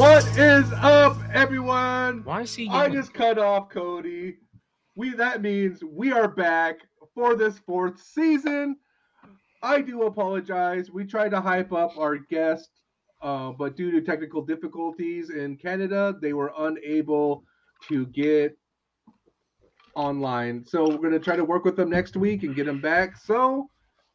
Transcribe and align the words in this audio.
What 0.00 0.26
is 0.38 0.64
up, 0.76 1.18
everyone? 1.30 2.24
Why 2.24 2.40
is 2.40 2.54
he? 2.54 2.70
I 2.70 2.88
just 2.88 3.12
cut 3.12 3.36
off 3.36 3.68
Cody. 3.68 4.38
We 4.94 5.10
that 5.10 5.42
means 5.42 5.84
we 5.84 6.10
are 6.10 6.26
back 6.26 6.78
for 7.14 7.36
this 7.36 7.58
fourth 7.58 8.00
season. 8.00 8.76
I 9.62 9.82
do 9.82 10.04
apologize. 10.04 10.90
We 10.90 11.04
tried 11.04 11.32
to 11.32 11.40
hype 11.42 11.74
up 11.74 11.98
our 11.98 12.16
guest, 12.16 12.70
uh, 13.20 13.50
but 13.50 13.76
due 13.76 13.90
to 13.90 14.00
technical 14.00 14.40
difficulties 14.40 15.28
in 15.28 15.58
Canada, 15.58 16.16
they 16.22 16.32
were 16.32 16.54
unable 16.56 17.44
to 17.88 18.06
get 18.06 18.56
online. 19.96 20.64
So 20.64 20.88
we're 20.88 21.10
gonna 21.10 21.18
try 21.18 21.36
to 21.36 21.44
work 21.44 21.66
with 21.66 21.76
them 21.76 21.90
next 21.90 22.16
week 22.16 22.42
and 22.42 22.56
get 22.56 22.64
them 22.64 22.80
back. 22.80 23.18
So 23.18 23.68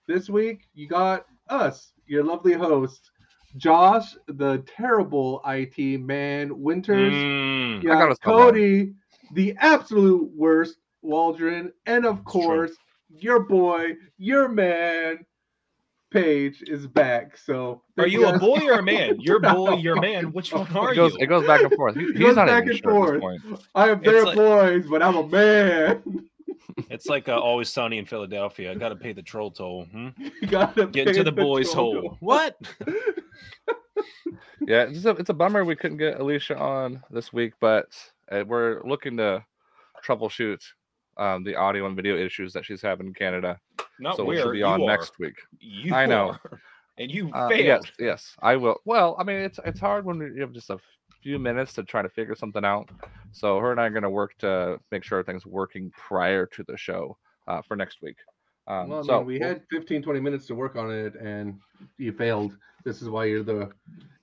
this 0.07 0.31
week 0.31 0.61
you 0.73 0.87
got 0.87 1.27
us, 1.47 1.91
your 2.07 2.23
lovely 2.23 2.53
host, 2.53 3.11
Josh, 3.57 4.15
the 4.27 4.63
terrible 4.67 5.41
IT 5.45 5.99
man, 6.01 6.61
Winters. 6.61 7.13
Mm, 7.13 7.83
You 7.83 7.91
I 7.91 7.95
got 7.95 8.07
got. 8.09 8.21
Cody, 8.21 8.93
the 9.33 9.55
absolute 9.59 10.29
worst 10.35 10.77
Waldron, 11.01 11.71
and 11.85 12.05
of 12.05 12.19
It's 12.21 12.31
true. 12.31 12.41
course, 12.41 12.71
your 13.09 13.41
boy, 13.41 13.93
your 14.17 14.47
man, 14.49 15.25
Paige 16.11 16.63
is 16.67 16.87
back. 16.87 17.37
So 17.37 17.81
are 17.97 18.03
thank 18.03 18.13
you 18.13 18.25
a 18.27 18.37
boy 18.39 18.59
or 18.67 18.79
a 18.79 18.83
man? 18.83 19.19
Your 19.19 19.39
boy, 19.53 19.73
your 19.75 19.99
man. 19.99 20.31
Which 20.33 20.53
one 20.53 20.67
are 20.75 20.91
It 20.93 20.95
goes, 20.95 21.13
you? 21.13 21.19
it 21.21 21.27
goes 21.27 21.45
back 21.45 21.61
and 21.61 21.73
forth. 21.73 21.95
He- 21.95 22.03
It 22.03 22.15
he's 22.17 22.25
goes 22.27 22.35
not 22.35 22.47
back 22.47 22.63
even 22.63 22.69
and 22.75 22.79
sure 22.79 23.19
forth. 23.19 23.43
I 23.75 23.89
am 23.89 24.01
their 24.01 24.17
It's 24.17 24.25
like- 24.27 24.35
boys, 24.35 24.85
but 24.89 25.01
I'm 25.03 25.15
a 25.15 25.27
man. 25.27 26.03
It's 26.89 27.07
like 27.07 27.29
uh, 27.29 27.39
always 27.39 27.69
sunny 27.69 27.97
in 27.97 28.05
Philadelphia. 28.05 28.71
I 28.71 28.75
got 28.75 28.89
to 28.89 28.95
pay 28.95 29.13
the 29.13 29.21
troll 29.21 29.51
toll. 29.51 29.85
Hmm? 29.91 30.09
you 30.41 30.47
gotta 30.47 30.87
Get 30.87 31.05
pay 31.07 31.11
into 31.11 31.23
the 31.23 31.31
boys' 31.31 31.71
toll. 31.71 32.01
hole. 32.01 32.17
What? 32.19 32.57
Yeah, 34.61 34.83
it's 34.83 35.05
a, 35.05 35.11
it's 35.11 35.29
a 35.29 35.33
bummer 35.33 35.63
we 35.63 35.75
couldn't 35.75 35.97
get 35.97 36.19
Alicia 36.19 36.57
on 36.57 37.01
this 37.11 37.31
week, 37.31 37.53
but 37.59 37.85
uh, 38.31 38.43
we're 38.47 38.81
looking 38.83 39.15
to 39.17 39.45
troubleshoot 40.05 40.61
um, 41.17 41.43
the 41.43 41.55
audio 41.55 41.85
and 41.85 41.95
video 41.95 42.17
issues 42.17 42.51
that 42.53 42.65
she's 42.65 42.81
having 42.81 43.07
in 43.07 43.13
Canada. 43.13 43.59
Not 43.99 44.17
so 44.17 44.23
where 44.25 44.37
she'll 44.37 44.51
be 44.51 44.63
on 44.63 44.81
are. 44.81 44.87
next 44.87 45.19
week. 45.19 45.35
You 45.59 45.93
I 45.93 46.05
know. 46.07 46.29
are. 46.29 46.59
and 46.97 47.11
you 47.11 47.29
Uh, 47.31 47.47
failed. 47.49 47.63
yes, 47.85 47.91
yes, 47.99 48.35
I 48.41 48.55
will. 48.55 48.79
Well, 48.85 49.15
I 49.19 49.23
mean, 49.23 49.37
it's 49.37 49.59
it's 49.65 49.79
hard 49.79 50.03
when 50.05 50.19
you 50.19 50.41
have 50.41 50.51
just 50.51 50.69
a 50.69 50.77
few 51.25 51.39
minutes 51.39 51.73
to 51.73 51.81
try 51.83 52.03
to 52.03 52.09
figure 52.09 52.35
something 52.35 52.63
out. 52.63 52.87
So 53.31 53.57
her 53.57 53.71
and 53.71 53.81
I 53.81 53.85
are 53.87 53.89
going 53.89 54.03
to 54.03 54.11
work 54.11 54.37
to 54.39 54.79
make 54.91 55.03
sure 55.03 55.17
everything's 55.17 55.43
working 55.47 55.91
prior 55.97 56.45
to 56.45 56.63
the 56.67 56.77
show 56.77 57.17
uh, 57.47 57.63
for 57.63 57.75
next 57.75 58.03
week. 58.03 58.17
Um, 58.67 58.89
Well, 58.89 58.99
I 58.99 59.03
so 59.03 59.17
mean, 59.17 59.25
we 59.25 59.39
had 59.39 59.63
15, 59.71 60.03
20 60.03 60.19
minutes 60.19 60.45
to 60.47 60.55
work 60.55 60.75
on 60.75 60.91
it, 60.91 61.15
and 61.15 61.55
you 61.97 62.11
failed. 62.11 62.55
This 62.83 63.01
is 63.01 63.09
why 63.09 63.25
you're 63.25 63.41
the 63.41 63.71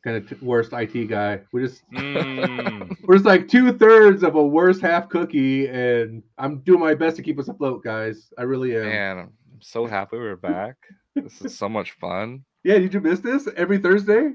kind 0.05 0.17
of 0.17 0.28
t- 0.28 0.36
worst 0.47 0.72
IT 0.72 1.09
guy. 1.09 1.41
We 1.53 1.62
just 1.62 1.83
Mm, 1.92 2.97
we're 3.03 3.16
just 3.16 3.27
like 3.27 3.48
two 3.48 3.72
thirds 3.77 4.22
of 4.22 4.37
a 4.37 4.42
worst 4.59 4.81
half 4.81 5.09
cookie, 5.09 5.66
and 5.66 6.22
I'm 6.39 6.61
doing 6.61 6.78
my 6.78 6.94
best 6.94 7.16
to 7.16 7.22
keep 7.22 7.41
us 7.41 7.48
afloat, 7.48 7.83
guys. 7.83 8.33
I 8.39 8.42
really 8.42 8.77
am. 8.77 8.83
man, 8.84 9.19
I'm 9.19 9.33
so 9.61 9.87
happy 9.87 10.19
we're 10.19 10.37
back. 10.37 10.77
this 11.16 11.42
is 11.42 11.59
so 11.59 11.69
much 11.69 11.91
fun. 12.00 12.44
Yeah, 12.62 12.78
did 12.78 12.94
you 12.94 13.00
miss 13.00 13.19
this 13.19 13.48
every 13.56 13.78
Thursday? 13.78 14.31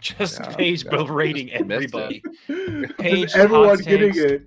Just 0.00 0.40
Yeah, 0.40 0.54
Paige 0.56 0.84
yeah. 0.84 0.90
berating 0.90 1.52
everybody. 1.52 2.22
Just 2.48 2.96
Paige 2.98 3.30
everyone 3.34 3.78
getting 3.78 4.12
it. 4.16 4.42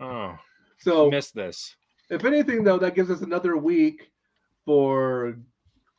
Oh, 0.00 0.36
So, 0.78 1.10
missed 1.10 1.34
this. 1.34 1.74
if 2.10 2.24
anything, 2.24 2.62
though, 2.64 2.78
that 2.78 2.94
gives 2.94 3.10
us 3.10 3.22
another 3.22 3.56
week 3.56 4.10
for 4.64 5.36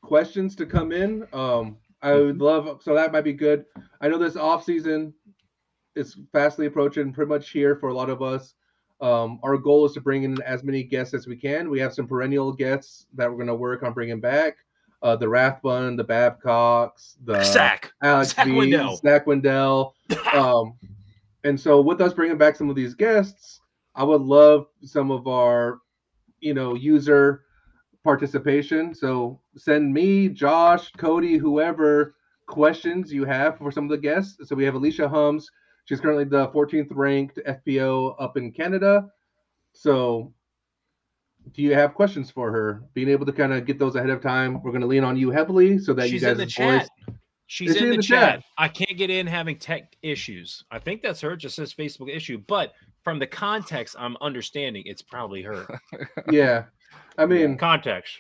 questions 0.01 0.55
to 0.57 0.66
come 0.66 0.91
in. 0.91 1.28
Um, 1.34 1.78
I 2.01 2.13
would 2.13 2.39
love 2.39 2.81
so 2.84 2.94
that 2.94 3.11
might 3.11 3.23
be 3.23 3.34
good. 3.34 3.66
I 4.01 4.07
know 4.07 4.17
this 4.17 4.35
off 4.35 4.63
season 4.63 5.13
is 5.95 6.17
fastly 6.31 6.67
approaching, 6.67 7.11
pretty 7.13 7.29
much 7.29 7.50
here 7.50 7.75
for 7.78 7.89
a 7.89 7.94
lot 7.94 8.09
of 8.09 8.22
us. 8.22 8.53
Um, 9.01 9.39
our 9.44 9.57
goal 9.57 9.85
is 9.85 9.94
to 9.94 10.01
bring 10.01 10.23
in 10.23 10.41
as 10.44 10.63
many 10.63 10.84
guests 10.84 11.13
as 11.13 11.28
we 11.28 11.35
can. 11.35 11.69
We 11.69 11.79
have 11.79 11.94
some 11.94 12.07
perennial 12.07 12.53
guests 12.53 13.07
that 13.16 13.29
we're 13.29 13.35
going 13.38 13.47
to 13.47 13.55
work 13.55 13.84
on 13.84 13.94
bringing 13.94 14.19
back. 14.22 14.55
Uh, 15.05 15.16
the 15.16 15.29
Rathbun, 15.29 15.95
the 15.95 16.03
Babcocks, 16.03 17.16
the 17.25 17.43
Sack. 17.43 17.93
Alex 18.01 18.33
Zach 18.33 18.47
V, 18.47 18.53
Wendell. 18.53 18.97
Zach 18.97 19.27
Wendell. 19.27 19.93
Um, 20.33 20.73
and 21.43 21.59
so 21.59 21.79
with 21.79 22.01
us 22.01 22.11
bringing 22.11 22.39
back 22.39 22.55
some 22.55 22.71
of 22.71 22.75
these 22.75 22.95
guests, 22.95 23.61
I 23.93 24.03
would 24.03 24.21
love 24.21 24.66
some 24.81 25.11
of 25.11 25.27
our, 25.27 25.77
you 26.39 26.55
know, 26.55 26.73
user 26.73 27.43
participation. 28.03 28.95
So 28.95 29.39
send 29.55 29.93
me, 29.93 30.27
Josh, 30.27 30.91
Cody, 30.93 31.37
whoever 31.37 32.16
questions 32.47 33.13
you 33.13 33.25
have 33.25 33.59
for 33.59 33.72
some 33.72 33.83
of 33.83 33.91
the 33.91 33.97
guests. 33.97 34.49
So 34.49 34.55
we 34.55 34.66
have 34.66 34.73
Alicia 34.73 35.07
Hums. 35.07 35.49
She's 35.85 35.99
currently 35.99 36.25
the 36.25 36.47
14th 36.47 36.87
ranked 36.89 37.39
FPO 37.47 38.16
up 38.19 38.37
in 38.37 38.51
Canada. 38.51 39.07
So 39.73 40.33
do 41.53 41.61
you 41.61 41.73
have 41.73 41.94
questions 41.94 42.31
for 42.31 42.51
her? 42.51 42.83
Being 42.94 43.09
able 43.09 43.25
to 43.25 43.31
kind 43.31 43.53
of 43.53 43.66
get 43.66 43.79
those 43.79 43.95
ahead 43.95 44.09
of 44.09 44.22
time. 44.22 44.61
We're 44.61 44.72
going 44.72 44.81
to 44.81 44.88
lean 44.88 45.03
on 45.03 45.17
you 45.17 45.31
heavily 45.31 45.78
so 45.79 45.94
that 45.94 46.09
She's 46.09 46.22
you 46.22 46.28
guys 46.28 46.31
in 46.31 46.38
the 46.38 46.44
voice 46.45 46.53
chat. 46.53 46.89
She's 47.47 47.72
Is 47.72 47.78
she 47.78 47.83
in, 47.83 47.85
in 47.85 47.91
the, 47.91 47.97
the 47.97 48.03
chat. 48.03 48.33
chat? 48.35 48.44
I 48.57 48.67
can't 48.67 48.97
get 48.97 49.09
in 49.09 49.28
having 49.28 49.57
tech 49.57 49.95
issues. 50.01 50.63
I 50.72 50.79
think 50.79 51.01
that's 51.01 51.22
her. 51.22 51.35
Just 51.35 51.55
says 51.55 51.73
Facebook 51.73 52.09
issue, 52.09 52.39
but 52.47 52.73
from 53.03 53.19
the 53.19 53.28
context, 53.28 53.95
I'm 54.00 54.17
understanding 54.19 54.84
it's 54.85 55.03
probably 55.03 55.44
her. 55.44 55.67
yeah. 56.31 56.63
I 57.17 57.25
mean, 57.25 57.57
context. 57.57 58.17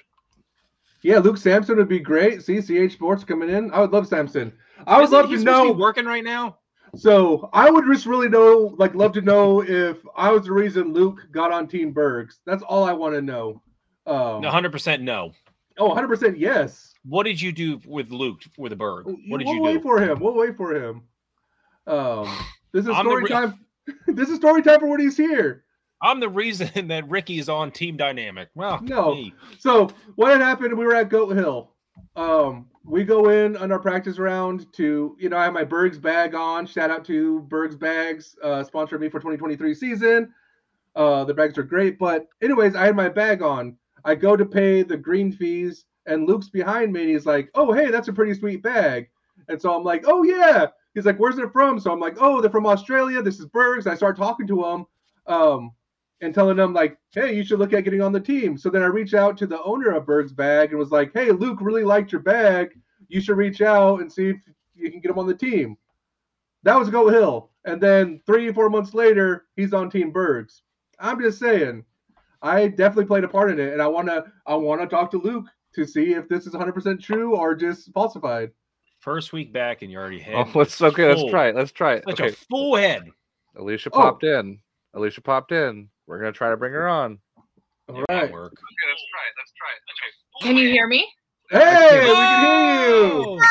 yeah, 1.01 1.17
Luke 1.17 1.37
Sampson 1.37 1.77
would 1.77 1.89
be 1.89 1.99
great. 1.99 2.39
CCH 2.39 2.91
Sports 2.93 3.23
coming 3.23 3.49
in. 3.49 3.71
I 3.73 3.79
would 3.79 3.91
love 3.91 4.07
Sampson. 4.07 4.53
I 4.85 4.97
would 4.97 5.05
Isn't 5.05 5.17
love 5.17 5.29
he 5.29 5.33
to 5.35 5.39
supposed 5.39 5.67
know. 5.67 5.73
be 5.73 5.79
working 5.81 6.05
right 6.05 6.23
now. 6.23 6.57
So 6.97 7.49
I 7.53 7.69
would 7.69 7.85
just 7.91 8.05
really 8.05 8.29
know, 8.29 8.75
like, 8.77 8.95
love 8.95 9.13
to 9.13 9.21
know 9.21 9.61
if 9.63 9.97
I 10.15 10.31
was 10.31 10.45
the 10.45 10.51
reason 10.53 10.93
Luke 10.93 11.27
got 11.31 11.51
on 11.51 11.67
Team 11.67 11.91
Bergs. 11.91 12.39
That's 12.45 12.63
all 12.63 12.83
I 12.83 12.93
want 12.93 13.15
to 13.15 13.21
know. 13.21 13.61
Um, 14.07 14.41
100 14.41 14.71
percent 14.71 15.01
no. 15.03 15.31
Oh, 15.77 15.89
100% 15.89 16.35
yes. 16.37 16.93
What 17.03 17.23
did 17.23 17.41
you 17.41 17.51
do 17.51 17.81
with 17.85 18.09
Luke 18.11 18.41
with 18.57 18.69
the 18.69 18.75
Berg? 18.77 19.05
What 19.05 19.39
did 19.39 19.45
we'll 19.47 19.55
you 19.55 19.61
wait 19.61 19.77
do? 19.77 19.81
for 19.81 19.99
him. 19.99 20.19
We'll 20.19 20.33
wait 20.35 20.55
for 20.55 20.73
him. 20.73 21.01
Um, 21.87 22.25
this 22.71 22.87
is 22.87 22.95
story 22.95 23.23
re- 23.23 23.29
time. 23.29 23.65
this 24.07 24.29
is 24.29 24.37
story 24.37 24.61
time 24.61 24.79
for 24.79 24.87
when 24.87 24.99
he's 24.99 25.17
here. 25.17 25.63
I'm 26.01 26.19
the 26.19 26.29
reason 26.29 26.87
that 26.87 27.09
Ricky 27.09 27.39
is 27.39 27.49
on 27.49 27.71
Team 27.71 27.97
Dynamic. 27.97 28.49
Well, 28.55 28.79
No. 28.83 29.15
me. 29.15 29.33
So 29.59 29.89
what 30.15 30.31
had 30.31 30.41
happened? 30.41 30.77
We 30.77 30.85
were 30.85 30.95
at 30.95 31.09
Goat 31.09 31.35
Hill. 31.35 31.71
Um, 32.15 32.67
we 32.85 33.03
go 33.03 33.29
in 33.29 33.57
on 33.57 33.71
our 33.71 33.79
practice 33.79 34.19
round 34.19 34.71
to, 34.73 35.15
you 35.19 35.29
know, 35.29 35.37
I 35.37 35.45
have 35.45 35.53
my 35.53 35.63
Bergs 35.63 35.97
bag 35.97 36.35
on. 36.35 36.65
Shout 36.65 36.91
out 36.91 37.03
to 37.05 37.41
Bergs 37.41 37.75
Bags, 37.75 38.35
uh, 38.43 38.63
sponsored 38.63 39.01
me 39.01 39.09
for 39.09 39.19
2023 39.19 39.73
season. 39.73 40.33
Uh, 40.95 41.25
the 41.25 41.33
bags 41.33 41.57
are 41.57 41.63
great, 41.63 41.97
but 41.97 42.27
anyways, 42.41 42.75
I 42.75 42.85
had 42.85 42.95
my 42.95 43.09
bag 43.09 43.41
on. 43.41 43.75
I 44.05 44.15
go 44.15 44.37
to 44.37 44.45
pay 44.45 44.83
the 44.83 44.95
green 44.95 45.31
fees, 45.31 45.85
and 46.05 46.27
Luke's 46.27 46.49
behind 46.49 46.93
me, 46.93 47.01
and 47.01 47.09
he's 47.09 47.25
like, 47.25 47.49
"Oh, 47.55 47.73
hey, 47.73 47.89
that's 47.89 48.07
a 48.07 48.13
pretty 48.13 48.33
sweet 48.33 48.61
bag." 48.61 49.09
And 49.49 49.61
so 49.61 49.75
I'm 49.75 49.83
like, 49.83 50.05
"Oh 50.07 50.23
yeah." 50.23 50.67
He's 50.93 51.05
like, 51.05 51.17
"Where's 51.17 51.37
it 51.37 51.51
from?" 51.51 51.79
So 51.79 51.91
I'm 51.91 51.99
like, 51.99 52.15
"Oh, 52.19 52.39
they're 52.39 52.51
from 52.51 52.67
Australia. 52.67 53.21
This 53.21 53.39
is 53.39 53.47
Bergs." 53.47 53.87
I 53.87 53.95
start 53.95 54.15
talking 54.15 54.47
to 54.47 54.63
him. 54.63 54.85
Um, 55.27 55.71
and 56.21 56.33
telling 56.33 56.57
them 56.57 56.73
like, 56.73 56.97
"Hey, 57.11 57.35
you 57.35 57.43
should 57.43 57.59
look 57.59 57.73
at 57.73 57.83
getting 57.83 58.01
on 58.01 58.11
the 58.11 58.19
team." 58.19 58.57
So 58.57 58.69
then 58.69 58.81
I 58.83 58.87
reach 58.87 59.13
out 59.13 59.37
to 59.37 59.47
the 59.47 59.61
owner 59.63 59.91
of 59.91 60.05
Berg's 60.05 60.33
Bag 60.33 60.69
and 60.69 60.79
was 60.79 60.91
like, 60.91 61.11
"Hey, 61.13 61.31
Luke 61.31 61.59
really 61.61 61.83
liked 61.83 62.11
your 62.11 62.21
bag. 62.21 62.77
You 63.07 63.21
should 63.21 63.37
reach 63.37 63.61
out 63.61 64.01
and 64.01 64.11
see 64.11 64.29
if 64.29 64.37
you 64.73 64.91
can 64.91 64.99
get 65.01 65.11
him 65.11 65.19
on 65.19 65.27
the 65.27 65.35
team." 65.35 65.77
That 66.63 66.79
was 66.79 66.89
Goat 66.89 67.13
Hill, 67.13 67.51
and 67.65 67.79
then 67.79 68.21
three, 68.25 68.51
four 68.51 68.69
months 68.69 68.93
later, 68.93 69.45
he's 69.55 69.73
on 69.73 69.89
Team 69.89 70.11
Bergs. 70.11 70.63
I'm 70.99 71.21
just 71.21 71.37
saying, 71.37 71.83
I 72.41 72.67
definitely 72.69 73.05
played 73.05 73.23
a 73.23 73.27
part 73.27 73.51
in 73.51 73.59
it, 73.59 73.73
and 73.73 73.81
I 73.81 73.87
wanna, 73.87 74.31
I 74.47 74.55
wanna 74.55 74.87
talk 74.87 75.11
to 75.11 75.17
Luke 75.21 75.45
to 75.73 75.85
see 75.85 76.13
if 76.13 76.27
this 76.27 76.47
is 76.47 76.53
100% 76.55 77.01
true 77.03 77.35
or 77.35 77.53
just 77.53 77.91
falsified. 77.93 78.51
First 78.99 79.33
week 79.33 79.53
back, 79.53 79.83
and 79.83 79.91
you 79.91 79.99
already 79.99 80.19
had. 80.19 80.35
Oh, 80.35 80.51
let's 80.55 80.81
okay. 80.81 81.07
Let's 81.07 81.29
try 81.29 81.49
it. 81.49 81.55
Let's 81.55 81.71
try 81.71 81.95
it. 81.95 82.03
Such 82.07 82.19
Okay, 82.21 82.29
a 82.29 82.35
full 82.35 82.75
head. 82.77 83.03
Alicia 83.55 83.89
Oh. 83.93 83.97
popped 83.99 84.23
in. 84.23 84.59
Alicia 84.95 85.21
popped 85.21 85.51
in. 85.51 85.89
We're 86.07 86.19
gonna 86.19 86.31
try 86.31 86.49
to 86.49 86.57
bring 86.57 86.73
her 86.73 86.87
on. 86.87 87.19
All 87.89 87.99
It 88.01 88.05
right. 88.09 88.31
work. 88.31 88.53
Okay, 88.53 88.87
let's 88.89 89.03
try 89.11 89.21
it. 89.27 89.33
Let's 89.37 89.53
try 89.57 89.67
it. 89.75 90.43
Can 90.43 90.57
you 90.57 90.69
hear 90.69 90.87
me? 90.87 91.07
Hey, 91.51 92.09
we 92.17 92.27
can 92.27 92.39
hear 92.39 92.63
you. 92.87 93.41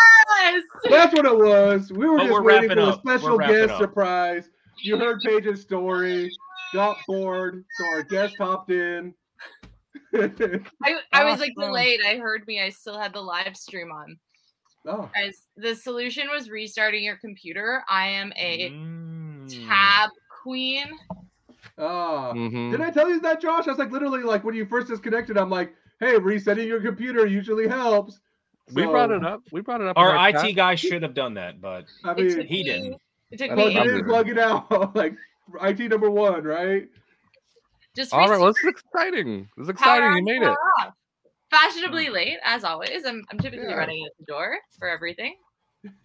Yes. 0.42 0.62
That's 0.90 1.14
what 1.14 1.26
it 1.26 1.36
was. 1.36 1.92
We 1.92 2.06
were 2.08 2.16
But 2.18 2.24
just 2.24 2.32
we're 2.32 2.42
waiting 2.42 2.68
wrapping 2.70 2.84
for 2.84 2.90
a 2.90 3.16
special 3.18 3.38
guest 3.38 3.76
surprise. 3.78 4.50
You 4.82 4.98
heard 4.98 5.20
Paige's 5.22 5.62
story, 5.62 6.30
got 6.72 6.98
bored, 7.06 7.64
so 7.78 7.86
our 7.86 8.02
guest 8.02 8.34
hopped 8.38 8.70
in. 8.70 9.14
I, 10.14 10.94
I 11.12 11.24
was 11.24 11.40
like 11.40 11.52
delayed. 11.58 12.00
I 12.06 12.16
heard 12.16 12.46
me. 12.46 12.60
I 12.60 12.70
still 12.70 12.98
had 12.98 13.12
the 13.12 13.20
live 13.20 13.56
stream 13.56 13.90
on. 13.90 14.16
oh, 14.86 15.08
Guys, 15.14 15.42
the 15.56 15.74
solution 15.74 16.28
was 16.30 16.50
restarting 16.50 17.02
your 17.04 17.16
computer. 17.16 17.82
I 17.88 18.08
am 18.08 18.32
a 18.36 18.70
Mm. 18.70 19.68
tab 19.68 20.10
queen. 20.42 20.86
Ah. 21.79 22.32
Mhm. 22.32 22.71
Did 22.73 22.81
I 22.81 22.91
tell 22.91 23.09
you 23.09 23.21
that, 23.21 23.41
Josh? 23.41 23.67
I 23.67 23.71
was 23.71 23.79
like, 23.79 23.91
literally, 23.91 24.23
like 24.23 24.44
when 24.44 24.55
you 24.55 24.67
first 24.67 24.88
disconnected, 24.88 25.37
I'm 25.38 25.50
like, 25.50 25.75
hey, 26.00 26.17
resetting 26.19 26.67
your 26.69 26.81
computer 26.81 27.26
usually 27.26 27.67
helps. 27.69 28.21
We 28.73 28.85
brought 28.87 29.11
it 29.11 29.25
up. 29.25 29.43
We 29.53 29.61
brought 29.61 29.81
it 29.82 29.87
up. 29.88 29.97
in 29.97 30.03
Our 30.03 30.32
chat. 30.32 30.44
IT 30.47 30.53
guy 30.55 30.75
should 30.75 31.03
have 31.03 31.15
done 31.15 31.35
that, 31.35 31.61
but 31.61 31.85
I 32.05 32.15
mean, 32.15 32.31
took 32.35 32.47
he 32.47 32.62
didn't. 32.62 32.97
It 33.31 33.38
took 33.38 33.50
me 33.50 33.56
thought 33.56 33.82
eight- 33.82 33.85
you 33.87 33.93
did 33.99 34.06
plug 34.06 34.29
it 34.31 34.38
out 34.38 34.94
like 34.97 35.15
IT 35.62 35.81
number 35.91 36.11
one, 36.11 36.44
right? 36.44 36.88
just 37.94 38.12
All 38.12 38.29
right, 38.29 38.41
well, 38.41 38.53
this 38.53 38.62
is 38.65 38.71
exciting. 38.71 39.49
This 39.56 39.65
is 39.65 39.69
exciting. 39.71 40.09
on, 40.09 40.17
You 40.17 40.25
made 40.25 40.43
it. 40.43 40.49
off. 40.49 40.94
Fashionably 41.50 42.09
late, 42.09 42.38
as 42.44 42.65
always. 42.65 43.05
I'm, 43.06 43.23
I'm 43.31 43.38
typically 43.38 43.67
Yeah. 43.69 43.75
running 43.75 44.05
at 44.05 44.12
the 44.19 44.25
door 44.25 44.56
for 44.79 44.88
everything. 44.88 45.37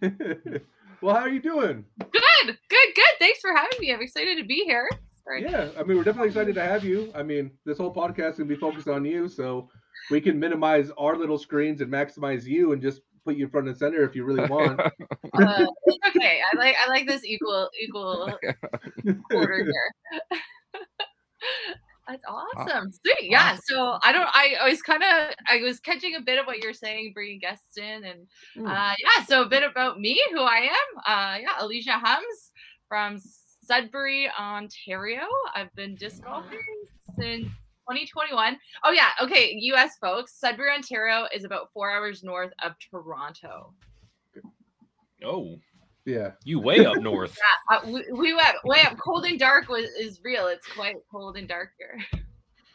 well, 1.00 1.14
how 1.14 1.22
are 1.22 1.28
you 1.28 1.40
doing? 1.40 1.84
Good, 1.98 2.12
good, 2.46 2.88
good. 2.94 3.14
Thanks 3.18 3.40
for 3.40 3.50
having 3.56 3.78
me. 3.80 3.92
I'm 3.92 4.02
excited 4.02 4.38
to 4.38 4.44
be 4.44 4.64
here. 4.64 4.88
Sorry. 5.30 5.42
Yeah, 5.42 5.68
I 5.78 5.82
mean, 5.84 5.96
we're 5.96 6.04
definitely 6.04 6.28
excited 6.28 6.54
to 6.56 6.62
have 6.62 6.84
you. 6.84 7.12
I 7.14 7.22
mean, 7.22 7.52
this 7.64 7.78
whole 7.78 7.94
podcast 7.94 8.32
is 8.32 8.38
gonna 8.38 8.48
be 8.48 8.56
focused 8.56 8.88
on 8.88 9.04
you, 9.04 9.28
so 9.28 9.68
we 10.10 10.20
can 10.20 10.38
minimize 10.40 10.90
our 10.98 11.16
little 11.16 11.38
screens 11.38 11.80
and 11.80 11.92
maximize 11.92 12.44
you, 12.44 12.72
and 12.72 12.82
just 12.82 13.02
put 13.24 13.36
you 13.36 13.46
front 13.48 13.68
and 13.68 13.76
center 13.76 14.02
if 14.02 14.14
you 14.16 14.24
really 14.24 14.48
want. 14.48 14.80
Uh, 15.32 15.64
okay. 16.08 16.40
I 16.52 16.56
like 16.56 16.74
I 16.84 16.88
like 16.88 17.06
this 17.06 17.24
equal 17.24 17.70
equal 17.80 18.32
order 19.32 19.64
here. 19.64 19.92
That's 22.08 22.22
awesome. 22.28 22.90
Sweet. 22.90 23.30
Yeah. 23.30 23.56
So 23.62 23.96
I 24.02 24.10
don't. 24.10 24.26
I, 24.32 24.56
I 24.60 24.68
was 24.68 24.82
kind 24.82 25.04
of. 25.04 25.34
I 25.48 25.62
was 25.62 25.78
catching 25.78 26.16
a 26.16 26.20
bit 26.20 26.40
of 26.40 26.46
what 26.46 26.58
you're 26.58 26.72
saying, 26.74 27.12
bringing 27.14 27.38
guests 27.38 27.78
in, 27.78 28.04
and 28.04 28.26
Hmm. 28.56 28.66
uh, 28.66 28.94
yeah. 28.98 29.24
So 29.24 29.42
a 29.42 29.48
bit 29.48 29.62
about 29.62 30.00
me, 30.00 30.20
who 30.32 30.40
I 30.40 30.68
am. 30.68 30.98
Uh, 31.06 31.38
yeah, 31.42 31.52
Alicia 31.60 31.92
Hums 31.92 32.50
from 32.88 33.20
Sudbury, 33.70 34.28
Ontario. 34.36 35.20
I've 35.54 35.72
been 35.76 35.94
disc 35.94 36.24
golfing 36.24 36.58
since 37.16 37.44
2021. 37.88 38.58
Oh 38.82 38.90
yeah. 38.90 39.10
Okay. 39.22 39.52
U.S. 39.60 39.92
folks. 40.00 40.34
Sudbury, 40.40 40.72
Ontario 40.74 41.28
is 41.32 41.44
about 41.44 41.68
four 41.72 41.88
hours 41.88 42.24
north 42.24 42.50
of 42.64 42.72
Toronto. 42.90 43.72
Oh, 45.24 45.54
yeah, 46.04 46.32
you 46.44 46.58
way 46.58 46.84
up 46.84 46.96
north. 47.00 47.38
Uh, 47.70 47.78
we, 47.86 48.04
we 48.12 48.34
went 48.34 48.56
way 48.64 48.80
up. 48.82 48.98
Cold 48.98 49.24
and 49.24 49.38
dark 49.38 49.68
was 49.68 49.84
is 49.90 50.20
real. 50.24 50.48
It's 50.48 50.66
quite 50.66 50.96
cold 51.08 51.36
and 51.36 51.46
dark 51.46 51.70
here. 51.78 52.22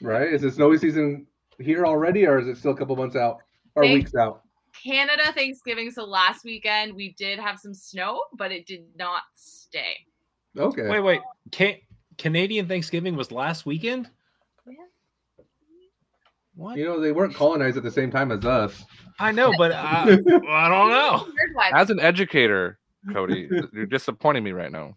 right. 0.02 0.32
Is 0.32 0.46
it 0.46 0.54
snowy 0.54 0.78
season 0.78 1.28
here 1.60 1.86
already, 1.86 2.26
or 2.26 2.40
is 2.40 2.48
it 2.48 2.56
still 2.58 2.72
a 2.72 2.78
couple 2.78 2.96
months 2.96 3.18
out 3.18 3.40
or 3.76 3.84
Thank- 3.84 3.96
weeks 3.96 4.16
out? 4.16 4.44
Canada 4.82 5.34
Thanksgiving. 5.34 5.92
So 5.92 6.06
last 6.06 6.46
weekend 6.46 6.94
we 6.96 7.14
did 7.18 7.38
have 7.38 7.60
some 7.60 7.74
snow, 7.74 8.22
but 8.38 8.54
it 8.54 8.66
did 8.66 8.86
not 8.98 9.24
stay. 9.36 9.98
Okay. 10.58 10.88
Wait, 10.88 11.00
wait. 11.02 11.22
Can- 11.52 11.78
Canadian 12.18 12.68
Thanksgiving 12.68 13.16
was 13.16 13.32
last 13.32 13.66
weekend. 13.66 14.10
Yeah. 14.66 14.74
What? 16.56 16.78
You 16.78 16.86
know, 16.86 17.00
they 17.00 17.12
weren't 17.12 17.36
colonized 17.36 17.78
at 17.78 17.84
the 17.84 17.92
same 17.92 18.12
time 18.12 18.32
as 18.32 18.46
us. 18.46 18.86
I 19.20 19.32
know, 19.32 19.54
but 19.58 19.72
uh, 19.72 19.76
I 20.50 20.70
don't 20.70 20.90
know. 20.90 21.28
As 21.74 21.90
an 21.90 22.00
educator, 22.00 22.80
Cody, 23.12 23.50
you're 23.74 23.86
disappointing 23.86 24.44
me 24.44 24.52
right 24.52 24.72
now. 24.72 24.96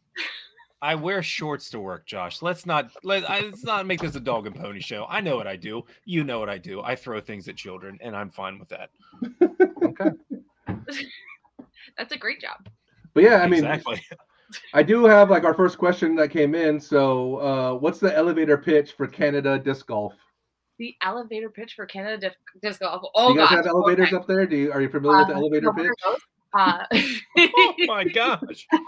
I 0.81 0.95
wear 0.95 1.23
shorts 1.23 1.71
to 1.71 1.81
work, 1.81 2.07
Josh. 2.07 2.41
Let's 2.41 2.65
not 2.65 2.91
let 3.03 3.29
I, 3.29 3.41
let's 3.41 3.65
not 3.65 3.85
make 3.87 4.01
this 4.01 4.15
a 4.15 4.21
dog 4.21 4.47
and 4.47 4.55
pony 4.55 4.81
show. 4.81 5.07
I 5.09 5.21
know 5.21 5.37
what 5.37 5.49
I 5.49 5.57
do. 5.57 5.85
You 6.05 6.23
know 6.23 6.39
what 6.39 6.49
I 6.49 6.59
do. 6.59 6.83
I 6.83 6.95
throw 6.95 7.21
things 7.21 7.49
at 7.49 7.57
children, 7.57 7.99
and 8.01 8.15
I'm 8.17 8.31
fine 8.31 8.61
with 8.61 8.69
that. 8.69 8.91
Okay. 9.83 10.11
That's 11.99 12.13
a 12.13 12.17
great 12.17 12.41
job. 12.41 12.69
But 13.13 13.25
yeah, 13.25 13.43
I 13.43 13.49
mean, 13.49 13.65
exactly. 13.65 14.01
I 14.73 14.83
do 14.83 15.05
have 15.05 15.31
like 15.31 15.45
our 15.45 15.55
first 15.55 15.79
question 15.79 16.15
that 16.17 16.31
came 16.31 16.55
in. 16.55 16.81
So, 16.81 17.37
uh, 17.37 17.75
what's 17.75 17.99
the 17.99 18.15
elevator 18.17 18.57
pitch 18.57 18.93
for 18.93 19.07
Canada 19.07 19.59
disc 19.59 19.87
golf? 19.87 20.15
The 20.79 20.95
elevator 21.03 21.51
pitch 21.51 21.75
for 21.75 21.87
Canada 21.87 22.29
disc, 22.29 22.39
disc 22.63 22.81
golf. 22.81 23.03
Do 23.03 23.09
Oh 23.15 23.31
you 23.31 23.37
guys 23.39 23.49
gosh. 23.49 23.57
have 23.57 23.67
elevators 23.67 24.09
okay. 24.09 24.17
up 24.17 24.27
there? 24.27 24.47
Do 24.47 24.57
you 24.57 24.73
are 24.73 24.81
you 24.81 24.89
familiar 24.89 25.19
with 25.19 25.29
the 25.29 25.35
Uh, 25.35 25.39
elevator 25.39 25.67
no, 25.67 25.73
pitch? 25.73 26.21
Uh, 26.55 26.85
oh 27.39 27.75
my 27.87 28.05
gosh. 28.05 28.67
I'm 28.73 28.81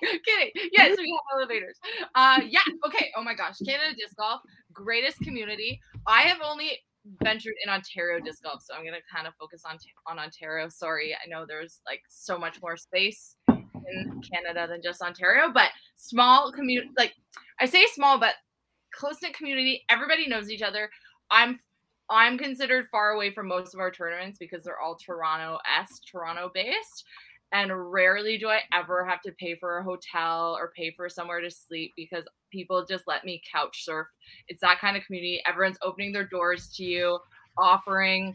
kidding, 0.00 0.20
kidding. 0.24 0.50
Yes, 0.72 0.96
we 0.96 1.10
have 1.10 1.38
elevators. 1.40 1.78
Uh, 2.14 2.40
yeah. 2.48 2.60
Okay. 2.86 3.10
Oh 3.16 3.22
my 3.22 3.34
gosh, 3.34 3.58
Canada 3.66 3.94
disc 3.98 4.16
golf, 4.16 4.40
greatest 4.72 5.18
community. 5.20 5.80
I 6.06 6.22
have 6.22 6.38
only 6.42 6.78
ventured 7.22 7.54
in 7.64 7.70
Ontario 7.70 8.20
disc 8.20 8.42
golf, 8.42 8.62
so 8.62 8.74
I'm 8.74 8.84
gonna 8.84 8.98
kind 9.12 9.26
of 9.26 9.34
focus 9.38 9.64
on 9.68 9.76
on 10.06 10.18
Ontario. 10.18 10.68
Sorry, 10.68 11.14
I 11.14 11.28
know 11.28 11.44
there's 11.46 11.80
like 11.84 12.02
so 12.08 12.38
much 12.38 12.62
more 12.62 12.76
space 12.76 13.36
in 13.90 14.22
Canada 14.22 14.66
than 14.68 14.82
just 14.82 15.02
Ontario, 15.02 15.50
but 15.52 15.70
small 15.96 16.52
community. 16.52 16.90
Like 16.96 17.14
I 17.60 17.66
say 17.66 17.86
small, 17.92 18.18
but 18.18 18.34
close 18.92 19.16
knit 19.22 19.34
community. 19.34 19.84
Everybody 19.88 20.28
knows 20.28 20.50
each 20.50 20.62
other. 20.62 20.90
I'm 21.30 21.58
I'm 22.10 22.36
considered 22.36 22.88
far 22.90 23.10
away 23.12 23.32
from 23.32 23.48
most 23.48 23.74
of 23.74 23.80
our 23.80 23.90
tournaments 23.90 24.38
because 24.38 24.64
they're 24.64 24.80
all 24.80 24.96
Toronto 24.96 25.58
s 25.80 26.00
Toronto 26.00 26.50
based. 26.52 27.04
And 27.52 27.92
rarely 27.92 28.38
do 28.38 28.48
I 28.48 28.60
ever 28.72 29.04
have 29.04 29.20
to 29.22 29.32
pay 29.32 29.56
for 29.56 29.78
a 29.78 29.84
hotel 29.84 30.56
or 30.58 30.72
pay 30.74 30.90
for 30.90 31.08
somewhere 31.08 31.40
to 31.40 31.50
sleep 31.50 31.92
because 31.96 32.24
people 32.50 32.84
just 32.86 33.06
let 33.06 33.24
me 33.24 33.42
couch 33.50 33.84
surf. 33.84 34.06
It's 34.48 34.60
that 34.60 34.80
kind 34.80 34.96
of 34.96 35.04
community. 35.04 35.42
Everyone's 35.46 35.78
opening 35.82 36.12
their 36.12 36.26
doors 36.26 36.72
to 36.76 36.84
you, 36.84 37.18
offering 37.58 38.34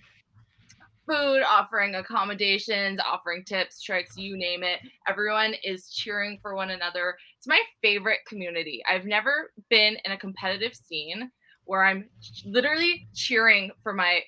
food, 1.07 1.42
offering 1.48 1.95
accommodations, 1.95 3.00
offering 3.06 3.44
tips, 3.44 3.81
tricks, 3.81 4.18
you 4.18 4.38
name 4.38 4.63
it. 4.63 4.80
Everyone 5.07 5.54
is 5.63 5.89
cheering 5.89 6.38
for 6.42 6.56
one 6.56 6.71
another. 6.71 7.18
It's 7.38 7.48
my 7.48 7.62
favorite 7.81 8.19
community. 8.27 8.83
I've 8.89 9.06
never 9.06 9.51
been 9.69 9.98
in 10.06 10.12
a 10.12 10.18
competitive 10.18 10.75
scene 10.75 11.31
where 11.65 11.83
I'm 11.83 12.09
literally 12.45 13.07
cheering 13.13 13.71
for 13.81 13.94
my 13.94 14.21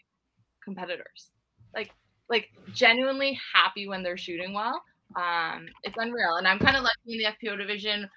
competitors. 0.63 1.31
Like 1.75 1.91
like 2.29 2.49
genuinely 2.73 3.39
happy 3.53 3.87
when 3.87 4.03
they're 4.03 4.17
shooting 4.17 4.53
well. 4.53 4.81
Um 5.15 5.67
it's 5.83 5.97
unreal. 5.97 6.35
And 6.37 6.47
I'm 6.47 6.59
kind 6.59 6.77
of 6.77 6.83
lucky 6.83 7.13
in 7.13 7.17
the 7.17 7.47
FPO 7.47 7.57
division 7.57 8.09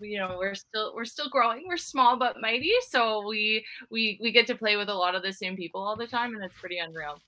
you 0.00 0.18
know 0.18 0.36
we're 0.38 0.54
still 0.54 0.94
we're 0.94 1.04
still 1.04 1.28
growing 1.28 1.64
we're 1.68 1.76
small 1.76 2.16
but 2.16 2.40
mighty 2.40 2.72
so 2.88 3.26
we 3.28 3.64
we 3.90 4.18
we 4.22 4.32
get 4.32 4.46
to 4.46 4.54
play 4.54 4.76
with 4.76 4.88
a 4.88 4.94
lot 4.94 5.14
of 5.14 5.22
the 5.22 5.32
same 5.32 5.54
people 5.54 5.82
all 5.82 5.96
the 5.96 6.06
time 6.06 6.34
and 6.34 6.42
it's 6.42 6.58
pretty 6.58 6.78
unreal 6.78 7.20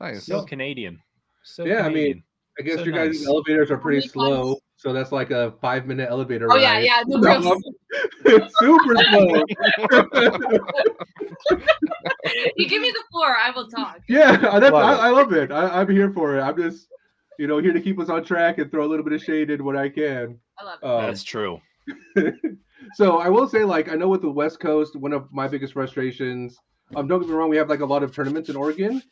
Nice. 0.00 0.26
So 0.26 0.44
Canadian. 0.44 1.00
So 1.44 1.64
Yeah, 1.64 1.84
I 1.84 1.88
mean, 1.88 2.22
I 2.58 2.62
guess 2.62 2.76
So 2.76 2.82
your 2.84 2.94
guys' 2.94 3.20
nice. 3.20 3.26
elevators 3.28 3.70
are 3.70 3.78
pretty 3.78 4.06
slow, 4.06 4.44
months? 4.48 4.60
so 4.76 4.92
that's 4.92 5.12
like 5.12 5.30
a 5.30 5.52
five 5.60 5.86
minute 5.86 6.08
elevator 6.10 6.46
ride. 6.46 6.54
oh 6.60 6.62
ride. 6.64 6.78
yeah 6.84 6.98
yeah 6.98 7.02
the 7.06 7.18
No, 7.18 7.60
real- 8.24 8.48
super 8.58 8.94
slow. 9.10 9.44
you 12.56 12.68
give 12.68 12.82
me 12.82 12.90
the 12.90 13.02
floor 13.10 13.36
i 13.36 13.50
will 13.54 13.68
talk 13.68 13.98
yeah, 14.08 14.36
that's, 14.58 14.72
Love 14.72 14.74
I. 15.00 15.08
I 15.08 15.10
love 15.10 15.32
it. 15.32 15.50
I, 15.52 15.80
I'm 15.80 15.88
here 15.90 16.12
for 16.12 16.36
it. 16.36 16.42
I'm 16.42 16.56
just, 16.56 16.88
you 17.38 17.46
know, 17.46 17.58
here 17.58 17.72
to 17.72 17.80
keep 17.80 17.98
us 18.00 18.08
on 18.08 18.24
track 18.24 18.58
and 18.58 18.70
throw 18.70 18.84
a 18.84 18.88
little 18.88 19.04
bit 19.04 19.12
of 19.14 19.22
shade 19.22 19.50
in 19.50 19.64
when 19.64 19.76
I 19.76 19.88
can. 19.88 20.38
i 20.58 20.64
love 20.64 20.78
it 20.82 20.86
Um, 20.86 21.02
That's 21.06 21.22
true. 21.22 21.60
so 22.94 23.18
I 23.18 23.28
will 23.28 23.48
say, 23.48 23.64
like, 23.64 23.90
I 23.90 23.94
know 23.94 24.08
with 24.08 24.22
the 24.22 24.30
West 24.30 24.60
Coast, 24.60 24.96
one 24.96 25.12
of 25.12 25.32
my 25.32 25.46
biggest 25.48 25.72
frustrations. 25.74 26.56
Um, 26.96 27.06
don't 27.06 27.20
get 27.20 27.28
me 27.28 27.34
wrong, 27.34 27.50
we 27.50 27.56
have 27.56 27.68
like 27.68 27.80
a 27.80 27.86
lot 27.86 28.02
of 28.02 28.14
tournaments 28.14 28.48
in 28.48 28.56
Oregon, 28.56 29.02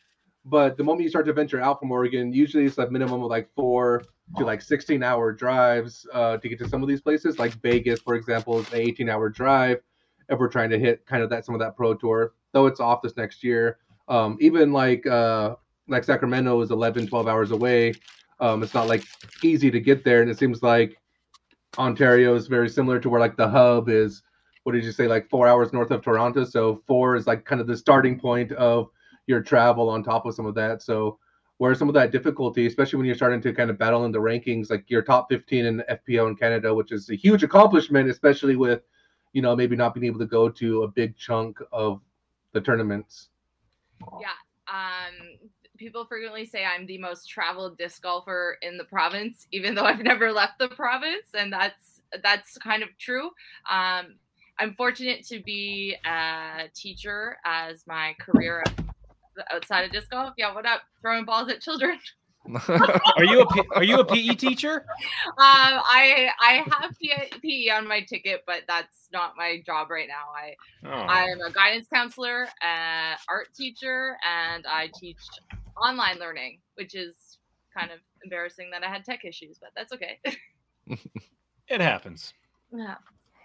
but 0.47 0.76
the 0.76 0.85
moment 0.85 1.03
you 1.03 1.09
start 1.09 1.26
to 1.26 1.33
venture 1.33 1.61
out 1.61 1.81
from 1.81 1.91
Oregon, 1.91 2.33
usually 2.33 2.65
it's 2.67 2.79
a 2.79 2.88
minimum 2.88 3.23
of 3.23 3.29
like 3.29 3.49
four 3.55 4.05
to 4.37 4.45
like 4.45 4.62
16 4.62 5.03
hour 5.03 5.33
drives 5.33 6.07
uh, 6.12 6.37
to 6.37 6.49
get 6.49 6.59
to 6.61 6.69
some 6.69 6.83
of 6.83 6.88
these 6.88 7.00
places. 7.00 7.38
Like 7.38 7.53
Vegas, 7.62 8.00
for 8.00 8.15
example, 8.15 8.61
is 8.61 8.73
an 8.73 8.81
18 8.81 9.09
hour 9.09 9.29
drive 9.29 9.81
if 10.29 10.38
we're 10.38 10.49
trying 10.49 10.71
to 10.71 10.79
hit 10.79 11.05
kind 11.05 11.23
of 11.23 11.31
that 11.31 11.45
some 11.45 11.57
of 11.57 11.61
that 11.61 11.76
pro 11.76 11.95
tour. 11.95 12.35
Though 12.53 12.67
it's 12.67 12.79
off 12.79 13.03
this 13.03 13.17
next 13.17 13.43
year. 13.43 13.79
Um, 14.09 14.38
even 14.41 14.73
like 14.73 15.05
uh, 15.05 15.57
like 15.88 16.05
Sacramento 16.05 16.61
is 16.61 16.71
11, 16.71 17.09
12 17.09 17.26
hours 17.26 17.50
away. 17.50 17.95
Um, 18.38 18.62
it's 18.62 18.75
not 18.75 18.87
like 18.87 19.03
easy 19.43 19.71
to 19.73 19.81
get 19.81 20.05
there, 20.05 20.23
and 20.23 20.31
it 20.31 20.38
seems 20.38 20.62
like 20.62 20.97
Ontario 21.76 22.37
is 22.37 22.47
very 22.47 22.69
similar 22.69 23.00
to 23.00 23.09
where 23.09 23.21
like 23.21 23.37
the 23.37 23.49
hub 23.49 23.88
is. 23.88 24.23
What 24.62 24.73
did 24.73 24.85
you 24.85 24.93
say? 24.93 25.09
Like 25.09 25.29
four 25.29 25.49
hours 25.49 25.73
north 25.73 25.91
of 25.91 26.03
Toronto. 26.03 26.45
So 26.45 26.83
four 26.87 27.17
is 27.17 27.26
like 27.26 27.45
kind 27.45 27.61
of 27.61 27.67
the 27.67 27.76
starting 27.76 28.19
point 28.19 28.53
of 28.53 28.91
your 29.26 29.40
travel 29.42 29.88
on 29.88 30.02
top 30.02 30.26
of 30.26 30.35
some 30.35 30.47
of 30.47 30.54
that. 30.54 30.83
So 30.83 31.18
where 31.59 31.75
some 31.75 31.88
of 31.88 31.95
that 31.95 32.12
difficulty, 32.12 32.66
especially 32.66 32.99
when 32.99 33.06
you're 33.06 33.14
starting 33.14 33.40
to 33.40 33.52
kind 33.52 33.71
of 33.71 33.78
battle 33.78 34.04
in 34.04 34.12
the 34.12 34.18
rankings, 34.18 34.71
like 34.71 34.85
your 34.88 35.02
top 35.02 35.28
15 35.30 35.64
in 35.64 35.83
FPO 35.90 36.28
in 36.28 36.37
Canada, 36.37 36.75
which 36.75 36.92
is 36.92 37.09
a 37.11 37.14
huge 37.14 37.42
accomplishment, 37.42 38.11
especially 38.11 38.56
with, 38.56 38.83
you 39.33 39.42
know, 39.42 39.56
maybe 39.56 39.75
not 39.75 39.95
being 39.95 40.06
able 40.06 40.18
to 40.18 40.26
go 40.26 40.49
to 40.49 40.83
a 40.83 40.88
big 40.88 41.16
chunk 41.16 41.59
of 41.73 42.00
the 42.52 42.61
tournaments. 42.61 43.30
Yeah. 44.21 44.28
Um, 44.68 45.38
people 45.78 46.04
frequently 46.04 46.45
say 46.45 46.64
I'm 46.64 46.87
the 46.87 46.99
most 46.99 47.28
traveled 47.28 47.78
disc 47.78 48.02
golfer 48.02 48.59
in 48.62 48.76
the 48.76 48.85
province, 48.85 49.47
even 49.52 49.75
though 49.75 49.85
I've 49.85 50.02
never 50.02 50.33
left 50.33 50.59
the 50.59 50.68
province, 50.68 51.28
and 51.35 51.52
that's 51.52 52.02
that's 52.23 52.56
kind 52.59 52.83
of 52.83 52.88
true. 52.99 53.30
Um, 53.71 54.16
I'm 54.59 54.73
fortunate 54.75 55.26
to 55.26 55.40
be 55.40 55.97
a 56.04 56.68
teacher 56.75 57.37
as 57.45 57.87
my 57.87 58.14
career 58.18 58.62
outside 59.50 59.85
of 59.85 59.93
disc 59.93 60.11
golf. 60.11 60.35
Yeah, 60.37 60.55
what 60.55 60.66
up? 60.66 60.83
Throwing 61.00 61.25
balls 61.25 61.50
at 61.50 61.61
children. 61.61 61.99
Are 63.16 63.25
you 63.25 63.40
a 63.40 63.47
are 63.75 63.83
you 63.83 63.99
a 63.99 64.05
PE 64.05 64.37
teacher? 64.37 64.87
Um, 65.26 65.35
I 65.37 66.31
I 66.40 66.64
have 66.71 66.93
PE 67.43 67.71
on 67.71 67.88
my 67.88 68.02
ticket, 68.02 68.45
but 68.47 68.62
that's 68.69 69.09
not 69.12 69.33
my 69.37 69.61
job 69.66 69.90
right 69.90 70.07
now. 70.07 70.31
I 70.33 70.55
Oh. 70.87 70.93
I'm 70.93 71.40
a 71.40 71.50
guidance 71.50 71.88
counselor, 71.93 72.45
uh, 72.62 73.16
art 73.28 73.49
teacher, 73.52 74.16
and 74.25 74.64
I 74.64 74.90
teach 74.95 75.19
online 75.76 76.21
learning, 76.21 76.61
which 76.76 76.95
is 76.95 77.38
kind 77.76 77.90
of 77.90 77.99
embarrassing 78.23 78.71
that 78.71 78.85
I 78.85 78.88
had 78.88 79.05
tech 79.05 79.25
issues, 79.25 79.59
but 79.61 79.71
that's 79.75 79.93
okay. 79.93 80.21
It 81.69 81.81
happens. 81.81 82.33
Yeah. 82.73 82.95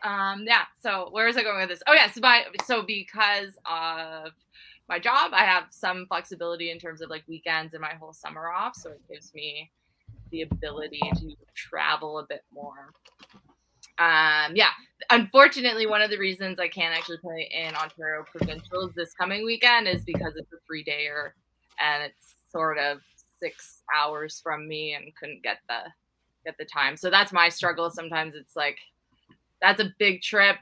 Um, 0.04 0.44
yeah. 0.46 0.66
So 0.80 1.10
where 1.12 1.28
is 1.28 1.38
I 1.38 1.44
going 1.44 1.60
with 1.60 1.70
this? 1.70 1.82
Oh 1.88 1.94
yes, 1.94 2.18
my 2.22 2.46
so 2.66 2.84
because 2.84 3.58
of 3.66 4.32
my 4.92 5.00
job, 5.00 5.32
I 5.34 5.46
have 5.46 5.68
some 5.70 6.06
flexibility 6.06 6.70
in 6.70 6.78
terms 6.78 7.00
of 7.00 7.10
like 7.10 7.24
weekends 7.26 7.74
and 7.74 7.82
my 7.82 7.94
whole 7.94 8.12
summer 8.12 8.50
off. 8.52 8.76
So 8.76 8.90
it 8.90 9.00
gives 9.10 9.34
me 9.34 9.72
the 10.32 10.42
ability 10.42 11.00
to 11.16 11.34
travel 11.56 12.20
a 12.20 12.26
bit 12.28 12.44
more. 12.54 12.92
Um, 13.98 14.54
yeah. 14.54 14.72
Unfortunately, 15.10 15.88
one 15.88 16.02
of 16.02 16.10
the 16.10 16.18
reasons 16.18 16.60
I 16.60 16.68
can't 16.68 16.94
actually 16.94 17.20
play 17.20 17.50
in 17.54 17.74
Ontario 17.74 18.26
provincials 18.30 18.92
this 18.94 19.14
coming 19.14 19.46
weekend 19.46 19.88
is 19.88 20.04
because 20.04 20.34
it's 20.36 20.52
a 20.52 20.58
three 20.68 20.84
dayer 20.84 21.32
and 21.80 22.04
it's 22.04 22.36
sort 22.52 22.78
of 22.78 23.00
six 23.42 23.84
hours 23.96 24.42
from 24.44 24.68
me 24.68 24.94
and 24.94 25.16
couldn't 25.16 25.42
get 25.42 25.60
the 25.70 25.84
get 26.44 26.58
the 26.58 26.66
time. 26.66 26.98
So 26.98 27.10
that's 27.10 27.32
my 27.32 27.48
struggle. 27.48 27.90
Sometimes 27.90 28.36
it's 28.36 28.58
like 28.58 28.78
that's 29.62 29.80
a 29.80 29.94
big 30.00 30.22
trip. 30.22 30.58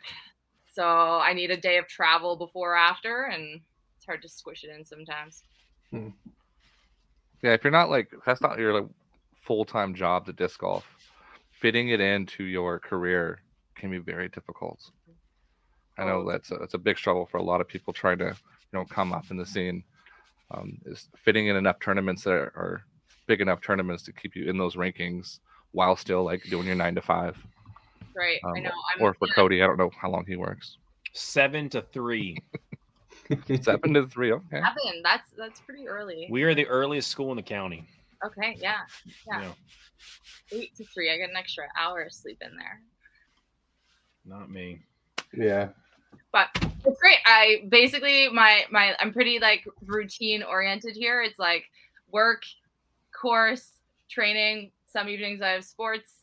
So 0.72 0.84
I 0.84 1.34
need 1.34 1.50
a 1.50 1.58
day 1.58 1.80
of 1.80 1.88
travel 1.88 2.36
before 2.36 2.74
or 2.74 2.78
after 2.78 3.24
and 3.24 3.62
hard 4.10 4.22
to 4.24 4.28
squish 4.30 4.64
it 4.64 4.72
in 4.76 4.84
sometimes. 4.84 5.44
Yeah, 5.94 7.54
if 7.54 7.64
you're 7.64 7.72
not 7.72 7.90
like 7.92 8.10
that's 8.26 8.42
not 8.42 8.58
your 8.60 8.74
like, 8.82 8.90
full 9.46 9.66
time 9.66 9.94
job, 9.94 10.26
the 10.26 10.34
disc 10.34 10.60
golf, 10.60 10.86
fitting 11.52 11.90
it 11.90 12.02
into 12.02 12.44
your 12.44 12.80
career 12.80 13.40
can 13.76 13.92
be 13.92 14.00
very 14.00 14.28
difficult. 14.30 14.80
I 15.98 16.06
know 16.06 16.22
Oh. 16.26 16.32
that's 16.32 16.50
a, 16.52 16.56
that's 16.58 16.74
a 16.74 16.78
big 16.80 16.98
struggle 16.98 17.26
for 17.28 17.38
a 17.38 17.44
lot 17.44 17.62
of 17.62 17.68
people 17.68 17.94
trying 17.94 18.18
to 18.20 18.26
you 18.26 18.74
know 18.74 18.86
come 18.86 19.14
up 19.14 19.30
in 19.32 19.38
the 19.38 19.46
scene. 19.46 19.84
Um, 20.52 20.80
is 20.86 21.08
fitting 21.16 21.46
in 21.48 21.56
enough 21.56 21.80
tournaments 21.80 22.24
that 22.24 22.32
are, 22.32 22.52
are 22.56 22.84
big 23.28 23.40
enough 23.42 23.62
tournaments 23.62 24.02
to 24.04 24.12
keep 24.12 24.36
you 24.36 24.50
in 24.50 24.58
those 24.58 24.76
rankings 24.76 25.40
while 25.74 25.96
still 25.96 26.24
like 26.24 26.42
doing 26.50 26.66
your 26.66 26.76
nine 26.76 26.96
to 26.96 27.02
five. 27.02 27.38
Right. 28.16 28.40
I 28.44 28.58
Um, 28.58 28.64
know. 28.64 28.72
I'm 28.96 29.02
Or 29.04 29.14
for 29.14 29.28
Cody, 29.28 29.62
I 29.62 29.68
don't 29.68 29.78
know 29.78 29.92
how 30.02 30.10
long 30.10 30.26
he 30.26 30.36
works. 30.36 30.78
Seven 31.14 31.70
to 31.70 31.84
three. 31.94 32.36
Seven 33.62 33.94
to 33.94 34.08
three. 34.08 34.32
Okay. 34.32 34.62
seven. 34.62 35.02
That's 35.04 35.30
that's 35.38 35.60
pretty 35.62 35.88
early. 35.88 36.28
We 36.32 36.44
are 36.44 36.54
the 36.56 36.66
earliest 36.68 37.10
school 37.10 37.32
in 37.32 37.38
the 37.38 37.44
county. 37.44 37.88
Okay, 38.26 38.58
yeah. 38.60 38.80
Yeah. 39.28 39.42
Yeah, 39.42 39.52
Eight 40.52 40.76
to 40.76 40.84
three. 40.94 41.12
I 41.12 41.18
get 41.18 41.30
an 41.30 41.36
extra 41.38 41.66
hour 41.80 42.02
of 42.02 42.12
sleep 42.12 42.42
in 42.42 42.56
there. 42.58 42.82
not 44.26 44.50
me. 44.52 44.82
Yeah. 45.34 45.70
but 46.32 46.48
it's 46.86 47.00
great 47.00 47.20
i 47.26 47.64
basically 47.70 48.30
my 48.30 48.64
my 48.72 48.96
i'm 49.00 49.14
pretty 49.14 49.38
like 49.40 49.64
routine 49.86 50.42
oriented 50.42 50.96
here 50.96 51.22
it's 51.22 51.38
like 51.38 51.66
work 52.12 52.42
course 53.20 53.74
training 54.10 54.72
some 54.88 55.08
evenings 55.08 55.42
i 55.42 55.50
have 55.50 55.64
sports 55.64 56.14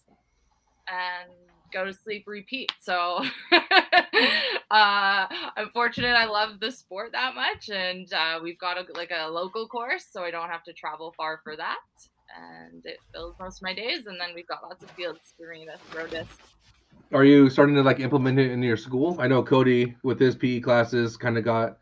and 0.88 1.30
go 1.72 1.84
to 1.84 1.92
sleep 1.92 2.24
repeat 2.26 2.72
so 2.80 3.22
uh 4.70 5.26
i'm 5.56 5.68
fortunate 5.72 6.14
i 6.16 6.26
love 6.26 6.58
the 6.60 6.70
sport 6.70 7.12
that 7.12 7.34
much 7.34 7.68
and 7.68 8.12
uh, 8.12 8.38
we've 8.42 8.58
got 8.58 8.76
a, 8.76 8.92
like 8.94 9.12
a 9.16 9.28
local 9.28 9.68
course 9.68 10.06
so 10.10 10.22
i 10.24 10.30
don't 10.30 10.48
have 10.48 10.64
to 10.64 10.72
travel 10.72 11.14
far 11.16 11.40
for 11.44 11.56
that 11.56 11.78
and 12.36 12.84
it 12.84 12.98
fills 13.12 13.34
most 13.38 13.58
of 13.58 13.62
my 13.62 13.72
days 13.72 14.06
and 14.06 14.20
then 14.20 14.30
we've 14.34 14.48
got 14.48 14.62
lots 14.62 14.82
of 14.82 14.90
fields 14.90 15.34
for 15.38 15.52
me 15.52 15.64
to 15.64 15.78
throw 15.92 16.06
discs 16.08 16.38
Are 17.12 17.24
you 17.24 17.48
starting 17.48 17.76
to 17.76 17.82
like 17.82 18.00
implement 18.00 18.40
it 18.40 18.50
in 18.50 18.60
your 18.62 18.76
school? 18.76 19.16
I 19.20 19.28
know 19.28 19.42
Cody 19.42 19.94
with 20.02 20.18
his 20.18 20.34
PE 20.34 20.58
classes 20.60 21.16
kind 21.16 21.38
of 21.38 21.44
got 21.44 21.78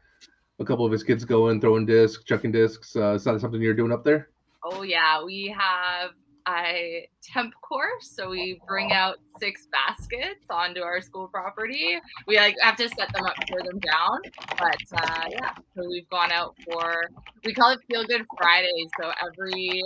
a 0.58 0.64
couple 0.64 0.84
of 0.84 0.92
his 0.92 1.02
kids 1.02 1.24
going, 1.24 1.60
throwing 1.60 1.86
discs, 1.86 2.22
chucking 2.24 2.52
discs. 2.52 2.94
Uh, 2.94 3.14
is 3.14 3.24
that 3.24 3.40
something 3.40 3.60
you're 3.60 3.74
doing 3.74 3.90
up 3.90 4.04
there? 4.04 4.28
Oh 4.62 4.82
yeah, 4.82 5.24
we 5.24 5.54
have 5.58 6.10
a 6.48 7.08
temp 7.22 7.54
course, 7.62 8.10
so 8.10 8.30
we 8.30 8.60
bring 8.66 8.92
out 8.92 9.16
six 9.38 9.66
baskets 9.72 10.44
onto 10.50 10.80
our 10.80 11.00
school 11.00 11.28
property. 11.28 11.98
We 12.26 12.36
like 12.36 12.56
have 12.60 12.76
to 12.76 12.88
set 12.88 13.12
them 13.12 13.24
up, 13.24 13.34
tear 13.46 13.60
them 13.62 13.78
down, 13.78 14.20
but 14.58 15.02
uh, 15.02 15.24
yeah. 15.30 15.54
So 15.74 15.88
we've 15.88 16.08
gone 16.10 16.32
out 16.32 16.54
for 16.64 17.04
we 17.44 17.54
call 17.54 17.70
it 17.70 17.80
Feel 17.90 18.04
Good 18.04 18.26
Fridays. 18.36 18.90
So 19.00 19.10
every 19.26 19.82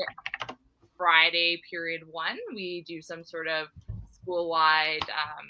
Friday, 0.97 1.63
period 1.71 2.03
one, 2.11 2.39
we 2.55 2.85
do 2.87 3.01
some 3.01 3.25
sort 3.25 3.47
of 3.47 3.69
school-wide 4.11 5.03
um, 5.11 5.47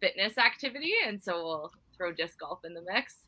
fitness 0.00 0.36
activity, 0.36 0.92
and 1.06 1.22
so 1.22 1.44
we'll 1.44 1.72
throw 1.96 2.12
disc 2.12 2.38
golf 2.38 2.60
in 2.64 2.74
the 2.74 2.82
mix. 2.82 3.18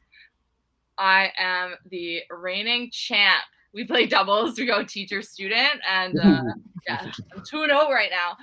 I 0.98 1.32
am 1.38 1.76
the 1.88 2.22
reigning 2.30 2.90
champ. 2.90 3.44
We 3.72 3.84
play 3.84 4.06
doubles. 4.06 4.58
We 4.58 4.66
go 4.66 4.82
teacher 4.84 5.22
student, 5.22 5.80
and 5.88 6.18
uh, 6.18 6.42
yeah, 6.88 7.06
I'm 7.34 7.42
two 7.48 7.62
and 7.62 7.70
zero 7.70 7.88
right 7.90 8.10
now. 8.10 8.36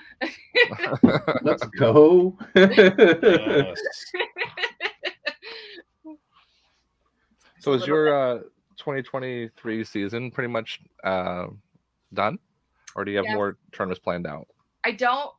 Let's 1.42 1.66
go. 1.78 2.36
Yes. 2.54 3.80
So 7.60 7.72
is 7.72 7.86
your 7.86 8.14
uh, 8.36 8.38
2023 8.78 9.84
season 9.84 10.30
pretty 10.30 10.48
much 10.48 10.80
uh, 11.04 11.48
done, 12.14 12.38
or 12.94 13.04
do 13.04 13.10
you 13.10 13.18
have 13.18 13.26
Yes. 13.26 13.34
more 13.34 13.58
tournaments 13.72 14.00
planned 14.00 14.26
out? 14.26 14.46
I 14.84 14.92
don't 14.92 15.32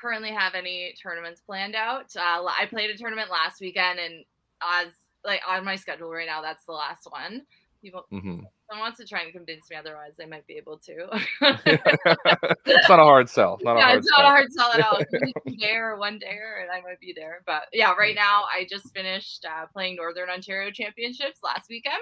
currently 0.00 0.32
have 0.32 0.54
any 0.54 0.94
tournaments 1.02 1.40
planned 1.40 1.74
out. 1.74 2.06
Uh, 2.16 2.44
I 2.44 2.66
played 2.68 2.90
a 2.90 2.96
tournament 2.98 3.30
last 3.30 3.60
weekend, 3.60 3.98
and 3.98 4.24
as 4.62 4.88
like 5.24 5.40
on 5.48 5.64
my 5.64 5.76
schedule 5.76 6.10
right 6.10 6.26
now, 6.26 6.42
that's 6.42 6.64
the 6.66 6.72
last 6.72 7.06
one. 7.08 7.42
People, 7.82 8.04
hmm 8.10 8.40
someone 8.70 8.86
wants 8.86 8.98
to 8.98 9.06
try 9.06 9.22
and 9.22 9.32
convince 9.32 9.68
me 9.68 9.76
otherwise, 9.76 10.12
they 10.16 10.26
might 10.26 10.46
be 10.46 10.54
able 10.54 10.78
to. 10.78 11.08
it's 11.40 12.88
not 12.88 13.00
a 13.00 13.04
hard 13.04 13.28
sell. 13.28 13.58
Not 13.62 13.76
a 13.76 13.80
hard 13.80 13.98
it's 13.98 14.08
not 14.10 14.18
sell. 14.18 14.26
a 14.26 14.28
hard 14.28 14.52
sell 14.52 14.72
at 14.72 14.80
all. 14.80 15.00
Maybe 15.10 15.32
two 15.48 15.56
day 15.56 15.74
or 15.74 15.96
one 15.96 16.18
dayer, 16.18 16.62
and 16.62 16.70
I 16.70 16.80
might 16.80 17.00
be 17.00 17.12
there. 17.16 17.42
But 17.46 17.64
yeah, 17.72 17.92
right 17.94 18.14
now 18.14 18.44
I 18.44 18.66
just 18.68 18.92
finished 18.94 19.44
uh, 19.44 19.66
playing 19.66 19.96
Northern 19.96 20.30
Ontario 20.30 20.70
Championships 20.70 21.40
last 21.42 21.68
weekend 21.68 22.00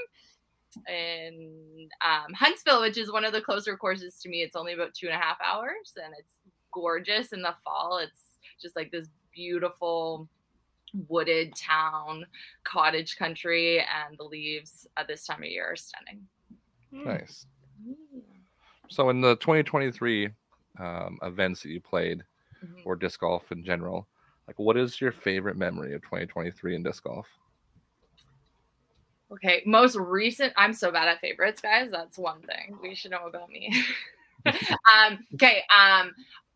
in 0.89 1.89
um, 2.05 2.35
Huntsville, 2.35 2.83
which 2.83 2.99
is 2.99 3.11
one 3.11 3.25
of 3.25 3.33
the 3.33 3.41
closer 3.41 3.77
courses 3.77 4.17
to 4.21 4.29
me. 4.29 4.43
It's 4.43 4.57
only 4.57 4.75
about 4.75 4.95
two 4.95 5.07
and 5.07 5.17
a 5.17 5.19
half 5.19 5.39
hours, 5.43 5.95
and 5.97 6.13
it's 6.19 6.35
gorgeous 6.73 7.33
in 7.33 7.41
the 7.41 7.55
fall. 7.65 7.99
It's 8.03 8.37
just 8.61 8.77
like 8.77 8.91
this 8.91 9.09
beautiful 9.35 10.29
wooded 11.09 11.55
town, 11.55 12.27
cottage 12.65 13.17
country, 13.17 13.79
and 13.81 14.19
the 14.19 14.25
leaves 14.25 14.87
at 14.99 15.07
this 15.07 15.27
time 15.27 15.43
of 15.43 15.49
year 15.49 15.73
are 15.73 15.77
stunning. 15.77 16.27
Nice. 16.93 17.47
So 18.89 19.11
in 19.11 19.21
the 19.21 19.37
2023 19.37 20.31
um, 20.79 21.19
events 21.23 21.63
that 21.63 21.71
you 21.71 21.81
played, 21.81 22.23
Mhm. 22.65 22.83
or 22.85 22.97
disc 22.97 23.21
golf 23.21 23.53
in 23.53 23.65
general, 23.65 24.09
like 24.47 24.59
what 24.59 24.77
is 24.77 25.01
your 25.01 25.13
favorite 25.13 25.57
memory 25.57 25.95
of 25.95 26.03
2023 26.03 26.75
in 26.75 26.83
disc 26.83 27.05
golf? 27.05 27.29
Okay, 29.31 29.63
most 29.67 29.95
recent. 29.97 30.53
I'm 30.57 30.73
so 30.73 30.91
bad 30.91 31.07
at 31.09 31.21
favorites, 31.21 31.61
guys. 31.61 31.91
That's 31.91 32.17
one 32.17 32.41
thing 32.43 32.79
we 32.83 32.95
should 32.95 33.11
know 33.11 33.27
about 33.27 33.51
me. 33.51 33.71
um, 34.47 35.27
okay, 35.35 35.63
um, 35.77 36.15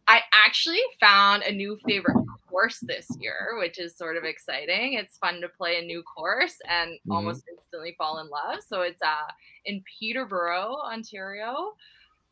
I 0.08 0.22
actually 0.32 0.80
found 0.98 1.42
a 1.42 1.52
new 1.52 1.78
favorite 1.86 2.16
course 2.52 2.78
this 2.82 3.08
year, 3.18 3.56
which 3.58 3.78
is 3.78 3.96
sort 3.96 4.16
of 4.16 4.24
exciting. 4.24 4.92
It's 4.94 5.16
fun 5.16 5.40
to 5.40 5.48
play 5.48 5.78
a 5.78 5.84
new 5.84 6.02
course 6.02 6.56
and 6.68 6.90
Mhm. 7.08 7.14
almost 7.14 7.44
instantly 7.48 7.94
fall 7.96 8.18
in 8.18 8.28
love. 8.28 8.62
So 8.62 8.82
it's 8.82 9.00
uh 9.02 9.26
in 9.64 9.82
Peterborough, 9.98 10.76
Ontario, 10.76 11.74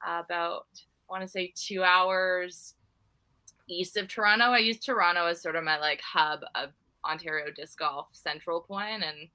about 0.07 0.67
I 1.09 1.13
want 1.13 1.23
to 1.23 1.29
say 1.29 1.53
two 1.57 1.83
hours 1.83 2.75
east 3.69 3.97
of 3.97 4.09
Toronto. 4.09 4.47
I 4.47 4.59
use 4.59 4.79
Toronto 4.79 5.27
as 5.27 5.43
sort 5.43 5.57
of 5.57 5.65
my 5.65 5.79
like 5.79 6.01
hub 6.03 6.41
of 6.55 6.71
Ontario 7.05 7.51
disc 7.51 7.79
golf 7.79 8.09
central 8.13 8.61
point 8.61 9.03
and 9.03 9.29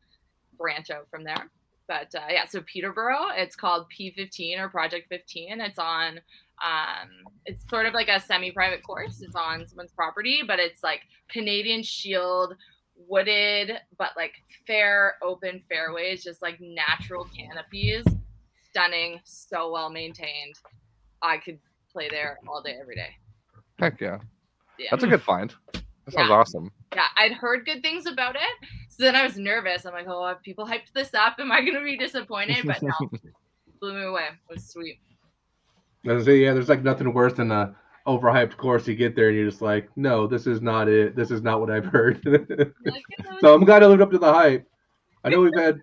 branch 0.58 0.90
out 0.92 1.10
from 1.10 1.24
there. 1.24 1.50
But 1.88 2.14
uh, 2.16 2.28
yeah, 2.30 2.46
so 2.46 2.62
Peterborough, 2.62 3.30
it's 3.36 3.56
called 3.56 3.88
P15 3.92 4.60
or 4.60 4.70
Project 4.70 5.08
15. 5.10 5.62
It's 5.62 5.80
on, 5.80 6.20
um, 6.64 7.10
it's 7.46 7.68
sort 7.70 7.86
of 7.86 7.94
like 7.94 8.08
a 8.08 8.20
semi-private 8.20 8.84
course. 8.84 9.22
It's 9.22 9.36
on 9.36 9.68
someone's 9.68 9.92
property, 9.92 10.42
but 10.48 10.60
it's 10.60 10.84
like 10.84 11.02
Canadian 11.30 11.84
Shield, 11.84 12.56
wooded, 12.98 13.72
but 13.98 14.12
like 14.16 14.34
fair, 14.66 15.16
open 15.22 15.62
fairways, 15.70 16.24
just 16.24 16.42
like 16.42 16.60
natural 16.62 17.28
canopies, 17.38 18.06
stunning, 18.70 19.20
so 19.26 19.72
well 19.72 19.90
maintained. 19.90 20.56
I 21.22 21.38
could 21.38 21.60
play 21.92 22.08
there 22.10 22.40
all 22.48 22.62
day, 22.62 22.78
every 22.80 22.96
day. 22.96 23.10
Heck 23.80 24.00
yeah, 24.00 24.20
Yeah. 24.78 24.88
that's 24.92 25.04
a 25.04 25.08
good 25.08 25.22
find. 25.22 25.54
That 25.74 26.14
sounds 26.14 26.30
Yeah. 26.30 26.36
awesome. 26.36 26.72
yeah, 26.94 27.08
I'd 27.18 27.34
heard 27.34 27.66
good 27.66 27.82
things 27.82 28.06
about 28.06 28.36
it. 28.36 28.68
So 28.90 29.04
then 29.04 29.16
I 29.16 29.24
was 29.24 29.38
nervous. 29.38 29.86
I'm 29.86 29.94
like, 29.94 30.06
oh, 30.08 30.26
have 30.26 30.42
people 30.42 30.66
hyped 30.66 30.94
this 30.94 31.14
up? 31.14 31.36
Am 31.40 31.52
I 31.52 31.62
going 31.62 31.74
to 31.74 31.84
be 31.84 31.98
disappointed? 31.98 32.66
But 32.66 32.82
no, 32.82 32.94
blew 33.82 33.94
me 33.94 34.04
away. 34.06 34.28
It 34.50 34.54
was 34.54 34.70
sweet. 34.70 35.00
I 36.08 36.22
say, 36.22 36.38
yeah, 36.38 36.54
there's 36.54 36.70
like 36.70 36.84
nothing 36.84 37.14
worse 37.14 37.34
than 37.34 37.52
a 37.52 37.76
overhyped 38.08 38.58
course. 38.58 38.88
You 38.88 38.96
get 38.96 39.16
there 39.16 39.30
and 39.30 39.38
you're 39.38 39.50
just 39.50 39.62
like, 39.62 39.90
no, 39.96 40.28
this 40.28 40.48
is 40.48 40.62
not 40.62 40.88
it. 40.88 41.16
This 41.16 41.32
is 41.32 41.42
not 41.42 41.60
what 41.60 41.72
I've 41.72 41.86
heard. 41.86 42.22
Like, 42.86 43.04
yeah, 43.18 43.26
it 43.34 43.42
so 43.42 43.54
I'm 43.54 43.66
glad 43.66 43.84
I 43.84 43.88
lived 43.88 44.02
up 44.02 44.12
to 44.12 44.18
the 44.18 44.32
hype. 44.32 44.68
I 45.24 45.30
know 45.30 45.42
we've 45.42 45.52
had 45.58 45.82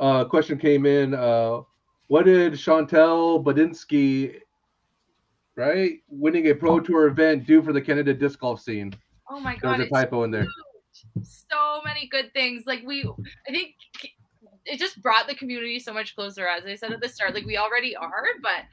uh, 0.00 0.24
a 0.26 0.28
question 0.28 0.58
came 0.58 0.86
in. 0.86 1.14
Uh, 1.14 1.60
what 2.08 2.26
did 2.26 2.52
Chantel 2.52 3.42
Badinsky 3.42 4.34
right? 5.56 6.00
Winning 6.08 6.48
a 6.48 6.54
pro 6.54 6.80
tour 6.80 7.06
event 7.06 7.46
due 7.46 7.62
for 7.62 7.72
the 7.72 7.80
Canada 7.80 8.14
disc 8.14 8.38
golf 8.40 8.60
scene. 8.60 8.92
Oh 9.30 9.40
my 9.40 9.56
god, 9.56 9.78
was 9.78 9.86
a 9.86 9.90
typo 9.90 10.24
in 10.24 10.30
there. 10.30 10.46
So 11.22 11.80
many 11.84 12.08
good 12.08 12.32
things. 12.32 12.64
Like 12.66 12.82
we, 12.84 13.02
I 13.48 13.50
think 13.50 13.74
it 14.64 14.78
just 14.78 15.00
brought 15.02 15.26
the 15.26 15.34
community 15.34 15.78
so 15.78 15.92
much 15.92 16.14
closer. 16.14 16.46
As 16.46 16.64
I 16.64 16.74
said 16.74 16.92
at 16.92 17.00
the 17.00 17.08
start, 17.08 17.34
like 17.34 17.46
we 17.46 17.56
already 17.56 17.96
are, 17.96 18.24
but 18.42 18.64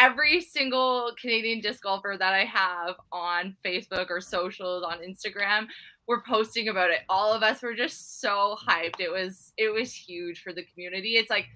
every 0.00 0.40
single 0.40 1.12
Canadian 1.20 1.60
disc 1.60 1.82
golfer 1.82 2.16
that 2.18 2.32
I 2.32 2.44
have 2.46 2.96
on 3.12 3.54
Facebook 3.64 4.06
or 4.08 4.20
socials 4.20 4.82
on 4.82 4.98
Instagram 4.98 5.66
were 6.08 6.22
posting 6.26 6.68
about 6.68 6.90
it. 6.90 7.00
All 7.08 7.32
of 7.32 7.42
us 7.42 7.62
were 7.62 7.74
just 7.74 8.20
so 8.20 8.56
hyped. 8.66 8.98
It 8.98 9.12
was 9.12 9.52
it 9.58 9.68
was 9.72 9.92
huge 9.92 10.42
for 10.42 10.52
the 10.52 10.64
community. 10.64 11.16
It's 11.16 11.30
like, 11.30 11.46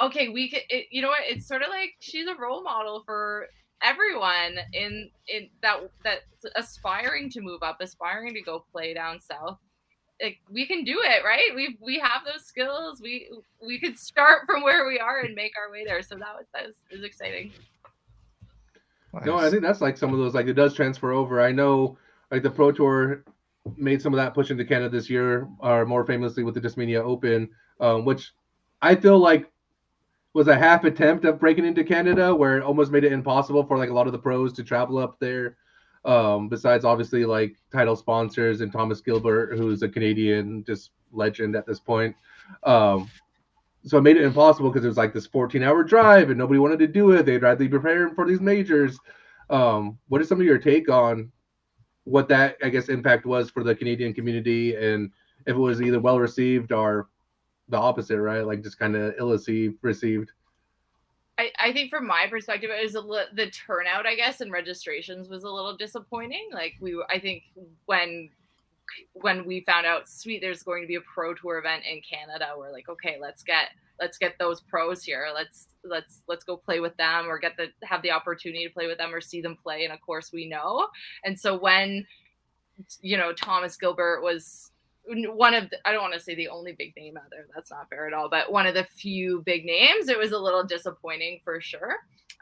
okay, 0.00 0.28
we 0.28 0.50
could 0.50 0.62
it, 0.68 0.86
you 0.90 1.00
know 1.00 1.08
what? 1.08 1.22
It's 1.24 1.48
sort 1.48 1.62
of 1.62 1.70
like 1.70 1.94
she's 2.00 2.28
a 2.28 2.40
role 2.40 2.62
model 2.62 3.02
for 3.06 3.48
everyone 3.82 4.58
in 4.72 5.10
in 5.26 5.48
that 5.62 5.80
that's 6.04 6.44
aspiring 6.56 7.30
to 7.30 7.40
move 7.40 7.62
up, 7.62 7.78
aspiring 7.80 8.34
to 8.34 8.42
go 8.42 8.64
play 8.70 8.92
down 8.92 9.18
south. 9.18 9.58
Like 10.22 10.38
we 10.50 10.66
can 10.66 10.84
do 10.84 11.00
it, 11.02 11.24
right? 11.24 11.50
We 11.56 11.78
we 11.80 11.98
have 11.98 12.22
those 12.26 12.44
skills. 12.44 13.00
We 13.00 13.30
we 13.66 13.80
could 13.80 13.98
start 13.98 14.42
from 14.46 14.62
where 14.62 14.86
we 14.86 14.98
are 14.98 15.20
and 15.20 15.34
make 15.34 15.52
our 15.58 15.72
way 15.72 15.84
there. 15.86 16.02
So 16.02 16.16
that 16.16 16.34
was 16.36 16.46
that 16.52 16.66
was, 16.66 16.76
was 16.92 17.02
exciting. 17.02 17.50
No, 19.24 19.36
I 19.36 19.50
think 19.50 19.62
that's 19.62 19.80
like 19.80 19.96
some 19.96 20.12
of 20.12 20.18
those 20.18 20.34
like 20.34 20.46
it 20.46 20.54
does 20.54 20.74
transfer 20.74 21.12
over. 21.12 21.40
I 21.40 21.52
know 21.52 21.98
like 22.30 22.42
the 22.42 22.50
Pro 22.50 22.72
Tour 22.72 23.24
made 23.76 24.02
some 24.02 24.12
of 24.12 24.18
that 24.18 24.34
push 24.34 24.50
into 24.50 24.64
Canada 24.64 24.90
this 24.90 25.08
year, 25.08 25.48
or 25.58 25.86
more 25.86 26.04
famously 26.04 26.42
with 26.42 26.54
the 26.54 26.60
Discmania 26.60 27.00
Open, 27.02 27.48
um, 27.80 28.04
which 28.04 28.32
I 28.82 28.94
feel 28.94 29.18
like 29.18 29.50
was 30.34 30.48
a 30.48 30.56
half 30.56 30.84
attempt 30.84 31.24
of 31.24 31.38
breaking 31.38 31.64
into 31.64 31.84
Canada, 31.84 32.34
where 32.34 32.58
it 32.58 32.62
almost 32.62 32.90
made 32.90 33.04
it 33.04 33.12
impossible 33.12 33.64
for 33.64 33.78
like 33.78 33.90
a 33.90 33.94
lot 33.94 34.06
of 34.06 34.12
the 34.12 34.18
pros 34.18 34.52
to 34.54 34.64
travel 34.64 34.98
up 34.98 35.18
there. 35.20 35.56
Um, 36.04 36.48
besides 36.50 36.84
obviously 36.84 37.24
like 37.24 37.56
title 37.72 37.96
sponsors 37.96 38.60
and 38.60 38.70
Thomas 38.70 39.00
Gilbert, 39.00 39.56
who's 39.56 39.82
a 39.82 39.88
Canadian 39.88 40.62
just 40.64 40.90
legend 41.12 41.56
at 41.56 41.66
this 41.66 41.80
point. 41.80 42.14
Um, 42.64 43.08
so 43.84 43.98
it 43.98 44.02
made 44.02 44.16
it 44.16 44.24
impossible 44.24 44.70
because 44.70 44.84
it 44.84 44.88
was 44.88 44.96
like 44.96 45.12
this 45.12 45.26
14 45.26 45.62
hour 45.62 45.84
drive 45.84 46.30
and 46.30 46.38
nobody 46.38 46.58
wanted 46.58 46.78
to 46.78 46.86
do 46.86 47.10
it. 47.12 47.26
They'd 47.26 47.42
rather 47.42 47.58
be 47.58 47.68
preparing 47.68 48.14
for 48.14 48.26
these 48.26 48.40
majors. 48.40 48.98
Um, 49.50 49.98
what 50.08 50.22
is 50.22 50.28
some 50.28 50.40
of 50.40 50.46
your 50.46 50.58
take 50.58 50.88
on 50.88 51.30
what 52.04 52.28
that 52.28 52.56
I 52.62 52.68
guess 52.70 52.88
impact 52.88 53.26
was 53.26 53.50
for 53.50 53.62
the 53.62 53.74
Canadian 53.74 54.14
community 54.14 54.74
and 54.76 55.10
if 55.46 55.54
it 55.54 55.58
was 55.58 55.82
either 55.82 56.00
well 56.00 56.18
received 56.18 56.72
or 56.72 57.08
the 57.68 57.78
opposite, 57.78 58.20
right? 58.20 58.46
Like 58.46 58.62
just 58.62 58.78
kind 58.78 58.96
of 58.96 59.14
ill 59.18 59.38
received. 59.82 60.32
I, 61.36 61.50
I 61.58 61.72
think 61.72 61.90
from 61.90 62.06
my 62.06 62.26
perspective, 62.30 62.70
it 62.70 62.82
was 62.82 62.94
li- 62.94 63.24
the 63.34 63.50
turnout, 63.50 64.06
I 64.06 64.14
guess, 64.14 64.40
and 64.40 64.52
registrations 64.52 65.28
was 65.28 65.42
a 65.42 65.50
little 65.50 65.76
disappointing. 65.76 66.48
Like 66.52 66.74
we, 66.80 67.02
I 67.10 67.18
think 67.18 67.42
when 67.86 68.30
when 69.12 69.44
we 69.44 69.60
found 69.62 69.86
out, 69.86 70.08
sweet, 70.08 70.40
there's 70.40 70.62
going 70.62 70.82
to 70.82 70.88
be 70.88 70.96
a 70.96 71.00
pro 71.00 71.34
tour 71.34 71.58
event 71.58 71.84
in 71.90 72.00
Canada, 72.00 72.52
we're 72.56 72.72
like, 72.72 72.88
okay, 72.88 73.16
let's 73.20 73.42
get 73.42 73.68
let's 74.00 74.18
get 74.18 74.34
those 74.38 74.60
pros 74.60 75.04
here. 75.04 75.28
Let's 75.32 75.68
let's 75.84 76.22
let's 76.26 76.44
go 76.44 76.56
play 76.56 76.80
with 76.80 76.96
them 76.96 77.26
or 77.26 77.38
get 77.38 77.56
the 77.56 77.68
have 77.84 78.02
the 78.02 78.10
opportunity 78.10 78.66
to 78.66 78.72
play 78.72 78.86
with 78.86 78.98
them 78.98 79.14
or 79.14 79.20
see 79.20 79.40
them 79.40 79.56
play. 79.62 79.84
And 79.84 79.92
of 79.92 80.00
course, 80.00 80.32
we 80.32 80.48
know. 80.48 80.88
And 81.24 81.38
so 81.38 81.58
when 81.58 82.06
you 83.00 83.16
know 83.16 83.32
Thomas 83.32 83.76
Gilbert 83.76 84.22
was 84.22 84.70
one 85.06 85.54
of 85.54 85.68
the, 85.70 85.76
I 85.86 85.92
don't 85.92 86.02
want 86.02 86.14
to 86.14 86.20
say 86.20 86.34
the 86.34 86.48
only 86.48 86.72
big 86.72 86.94
name 86.96 87.16
out 87.16 87.30
there. 87.30 87.46
That's 87.54 87.70
not 87.70 87.88
fair 87.90 88.06
at 88.06 88.14
all. 88.14 88.28
But 88.28 88.50
one 88.50 88.66
of 88.66 88.74
the 88.74 88.86
few 88.96 89.42
big 89.44 89.64
names. 89.64 90.08
It 90.08 90.18
was 90.18 90.32
a 90.32 90.38
little 90.38 90.64
disappointing 90.64 91.40
for 91.44 91.60
sure. 91.60 91.96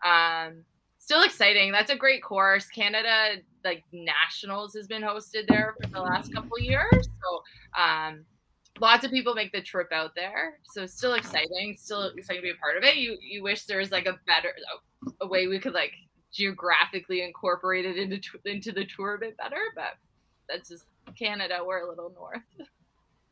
Um, 0.05 0.65
still 1.03 1.25
exciting. 1.25 1.73
That's 1.73 1.91
a 1.91 1.97
great 1.97 2.23
course. 2.23 2.67
Canada 2.69 3.43
like 3.65 3.83
nationals 3.93 4.73
has 4.75 4.87
been 4.87 5.03
hosted 5.03 5.49
there 5.49 5.75
for 5.83 5.89
the 5.89 6.01
last 6.01 6.33
couple 6.33 6.61
years. 6.61 6.91
So 6.93 7.83
um, 7.83 8.25
lots 8.81 9.05
of 9.05 9.11
people 9.11 9.35
make 9.35 9.53
the 9.53 9.61
trip 9.61 9.89
out 9.93 10.15
there. 10.15 10.59
So 10.63 10.85
it's 10.85 10.95
still 10.97 11.15
exciting. 11.15 11.77
Still 11.77 12.05
exciting 12.17 12.43
to 12.43 12.43
be 12.43 12.51
a 12.51 12.55
part 12.55 12.77
of 12.77 12.85
it. 12.85 12.97
You 12.97 13.19
you 13.21 13.43
wish 13.43 13.65
there 13.65 13.79
was 13.79 13.91
like 13.91 14.07
a 14.07 14.19
better 14.29 14.55
a, 15.11 15.25
a 15.25 15.27
way 15.27 15.49
we 15.49 15.59
could 15.59 15.75
like 15.75 15.93
geographically 16.33 17.23
incorporate 17.23 17.85
it 17.85 17.97
into 17.97 18.21
into 18.45 18.71
the 18.71 18.85
tour 18.85 19.15
a 19.15 19.19
bit 19.19 19.37
better, 19.37 19.61
but 19.75 19.97
that's 20.49 20.69
just 20.69 20.85
Canada. 21.19 21.59
We're 21.67 21.85
a 21.85 21.89
little 21.89 22.13
north. 22.15 22.69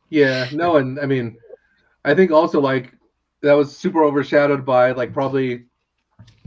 Yeah, 0.09 0.49
no, 0.53 0.79
and 0.79 0.99
I 0.99 1.07
mean, 1.07 1.39
I 2.05 2.15
think 2.17 2.33
also 2.33 2.61
like 2.61 2.93
that 3.43 3.53
was 3.53 3.77
super 3.77 4.03
overshadowed 4.03 4.67
by 4.67 4.91
like 4.91 5.13
probably 5.13 5.67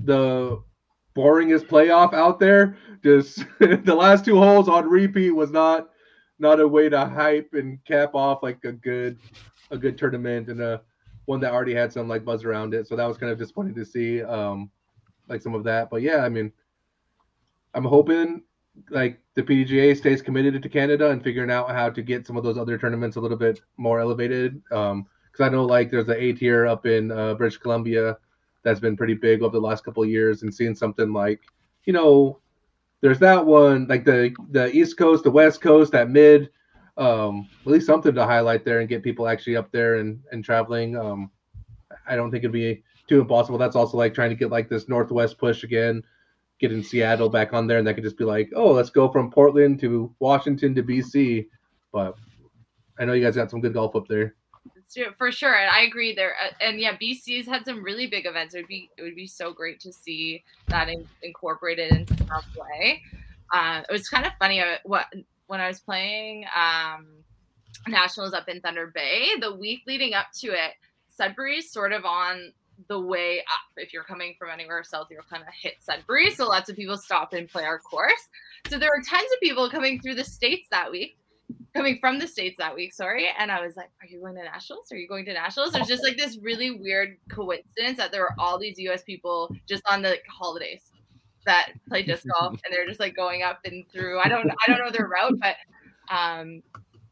the 0.04 0.62
boringest 1.16 1.68
playoff 1.68 2.14
out 2.14 2.40
there. 2.40 2.78
Just 3.04 3.46
the 3.60 3.96
last 3.96 4.26
two 4.26 4.38
holes 4.38 4.68
on 4.68 4.88
repeat 4.88 5.32
was 5.32 5.52
not 5.52 5.90
not 6.40 6.60
a 6.60 6.68
way 6.68 6.90
to 6.90 7.06
hype 7.06 7.54
and 7.54 7.84
cap 7.86 8.16
off 8.16 8.44
like 8.44 8.64
a 8.66 8.72
good 8.72 9.18
a 9.72 9.78
good 9.78 9.98
tournament 9.98 10.50
and 10.50 10.62
a 10.62 10.82
one 11.26 11.40
that 11.40 11.54
already 11.54 11.74
had 11.74 11.94
some 11.94 12.08
like 12.08 12.26
buzz 12.26 12.44
around 12.44 12.74
it. 12.74 12.88
So 12.88 12.96
that 12.96 13.06
was 13.06 13.18
kind 13.18 13.32
of 13.32 13.38
disappointing 13.38 13.76
to 13.76 13.86
see 13.86 14.24
um 14.24 14.70
like 15.28 15.42
some 15.42 15.56
of 15.56 15.64
that. 15.66 15.90
But 15.90 16.02
yeah, 16.02 16.18
I 16.18 16.30
mean 16.30 16.52
I'm 17.74 17.86
hoping 17.86 18.44
like 18.90 19.20
the 19.36 19.44
PDGA 19.44 19.96
stays 19.96 20.22
committed 20.22 20.62
to 20.62 20.70
Canada 20.70 21.10
and 21.12 21.24
figuring 21.24 21.52
out 21.52 21.70
how 21.70 21.90
to 21.90 22.02
get 22.02 22.26
some 22.26 22.38
of 22.38 22.44
those 22.44 22.58
other 22.58 22.78
tournaments 22.78 23.18
a 23.18 23.20
little 23.20 23.38
bit 23.38 23.62
more 23.78 24.00
elevated. 24.00 24.62
Um, 24.72 25.08
because 25.32 25.48
I 25.48 25.50
know 25.50 25.66
like 25.66 25.90
there's 25.90 26.08
an 26.08 26.18
A 26.18 26.34
tier 26.34 26.68
up 26.68 26.86
in 26.86 27.12
uh, 27.12 27.34
British 27.34 27.58
Columbia 27.58 28.18
that's 28.64 28.80
been 28.80 28.98
pretty 28.98 29.14
big 29.14 29.42
over 29.42 29.54
the 29.54 29.66
last 29.66 29.84
couple 29.84 30.06
years, 30.06 30.42
and 30.42 30.54
seeing 30.54 30.76
something 30.76 31.14
like, 31.14 31.42
you 31.86 31.94
know, 31.94 32.40
there's 33.02 33.20
that 33.20 33.46
one 33.46 33.88
like 33.88 34.06
the 34.06 34.34
the 34.52 34.72
East 34.76 34.98
Coast, 34.98 35.24
the 35.24 35.32
West 35.32 35.62
Coast, 35.62 35.92
that 35.92 36.10
mid, 36.10 36.50
um, 36.98 37.48
at 37.66 37.72
least 37.72 37.86
something 37.86 38.16
to 38.16 38.26
highlight 38.26 38.66
there 38.66 38.80
and 38.80 38.90
get 38.90 39.04
people 39.04 39.28
actually 39.28 39.58
up 39.58 39.72
there 39.72 39.96
and 39.96 40.22
and 40.32 40.44
traveling. 40.44 40.98
Um, 40.98 41.32
I 42.08 42.16
don't 42.16 42.32
think 42.32 42.44
it'd 42.44 42.52
be 42.52 42.84
too 43.08 43.22
impossible. 43.22 43.58
That's 43.58 43.76
also 43.76 43.98
like 43.98 44.14
trying 44.14 44.30
to 44.30 44.36
get 44.36 44.50
like 44.50 44.70
this 44.70 44.88
Northwest 44.88 45.38
push 45.38 45.64
again 45.64 46.04
getting 46.64 46.82
Seattle 46.82 47.28
back 47.28 47.52
on 47.52 47.68
there, 47.68 47.78
and 47.78 47.86
that 47.86 47.94
could 47.96 48.06
just 48.06 48.18
be 48.18 48.24
like, 48.24 48.50
oh, 48.56 48.72
let's 48.72 48.90
go 48.90 49.12
from 49.12 49.30
Portland 49.30 49.82
to 49.82 50.16
Washington 50.20 50.74
to 50.76 50.82
BC. 50.82 51.48
But 51.92 52.16
I 52.98 53.04
know 53.04 53.12
you 53.12 53.24
guys 53.24 53.36
got 53.36 53.52
some 53.52 53.60
good 53.60 53.74
golf 53.74 53.98
up 53.98 54.08
there. 54.08 54.36
For 55.18 55.32
sure. 55.32 55.56
And 55.56 55.70
I 55.70 55.82
agree 55.84 56.14
there. 56.14 56.36
Uh, 56.44 56.54
And 56.62 56.80
yeah, 56.80 56.96
BC's 56.98 57.48
had 57.48 57.66
some 57.66 57.84
really 57.84 58.08
big 58.08 58.26
events. 58.26 58.54
It 58.54 58.60
would 58.60 58.68
be 58.68 58.90
it 58.98 59.02
would 59.02 59.16
be 59.16 59.28
so 59.28 59.54
great 59.54 59.80
to 59.82 59.94
see 59.94 60.44
that 60.68 60.90
in, 60.90 61.08
incorporated 61.22 61.92
in 61.92 62.08
some 62.08 62.44
way. 62.58 63.02
Uh, 63.54 63.82
it 63.88 63.92
was 63.92 64.10
kind 64.10 64.26
of 64.26 64.34
funny. 64.40 64.62
uh, 64.62 64.78
What 64.84 65.08
when 65.48 65.60
I 65.60 65.68
was 65.68 65.80
playing 65.80 66.46
um, 66.56 67.08
nationals 67.88 68.34
up 68.34 68.48
in 68.50 68.62
Thunder 68.62 68.88
Bay, 68.94 69.30
the 69.40 69.54
week 69.54 69.82
leading 69.88 70.14
up 70.14 70.28
to 70.40 70.48
it, 70.48 70.74
Sudbury's 71.10 71.72
sort 71.72 71.92
of 71.92 72.06
on 72.06 72.54
the 72.88 73.00
way 73.00 73.40
up. 73.40 73.72
If 73.78 73.94
you're 73.94 74.04
coming 74.04 74.36
from 74.40 74.50
anywhere 74.50 74.84
south, 74.84 75.08
you'll 75.12 75.22
kind 75.30 75.44
of 75.44 75.50
hit 75.54 75.76
Sudbury. 75.80 76.32
So 76.32 76.48
lots 76.48 76.70
of 76.70 76.76
people 76.76 76.98
stop 76.98 77.34
and 77.34 77.48
play 77.48 77.66
our 77.66 77.80
course. 77.80 78.28
So 78.68 78.80
there 78.80 78.90
were 78.90 79.04
tons 79.08 79.30
of 79.34 79.40
people 79.42 79.70
coming 79.70 80.00
through 80.02 80.16
the 80.16 80.24
states 80.24 80.68
that 80.72 80.92
week 80.92 81.18
coming 81.76 81.98
from 82.00 82.20
the 82.20 82.28
states 82.28 82.56
that 82.58 82.74
week 82.76 82.94
sorry 82.94 83.30
and 83.38 83.52
i 83.52 83.66
was 83.66 83.76
like 83.76 83.90
are 84.04 84.08
you 84.08 84.20
going 84.20 84.36
to 84.36 84.44
nationals? 84.44 84.92
Are 84.92 84.98
you 84.98 85.08
going 85.08 85.26
to 85.26 85.34
nationals? 85.34 85.72
There's 85.72 85.88
just 85.88 86.04
like 86.04 86.18
this 86.18 86.38
really 86.42 86.72
weird 86.72 87.18
coincidence 87.30 87.98
that 87.98 88.12
there 88.12 88.22
were 88.22 88.36
all 88.38 88.60
these 88.60 88.78
us 88.78 89.02
people 89.02 89.56
just 89.68 89.84
on 89.90 90.02
the 90.02 90.18
holidays 90.28 90.92
that 91.46 91.72
play 91.88 92.04
disc 92.04 92.26
golf 92.28 92.54
and 92.54 92.74
they're 92.74 92.88
just 92.88 93.00
like 93.00 93.16
going 93.16 93.44
up 93.44 93.60
and 93.66 93.88
through. 93.90 94.20
I 94.20 94.28
don't 94.28 94.50
i 94.50 94.68
don't 94.68 94.80
know 94.80 94.92
their 94.92 95.08
route 95.08 95.40
but 95.40 95.56
um 96.14 96.62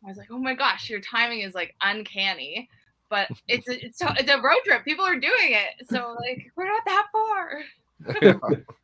i 0.04 0.08
was 0.08 0.18
like 0.18 0.28
oh 0.32 0.38
my 0.38 0.54
gosh 0.54 0.90
your 0.90 1.00
timing 1.00 1.42
is 1.42 1.54
like 1.54 1.76
uncanny. 1.82 2.70
But 3.10 3.28
it's 3.50 3.68
a, 3.68 3.86
it's 3.86 4.02
a, 4.02 4.16
it's 4.18 4.32
a 4.32 4.42
road 4.42 4.60
trip. 4.64 4.86
People 4.86 5.04
are 5.04 5.20
doing 5.20 5.34
it. 5.52 5.86
So 5.90 6.16
like 6.20 6.50
we're 6.56 6.68
not 6.68 6.84
that 6.86 7.08
far 7.12 7.62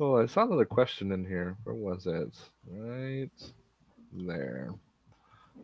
Oh, 0.00 0.16
I 0.16 0.26
saw 0.26 0.42
another 0.44 0.64
question 0.64 1.12
in 1.12 1.24
here. 1.24 1.56
Where 1.64 1.74
was 1.74 2.06
it? 2.06 2.36
Right 2.66 3.30
there. 4.12 4.70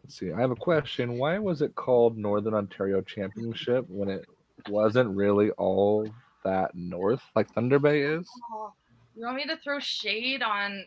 Let's 0.03 0.19
see. 0.19 0.33
I 0.33 0.41
have 0.41 0.53
a 0.53 0.57
question. 0.57 1.19
Why 1.19 1.39
was 1.39 1.63
it 1.63 1.75
called 1.75 2.17
Northern 2.17 2.55
Ontario 2.55 3.01
Championship 3.01 3.85
when 3.89 4.09
it 4.09 4.25
wasn't 4.69 5.17
really 5.17 5.51
all 5.53 6.13
that 6.45 6.71
north 6.75 7.23
like 7.35 7.53
Thunder 7.53 7.79
Bay 7.79 8.03
is? 8.03 8.29
Oh, 8.53 8.73
you 9.17 9.25
want 9.25 9.37
me 9.37 9.47
to 9.47 9.57
throw 9.57 9.79
shade 9.81 10.43
on 10.43 10.85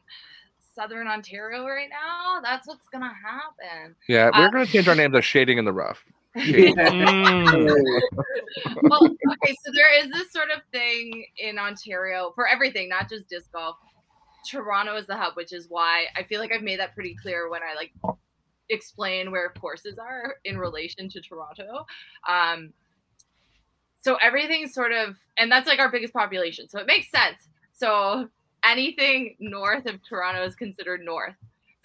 southern 0.76 1.08
ontario 1.08 1.68
right 1.68 1.90
now 1.90 2.42
that's 2.42 2.68
what's 2.68 2.88
gonna 2.92 3.06
happen 3.14 3.96
Yeah, 4.08 4.32
we're 4.36 4.48
Uh, 4.48 4.50
gonna 4.50 4.66
change 4.66 4.88
our 4.88 4.96
name 4.96 5.12
to 5.12 5.22
Shading 5.22 5.60
in 5.60 5.66
the 5.66 5.74
Rough. 5.74 6.04
Shade. 6.38 6.76
Mm. 6.84 8.02
well, 8.84 9.06
okay, 9.06 9.56
so 9.66 9.72
there 9.74 10.04
is 10.04 10.12
this 10.12 10.32
sort 10.32 10.50
of 10.56 10.62
thing 10.72 11.26
in 11.38 11.58
Ontario 11.58 12.32
for 12.36 12.48
everything, 12.48 12.90
not 12.90 13.10
just 13.10 13.28
disc 13.30 13.52
golf. 13.52 13.78
Toronto 14.50 14.96
is 14.96 15.08
the 15.08 15.16
hub, 15.16 15.36
which 15.36 15.54
is 15.54 15.68
why 15.70 16.06
I 16.16 16.24
feel 16.24 16.40
like 16.40 16.52
I've 16.52 16.62
made 16.64 16.80
that 16.80 16.94
pretty 16.94 17.16
clear 17.22 17.50
when 17.50 17.62
I 17.62 17.76
like 17.76 17.94
explain 18.70 19.32
where 19.32 19.50
courses 19.60 19.98
are 19.98 20.36
in 20.46 20.58
relation 20.58 21.10
to 21.10 21.22
Toronto. 21.22 21.86
Um, 22.28 22.74
so 24.02 24.16
everything's 24.16 24.74
sort 24.74 24.92
of, 24.92 25.16
and 25.38 25.52
that's 25.52 25.68
like 25.68 25.80
our 25.80 25.92
biggest 25.92 26.14
population. 26.14 26.68
So 26.68 26.80
it 26.80 26.88
makes 26.88 27.10
sense. 27.10 27.48
So 27.74 28.30
anything 28.64 29.36
north 29.40 29.86
of 29.86 30.04
Toronto 30.08 30.44
is 30.44 30.56
considered 30.56 31.02
north. 31.02 31.36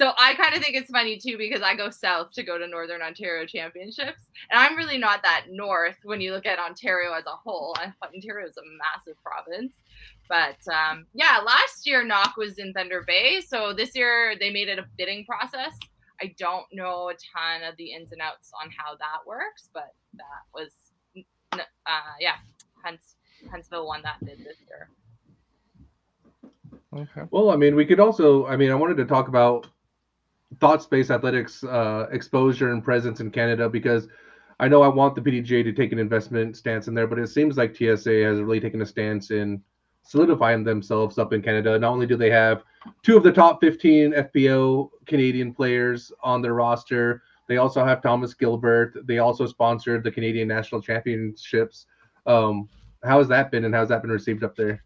So 0.00 0.12
I 0.16 0.34
kind 0.34 0.54
of 0.54 0.62
think 0.62 0.76
it's 0.76 0.90
funny 0.90 1.18
too 1.18 1.36
because 1.36 1.60
I 1.60 1.74
go 1.74 1.90
south 1.90 2.32
to 2.34 2.44
go 2.44 2.56
to 2.56 2.68
Northern 2.68 3.02
Ontario 3.02 3.44
Championships, 3.46 4.22
and 4.50 4.60
I'm 4.60 4.76
really 4.76 4.96
not 4.96 5.22
that 5.24 5.46
north 5.50 5.96
when 6.04 6.20
you 6.20 6.32
look 6.32 6.46
at 6.46 6.60
Ontario 6.60 7.12
as 7.14 7.26
a 7.26 7.30
whole. 7.30 7.74
Ontario 8.02 8.46
is 8.46 8.56
a 8.56 8.62
massive 8.78 9.20
province, 9.22 9.72
but 10.28 10.58
um, 10.72 11.06
yeah, 11.14 11.38
last 11.44 11.84
year 11.84 12.04
Knock 12.04 12.36
was 12.36 12.58
in 12.58 12.72
Thunder 12.72 13.02
Bay, 13.04 13.40
so 13.40 13.72
this 13.72 13.96
year 13.96 14.36
they 14.38 14.50
made 14.50 14.68
it 14.68 14.78
a 14.78 14.86
bidding 14.96 15.24
process. 15.24 15.76
I 16.20 16.32
don't 16.38 16.66
know 16.72 17.10
a 17.10 17.14
ton 17.14 17.68
of 17.68 17.76
the 17.76 17.92
ins 17.92 18.12
and 18.12 18.20
outs 18.20 18.52
on 18.62 18.70
how 18.76 18.94
that 18.96 19.26
works, 19.26 19.68
but 19.74 19.94
that 20.14 20.42
was, 20.54 20.70
uh, 21.54 22.14
yeah, 22.20 22.36
Hunts, 22.84 23.16
Huntsville 23.50 23.86
won 23.86 24.02
that 24.02 24.24
bid 24.24 24.38
this 24.38 24.58
year. 24.68 24.90
Okay. 26.94 27.28
Well, 27.30 27.50
I 27.50 27.56
mean, 27.56 27.74
we 27.76 27.84
could 27.84 28.00
also. 28.00 28.46
I 28.46 28.56
mean, 28.56 28.70
I 28.70 28.74
wanted 28.74 28.96
to 28.96 29.04
talk 29.04 29.28
about 29.28 29.66
thought 30.60 30.82
space 30.82 31.10
athletics 31.10 31.62
uh, 31.64 32.06
exposure 32.10 32.72
and 32.72 32.82
presence 32.82 33.20
in 33.20 33.30
Canada 33.30 33.68
because 33.68 34.08
I 34.60 34.68
know 34.68 34.82
I 34.82 34.88
want 34.88 35.14
the 35.14 35.20
PDGA 35.20 35.62
to 35.64 35.72
take 35.72 35.92
an 35.92 35.98
investment 35.98 36.56
stance 36.56 36.88
in 36.88 36.94
there, 36.94 37.06
but 37.06 37.18
it 37.18 37.28
seems 37.28 37.56
like 37.56 37.76
TSA 37.76 38.22
has 38.24 38.40
really 38.40 38.60
taken 38.60 38.82
a 38.82 38.86
stance 38.86 39.30
in 39.30 39.62
solidifying 40.02 40.64
themselves 40.64 41.18
up 41.18 41.32
in 41.32 41.42
Canada. 41.42 41.78
Not 41.78 41.92
only 41.92 42.06
do 42.06 42.16
they 42.16 42.30
have 42.30 42.64
two 43.02 43.16
of 43.16 43.22
the 43.22 43.32
top 43.32 43.60
15 43.60 44.12
FPO 44.12 44.90
Canadian 45.06 45.52
players 45.52 46.10
on 46.22 46.42
their 46.42 46.54
roster, 46.54 47.22
they 47.46 47.58
also 47.58 47.84
have 47.84 48.02
Thomas 48.02 48.34
Gilbert. 48.34 49.06
They 49.06 49.18
also 49.18 49.46
sponsored 49.46 50.02
the 50.02 50.10
Canadian 50.10 50.48
National 50.48 50.82
Championships. 50.82 51.86
Um, 52.26 52.68
how 53.04 53.18
has 53.18 53.28
that 53.28 53.50
been, 53.50 53.64
and 53.64 53.74
how's 53.74 53.88
that 53.90 54.02
been 54.02 54.10
received 54.10 54.42
up 54.44 54.56
there? 54.56 54.82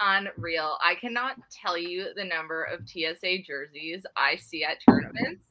Unreal. 0.00 0.76
I 0.84 0.94
cannot 0.94 1.36
tell 1.50 1.76
you 1.76 2.08
the 2.16 2.24
number 2.24 2.64
of 2.64 2.88
TSA 2.88 3.42
jerseys 3.46 4.04
I 4.16 4.36
see 4.36 4.64
at 4.64 4.78
tournaments. 4.88 5.44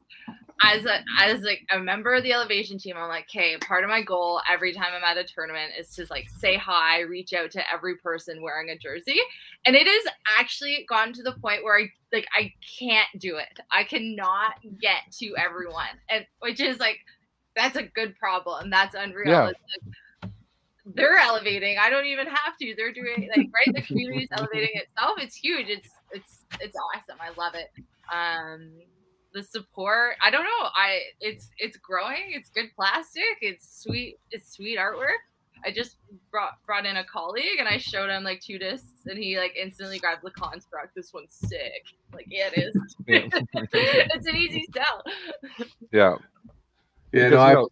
As 0.61 0.85
a 0.85 0.99
as 1.17 1.41
like 1.41 1.65
a 1.71 1.79
member 1.79 2.13
of 2.13 2.23
the 2.23 2.33
elevation 2.33 2.77
team, 2.77 2.95
I'm 2.97 3.07
like, 3.07 3.27
okay, 3.29 3.55
part 3.57 3.85
of 3.85 3.89
my 3.89 4.01
goal 4.01 4.41
every 4.51 4.73
time 4.73 4.87
I'm 4.93 5.05
at 5.05 5.17
a 5.17 5.23
tournament 5.23 5.71
is 5.79 5.89
to 5.95 6.05
like 6.09 6.27
say 6.37 6.57
hi, 6.57 6.99
reach 6.99 7.31
out 7.31 7.51
to 7.51 7.63
every 7.73 7.95
person 7.95 8.41
wearing 8.41 8.69
a 8.69 8.77
jersey. 8.77 9.19
And 9.65 9.73
it 9.77 9.87
has 9.87 10.13
actually 10.37 10.85
gotten 10.89 11.13
to 11.13 11.23
the 11.23 11.31
point 11.31 11.63
where 11.63 11.79
I 11.79 11.87
like 12.11 12.27
I 12.37 12.51
can't 12.77 13.07
do 13.19 13.37
it. 13.37 13.59
I 13.71 13.85
cannot 13.85 14.55
get 14.81 15.11
to 15.19 15.33
everyone. 15.37 15.97
And 16.09 16.25
which 16.41 16.59
is 16.59 16.77
like 16.77 16.99
that's 17.55 17.77
a 17.77 17.83
good 17.83 18.17
problem. 18.17 18.69
That's 18.69 18.95
unreal. 18.95 19.29
Yeah. 19.29 19.51
It's 20.89 20.97
like, 20.97 21.05
they're 21.05 21.17
elevating. 21.17 21.77
I 21.79 21.89
don't 21.89 22.05
even 22.05 22.27
have 22.27 22.57
to. 22.61 22.73
They're 22.75 22.93
doing 22.93 23.29
like 23.35 23.47
right. 23.53 23.73
The 23.73 23.81
community 23.81 24.23
is 24.23 24.29
elevating 24.31 24.69
itself. 24.73 25.19
It's 25.19 25.35
huge. 25.35 25.67
It's 25.69 25.89
it's 26.11 26.45
it's 26.59 26.75
awesome. 26.95 27.17
I 27.21 27.29
love 27.39 27.53
it. 27.55 27.69
Um, 28.11 28.71
the 29.33 29.43
support. 29.43 30.15
I 30.23 30.31
don't 30.31 30.43
know. 30.43 30.69
I 30.75 31.01
it's 31.21 31.49
it's 31.57 31.77
growing. 31.77 32.31
It's 32.33 32.49
good 32.49 32.71
plastic. 32.75 33.37
It's 33.41 33.81
sweet. 33.83 34.17
It's 34.31 34.53
sweet 34.53 34.77
artwork. 34.77 35.19
I 35.65 35.71
just 35.71 35.97
brought 36.31 36.53
brought 36.65 36.85
in 36.85 36.97
a 36.97 37.03
colleague 37.03 37.59
and 37.59 37.67
I 37.67 37.77
showed 37.77 38.09
him 38.09 38.23
like 38.23 38.41
two 38.41 38.57
discs 38.57 39.05
and 39.05 39.17
he 39.19 39.37
like 39.37 39.55
instantly 39.61 39.99
grabbed 39.99 40.21
the 40.23 40.31
construct. 40.31 40.95
This 40.95 41.13
one's 41.13 41.33
sick. 41.33 41.83
Like 42.13 42.25
yeah, 42.29 42.49
it 42.53 42.57
is. 42.57 42.95
Yeah. 43.05 43.27
it's 43.73 44.25
an 44.25 44.35
easy 44.37 44.65
sell. 44.73 45.03
Yeah. 45.91 46.15
Yeah, 47.11 47.29
Because, 47.29 47.31
no, 47.31 47.37
you 47.37 47.41
I. 47.41 47.53
know, 47.53 47.69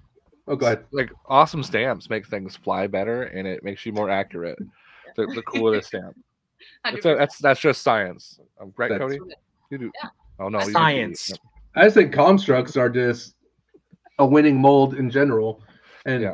Oh, 0.48 0.56
go 0.56 0.66
ahead. 0.68 0.86
like 0.92 1.12
awesome 1.28 1.62
stamps 1.64 2.10
make 2.10 2.26
things 2.28 2.56
fly 2.56 2.88
better 2.88 3.24
and 3.24 3.46
it 3.48 3.64
makes 3.64 3.86
you 3.86 3.92
more 3.92 4.10
accurate. 4.10 4.58
The, 5.16 5.26
the 5.36 5.42
cooler 5.44 5.76
the 5.78 5.82
stamp. 5.82 6.16
That's, 6.84 7.06
a, 7.06 7.16
that's 7.16 7.38
that's 7.40 7.60
just 7.60 7.82
science. 7.84 8.40
Um, 8.60 8.74
right, 8.78 8.90
That's- 8.90 9.10
Cody? 9.12 9.20
You 9.70 9.78
do. 9.78 9.92
Yeah. 10.04 10.10
Oh 10.40 10.50
no, 10.50 10.60
you 10.60 10.66
do- 10.68 10.72
Science. 10.72 11.32
I 11.76 11.84
just 11.84 11.96
think 11.96 12.14
constructs 12.14 12.76
are 12.78 12.90
just 12.90 13.36
a 14.20 14.26
winning 14.26 14.60
mold 14.60 14.96
in 14.96 15.10
general. 15.10 15.62
And 16.06 16.22
Yeah. 16.24 16.34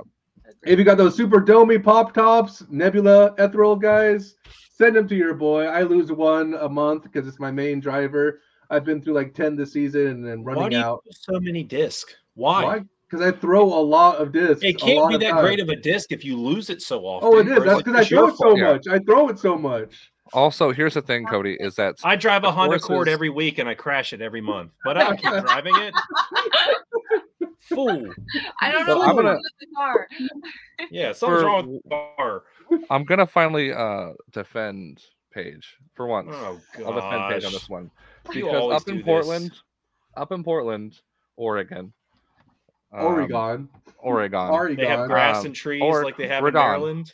if 0.66 0.80
you 0.80 0.86
got 0.86 0.98
those 0.98 1.16
super 1.16 1.42
domey 1.42 1.84
pop 1.84 2.14
tops, 2.14 2.64
Nebula 2.70 3.34
ethereal 3.38 3.76
guys, 3.76 4.36
send 4.72 4.96
them 4.96 5.08
to 5.10 5.16
your 5.16 5.34
boy. 5.34 5.66
I 5.66 5.82
lose 5.84 6.12
one 6.12 6.54
a 6.56 6.70
month 6.70 7.04
because 7.04 7.28
it's 7.28 7.40
my 7.40 7.52
main 7.52 7.80
driver. 7.82 8.42
I've 8.70 8.86
been 8.86 9.02
through 9.02 9.14
like 9.16 9.34
10 9.34 9.56
this 9.58 9.74
season 9.74 10.08
and 10.08 10.26
then 10.26 10.44
Why 10.44 10.54
running 10.54 10.70
do 10.72 10.78
you 10.78 10.84
out. 10.84 11.04
so 11.12 11.40
many 11.40 11.64
discs? 11.64 12.16
Why? 12.36 12.64
Why? 12.64 12.82
Because 13.14 13.28
I 13.34 13.38
throw 13.38 13.64
a 13.66 13.80
lot 13.84 14.16
of 14.16 14.32
discs. 14.32 14.64
It 14.64 14.80
can't 14.80 14.98
lot 14.98 15.10
be 15.10 15.16
of 15.16 15.22
that 15.22 15.32
time. 15.34 15.42
great 15.44 15.60
of 15.60 15.70
a 15.70 15.76
disc 15.76 16.12
if 16.12 16.26
you 16.26 16.36
lose 16.36 16.72
it 16.72 16.82
so 16.82 17.02
often. 17.06 17.30
Oh, 17.32 17.38
it 17.38 17.48
is. 17.48 17.58
or 17.58 17.60
That's 17.60 17.76
like, 17.76 17.86
because 17.86 18.00
I 18.02 18.10
throw 18.10 18.28
it 18.28 18.32
so 18.32 18.38
fault. 18.44 18.58
Yeah. 18.58 18.74
much. 18.74 18.88
I 18.88 19.00
throw 19.00 19.30
it 19.30 19.38
so 19.40 19.56
much. 19.56 20.12
Also, 20.34 20.72
here's 20.72 20.96
the 20.96 21.02
thing, 21.04 21.26
Cody, 21.28 21.56
is 21.60 21.76
that 21.76 21.96
I 22.04 22.16
drive 22.16 22.44
a 22.44 22.52
Honda 22.52 22.72
Horses- 22.72 22.86
Accord 22.86 23.08
every 23.08 23.30
week 23.30 23.60
and 23.60 23.70
I 23.70 23.76
crash 23.76 24.14
it 24.14 24.22
every 24.22 24.42
month, 24.42 24.72
but 24.84 24.98
I 24.98 25.16
keep 25.16 25.30
driving 25.46 25.76
it. 25.76 25.94
Fool. 27.60 28.12
I 28.62 28.72
don't 28.72 28.88
know 28.88 28.94
So 28.94 28.98
what's 28.98 29.10
I'm 29.10 29.16
gonna- 29.16 29.30
wrong 29.30 29.42
with 29.44 29.54
the 29.60 29.76
car. 29.76 30.08
Yeah, 30.90 31.12
something's 31.14 31.42
For- 31.42 31.46
wrong 31.46 31.72
with 31.74 31.84
the 31.84 31.90
car. 32.18 32.44
I'm 32.90 33.04
gonna 33.06 33.28
finally 33.28 33.72
uh 33.74 34.14
defend 34.32 35.02
Paige 35.32 35.78
for 35.94 36.08
once. 36.08 36.30
Oh 36.32 36.60
I'll 36.86 36.94
defend 36.94 37.30
Paige 37.32 37.46
on 37.46 37.52
this 37.52 37.70
one 37.70 37.92
because 38.32 38.82
up 38.82 38.88
in 38.88 38.96
do 38.96 39.00
this. 39.02 39.06
Portland, 39.06 39.52
up 40.18 40.32
in 40.32 40.44
Portland, 40.44 40.96
Oregon, 41.38 41.94
um, 42.94 43.06
Oregon. 43.06 43.70
Oregon. 44.00 44.50
Oregon. 44.50 44.78
They 44.78 44.86
have 44.88 45.08
grass 45.08 45.40
Um, 45.40 45.48
and 45.48 45.56
trees 45.56 45.82
or 45.82 46.04
like 46.04 46.18
they 46.18 46.28
have 46.28 46.44
Oregon. 46.44 46.62
in 46.62 46.68
Maryland. 46.68 47.14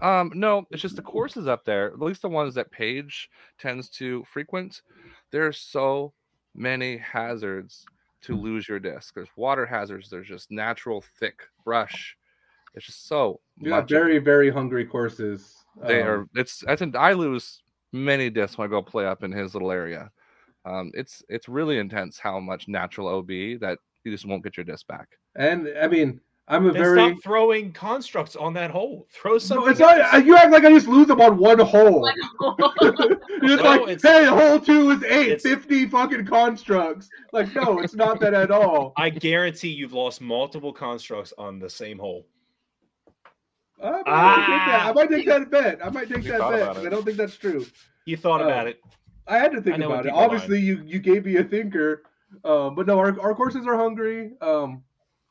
Um, 0.00 0.32
no, 0.34 0.66
it's 0.70 0.82
just 0.82 0.96
the 0.96 1.02
courses 1.02 1.46
up 1.46 1.64
there, 1.64 1.86
at 1.88 2.00
least 2.00 2.22
the 2.22 2.28
ones 2.28 2.54
that 2.54 2.70
Paige 2.70 3.28
tends 3.58 3.88
to 3.90 4.24
frequent. 4.24 4.82
There's 5.30 5.58
so 5.58 6.12
many 6.54 6.96
hazards 6.96 7.84
to 8.22 8.36
lose 8.36 8.68
your 8.68 8.78
disc. 8.80 9.14
There's 9.14 9.28
water 9.36 9.66
hazards. 9.66 10.08
There's 10.10 10.28
just 10.28 10.50
natural 10.50 11.04
thick 11.20 11.42
brush. 11.64 12.16
It's 12.74 12.86
just 12.86 13.06
so 13.06 13.40
You 13.58 13.68
got 13.70 13.82
much. 13.82 13.92
of 13.92 13.98
very, 13.98 14.18
very 14.18 14.50
hungry 14.50 14.84
courses. 14.84 15.64
They 15.86 16.02
Um, 16.02 16.08
are. 16.08 16.28
It's. 16.34 16.64
I 16.66 16.74
think 16.76 16.96
I 16.96 17.12
lose 17.12 17.62
many 17.92 18.30
discs 18.30 18.56
when 18.58 18.66
I 18.66 18.70
go 18.70 18.82
play 18.82 19.06
up 19.06 19.22
in 19.24 19.30
his 19.32 19.54
little 19.54 19.70
area. 19.70 20.10
Um, 20.64 20.90
it's 20.94 21.22
it's 21.28 21.48
really 21.48 21.78
intense 21.78 22.18
how 22.18 22.38
much 22.40 22.68
natural 22.68 23.08
OB 23.08 23.58
that 23.60 23.78
you 24.04 24.12
just 24.12 24.26
won't 24.26 24.42
get 24.44 24.56
your 24.56 24.64
disc 24.64 24.86
back. 24.86 25.08
And 25.36 25.68
I 25.80 25.86
mean, 25.88 26.20
I'm 26.48 26.66
a 26.66 26.72
Then 26.72 26.82
very. 26.82 26.96
stop 27.10 27.22
throwing 27.22 27.72
constructs 27.72 28.34
on 28.36 28.52
that 28.54 28.70
hole. 28.70 29.06
Throw 29.12 29.38
No, 29.50 29.66
it's 29.68 29.78
not. 29.78 30.24
You 30.26 30.36
act 30.36 30.50
like 30.50 30.64
I 30.64 30.70
just 30.70 30.88
lose 30.88 31.06
them 31.06 31.20
on 31.20 31.38
one 31.38 31.58
hole. 31.60 32.10
You're 33.42 33.56
No, 33.56 33.62
like, 33.62 33.80
it's- 33.88 34.02
hey, 34.02 34.24
hole 34.26 34.58
two 34.58 34.90
is 34.90 35.02
eight, 35.04 35.28
it's- 35.32 35.42
50 35.42 35.86
fucking 35.88 36.26
constructs. 36.26 37.08
Like, 37.32 37.54
no, 37.54 37.78
it's 37.80 37.94
not 37.94 38.20
that 38.20 38.34
at 38.34 38.50
all. 38.50 38.92
I 38.96 39.10
guarantee 39.10 39.68
you've 39.70 39.92
lost 39.92 40.20
multiple 40.20 40.72
constructs 40.72 41.32
on 41.38 41.58
the 41.58 41.70
same 41.70 41.98
hole. 41.98 42.26
I 43.82 43.90
might, 43.90 43.96
take, 43.96 44.04
that. 44.06 44.80
Ah. 44.84 44.88
I 44.88 44.92
might 44.92 45.10
take 45.10 45.26
that 45.26 45.50
bet. 45.50 45.84
I 45.84 45.90
might 45.90 46.08
take 46.08 46.24
You 46.24 46.32
that 46.32 46.40
bet. 46.40 46.62
about 46.62 46.74
'cause 46.76 46.84
it. 46.84 46.86
I 46.86 46.90
don't 46.90 47.04
think 47.04 47.16
that's 47.16 47.36
true. 47.36 47.66
You 48.04 48.16
thought 48.16 48.40
Oh. 48.40 48.46
about 48.46 48.68
it. 48.68 48.80
I 49.26 49.38
had 49.38 49.52
to 49.52 49.60
think 49.60 49.74
I 49.74 49.78
know 49.78 49.88
when 49.90 50.00
about 50.00 50.06
it. 50.06 50.08
people 50.10 50.18
lie. 50.20 50.24
Obviously, 50.26 50.60
you 50.60 50.82
you 50.84 50.98
gave 51.00 51.24
me 51.24 51.36
a 51.36 51.44
thinker, 51.44 52.02
um, 52.44 52.74
but 52.74 52.86
no, 52.86 52.98
our, 52.98 53.18
our 53.20 53.34
courses 53.34 53.66
are 53.66 53.76
hungry. 53.76 54.32
Um, 54.40 54.82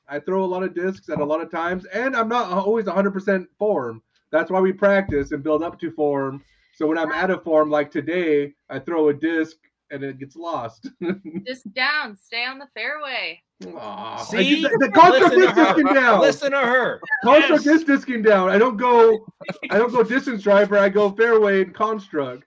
I 0.08 0.20
throw 0.20 0.44
a 0.44 0.46
lot 0.46 0.64
of 0.64 0.74
discs 0.76 1.10
at 1.10 1.20
a 1.20 1.24
lot 1.26 1.42
of 1.42 1.50
times, 1.50 1.86
and 1.86 2.16
I'm 2.16 2.28
not 2.28 2.52
always 2.52 2.86
100% 2.86 3.46
form. 3.58 4.02
That's 4.32 4.52
why 4.52 4.60
we 4.60 4.74
practice 4.74 5.32
and 5.32 5.44
build 5.44 5.64
up 5.64 5.80
to 5.82 5.92
form. 5.92 6.44
So 6.74 6.88
when 6.88 6.98
I'm 6.98 7.12
out 7.12 7.30
of 7.32 7.44
form, 7.44 7.70
like 7.70 7.92
today, 7.92 8.54
I 8.70 8.80
throw 8.80 9.10
a 9.10 9.14
disc 9.14 9.58
and 9.90 10.04
it 10.04 10.20
gets 10.20 10.36
lost. 10.36 10.90
Just 11.46 11.72
down, 11.74 12.16
stay 12.18 12.46
on 12.46 12.58
the 12.60 12.68
fairway. 12.74 13.42
Aw, 13.76 14.20
I 14.20 14.24
See? 14.24 14.62
did- 14.62 14.72
the, 14.72 14.78
the 14.88 14.90
construct 14.92 15.36
Listen 15.36 15.42
is 15.44 15.46
to 15.48 15.54
her. 15.54 15.66
disking 15.74 15.94
down. 15.94 16.22
Listen 16.22 16.52
to 16.52 16.58
her. 16.60 17.02
Construct 17.24 17.66
Yes. 17.66 17.76
is 17.76 17.84
disking 17.84 18.22
down. 18.24 18.50
I 18.50 18.58
don't 18.58 18.78
go. 18.78 19.26
I 19.70 19.78
don't 19.78 19.92
go 19.92 20.02
distance 20.02 20.42
driver. 20.44 20.78
I 20.78 20.90
go 20.90 21.12
fairway 21.12 21.62
and 21.64 21.74
construct. 21.76 22.46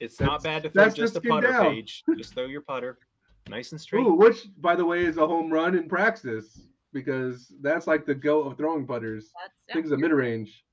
It's 0.00 0.16
That's- 0.16 0.32
not 0.32 0.42
bad 0.42 0.62
to 0.62 0.70
throw 0.70 0.84
just 0.88 1.16
a 1.16 1.20
just 1.20 1.24
putter 1.28 1.48
down. 1.48 1.64
page. 1.66 2.02
Just 2.16 2.34
throw 2.34 2.46
your 2.46 2.62
putter, 2.62 2.98
nice 3.48 3.72
and 3.72 3.80
straight. 3.80 4.00
Ooh, 4.06 4.12
which, 4.14 4.46
by 4.58 4.74
the 4.76 4.84
way, 4.84 5.04
is 5.04 5.16
a 5.18 5.26
home 5.26 5.50
run 5.52 5.74
in 5.76 5.88
practice 5.88 6.60
because 6.92 7.52
that's 7.62 7.86
like 7.86 8.04
the 8.06 8.14
goat 8.14 8.46
of 8.46 8.56
throwing 8.56 8.86
putters. 8.86 9.30
That's. 9.68 9.74
Things 9.80 9.92
a 9.92 9.96
mid 9.96 10.10
range. 10.12 10.64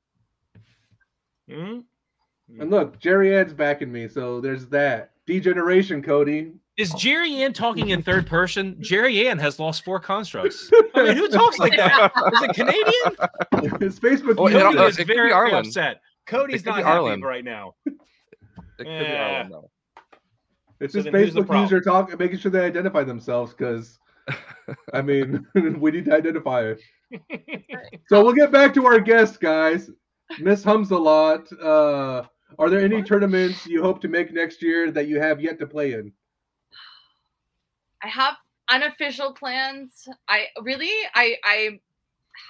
Hmm? 1.49 1.79
And 2.59 2.69
look, 2.71 2.99
Jerry 2.99 3.37
Ann's 3.37 3.53
backing 3.53 3.91
me, 3.91 4.07
so 4.07 4.41
there's 4.41 4.65
that. 4.67 5.11
Degeneration, 5.27 6.01
Cody. 6.01 6.53
Is 6.77 6.91
Jerry 6.93 7.43
Ann 7.43 7.53
talking 7.53 7.89
in 7.89 8.01
third 8.01 8.25
person? 8.25 8.75
Jerry 8.79 9.27
Ann 9.27 9.37
has 9.37 9.59
lost 9.59 9.83
four 9.83 9.99
constructs. 9.99 10.71
I 10.95 11.03
mean, 11.03 11.17
who 11.17 11.27
talks 11.27 11.59
like 11.59 11.75
that? 11.75 12.11
Is 12.33 12.41
it 12.41 12.55
Canadian? 12.55 13.79
His 13.81 13.99
Facebook 13.99 14.35
Oh, 14.37 14.47
user- 14.47 14.59
it- 14.59 14.63
Cody 14.63 14.77
uh, 14.77 14.85
is 14.87 14.95
it 14.97 15.05
could 15.05 15.07
very 15.15 15.31
upset. 15.33 16.01
Cody's 16.25 16.61
It 16.61 16.65
not 16.67 16.77
be 16.77 16.83
happy 16.83 16.93
Ireland. 16.93 17.23
right 17.23 17.43
now. 17.43 17.75
It 17.85 17.93
could 18.77 18.85
be 18.85 18.91
Yeah. 18.91 19.25
Ireland, 19.25 19.51
though. 19.51 19.71
It's 20.79 20.93
So 20.93 20.99
his 20.99 21.05
then 21.05 21.13
the 21.13 21.19
Facebook 21.19 21.61
user 21.61 21.81
problem? 21.81 22.07
talk, 22.07 22.19
making 22.19 22.39
sure 22.39 22.51
they 22.51 22.65
identify 22.65 23.03
themselves 23.03 23.53
because 23.53 23.99
I 24.93 25.01
mean, 25.01 25.45
we 25.79 25.91
need 25.91 26.05
to 26.05 26.15
identify 26.15 26.63
it. 26.71 26.81
So 28.07 28.23
we'll 28.23 28.33
get 28.33 28.51
back 28.51 28.73
to 28.75 28.85
our 28.87 28.99
guests, 28.99 29.37
guys. 29.37 29.91
Miss 30.39 30.63
Hums 30.63 30.91
a 30.91 30.97
lot. 30.97 31.51
Uh, 31.53 32.23
are 32.57 32.69
there 32.69 32.79
any 32.79 33.03
tournaments 33.03 33.67
you 33.67 33.83
hope 33.83 34.01
to 34.01 34.07
make 34.07 34.33
next 34.33 34.63
year 34.63 34.91
that 34.91 35.07
you 35.07 35.19
have 35.19 35.39
yet 35.39 35.59
to 35.59 35.67
play 35.67 35.93
in? 35.93 36.11
I 38.03 38.07
have 38.07 38.35
unofficial 38.69 39.33
plans. 39.33 40.07
I 40.27 40.45
really, 40.61 40.91
I, 41.13 41.35
I 41.43 41.79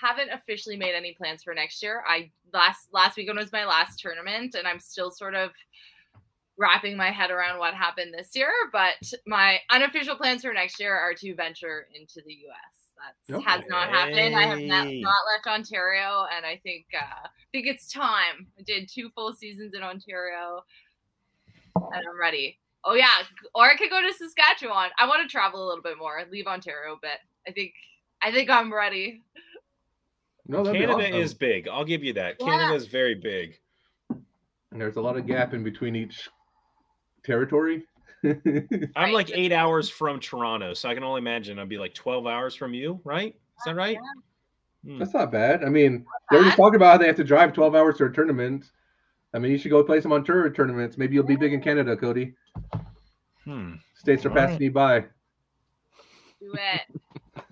haven't 0.01 0.29
officially 0.29 0.77
made 0.77 0.95
any 0.95 1.13
plans 1.13 1.43
for 1.43 1.53
next 1.53 1.83
year. 1.83 2.03
I 2.07 2.31
last 2.53 2.87
last 2.93 3.17
weekend 3.17 3.37
was 3.37 3.51
my 3.51 3.65
last 3.65 3.99
tournament, 3.99 4.55
and 4.55 4.67
I'm 4.67 4.79
still 4.79 5.11
sort 5.11 5.35
of 5.35 5.51
wrapping 6.59 6.97
my 6.97 7.09
head 7.09 7.31
around 7.31 7.57
what 7.57 7.73
happened 7.73 8.13
this 8.13 8.35
year. 8.35 8.51
But 8.71 9.11
my 9.25 9.59
unofficial 9.71 10.15
plans 10.15 10.43
for 10.43 10.53
next 10.53 10.79
year 10.79 10.95
are 10.95 11.13
to 11.15 11.33
venture 11.33 11.87
into 11.95 12.21
the 12.25 12.33
U.S. 12.33 12.79
That 13.29 13.41
has 13.41 13.63
not 13.69 13.89
happened. 13.89 14.35
I 14.35 14.43
have 14.43 14.59
not, 14.59 14.87
not 14.87 15.15
left 15.33 15.47
Ontario, 15.47 16.25
and 16.35 16.45
I 16.45 16.59
think 16.61 16.85
uh, 16.93 17.27
I 17.27 17.29
think 17.53 17.65
it's 17.65 17.91
time. 17.91 18.47
I 18.59 18.61
did 18.63 18.89
two 18.89 19.09
full 19.15 19.33
seasons 19.33 19.73
in 19.73 19.81
Ontario, 19.81 20.65
and 21.75 21.95
I'm 21.95 22.19
ready. 22.19 22.59
Oh 22.83 22.93
yeah, 22.93 23.23
or 23.55 23.69
I 23.69 23.77
could 23.77 23.89
go 23.89 24.01
to 24.01 24.13
Saskatchewan. 24.13 24.89
I 24.99 25.07
want 25.07 25.21
to 25.21 25.31
travel 25.31 25.65
a 25.65 25.67
little 25.67 25.81
bit 25.81 25.97
more, 25.97 26.21
leave 26.29 26.47
Ontario, 26.47 26.99
but 27.01 27.19
I 27.47 27.51
think 27.51 27.71
I 28.21 28.33
think 28.33 28.49
I'm 28.49 28.73
ready. 28.73 29.23
No, 30.45 30.63
Canada 30.63 30.93
awesome. 30.93 31.13
is 31.13 31.33
big. 31.33 31.69
I'll 31.69 31.85
give 31.85 32.03
you 32.03 32.11
that. 32.13 32.35
Yeah. 32.39 32.47
Canada 32.47 32.73
is 32.73 32.87
very 32.87 33.15
big. 33.15 33.57
And 34.09 34.81
there's 34.81 34.97
a 34.97 35.01
lot 35.01 35.15
of 35.15 35.25
gap 35.25 35.53
in 35.53 35.63
between 35.63 35.95
each 35.95 36.27
territory. 37.23 37.85
I'm 38.95 39.11
like 39.13 39.31
eight 39.33 39.51
hours 39.51 39.89
from 39.89 40.19
Toronto, 40.19 40.73
so 40.73 40.89
I 40.89 40.93
can 40.93 41.03
only 41.03 41.19
imagine 41.19 41.57
I'd 41.59 41.69
be 41.69 41.77
like 41.77 41.93
12 41.93 42.27
hours 42.27 42.55
from 42.55 42.73
you, 42.73 42.99
right? 43.03 43.33
Is 43.33 43.63
that 43.65 43.75
right? 43.75 43.97
Hmm. 44.85 44.99
That's 44.99 45.13
not 45.13 45.31
bad. 45.31 45.63
I 45.63 45.69
mean, 45.69 46.05
they 46.31 46.37
were 46.37 46.43
just 46.43 46.57
talking 46.57 46.75
about 46.75 46.91
how 46.93 46.97
they 46.97 47.07
have 47.07 47.15
to 47.17 47.23
drive 47.23 47.53
12 47.53 47.75
hours 47.75 47.97
to 47.97 48.05
a 48.05 48.09
tournament. 48.11 48.71
I 49.33 49.39
mean, 49.39 49.51
you 49.51 49.57
should 49.57 49.71
go 49.71 49.83
play 49.83 50.01
some 50.01 50.11
Ontario 50.11 50.49
tournaments. 50.51 50.97
Maybe 50.97 51.15
you'll 51.15 51.23
be 51.25 51.35
big 51.35 51.53
in 51.53 51.61
Canada, 51.61 51.95
Cody. 51.95 52.33
Hmm. 53.45 53.73
States 53.95 54.25
are 54.25 54.29
All 54.29 54.35
passing 54.35 54.53
right. 54.55 54.61
you 54.61 54.71
by. 54.71 55.05
Do 56.39 56.53
it. 56.53 56.81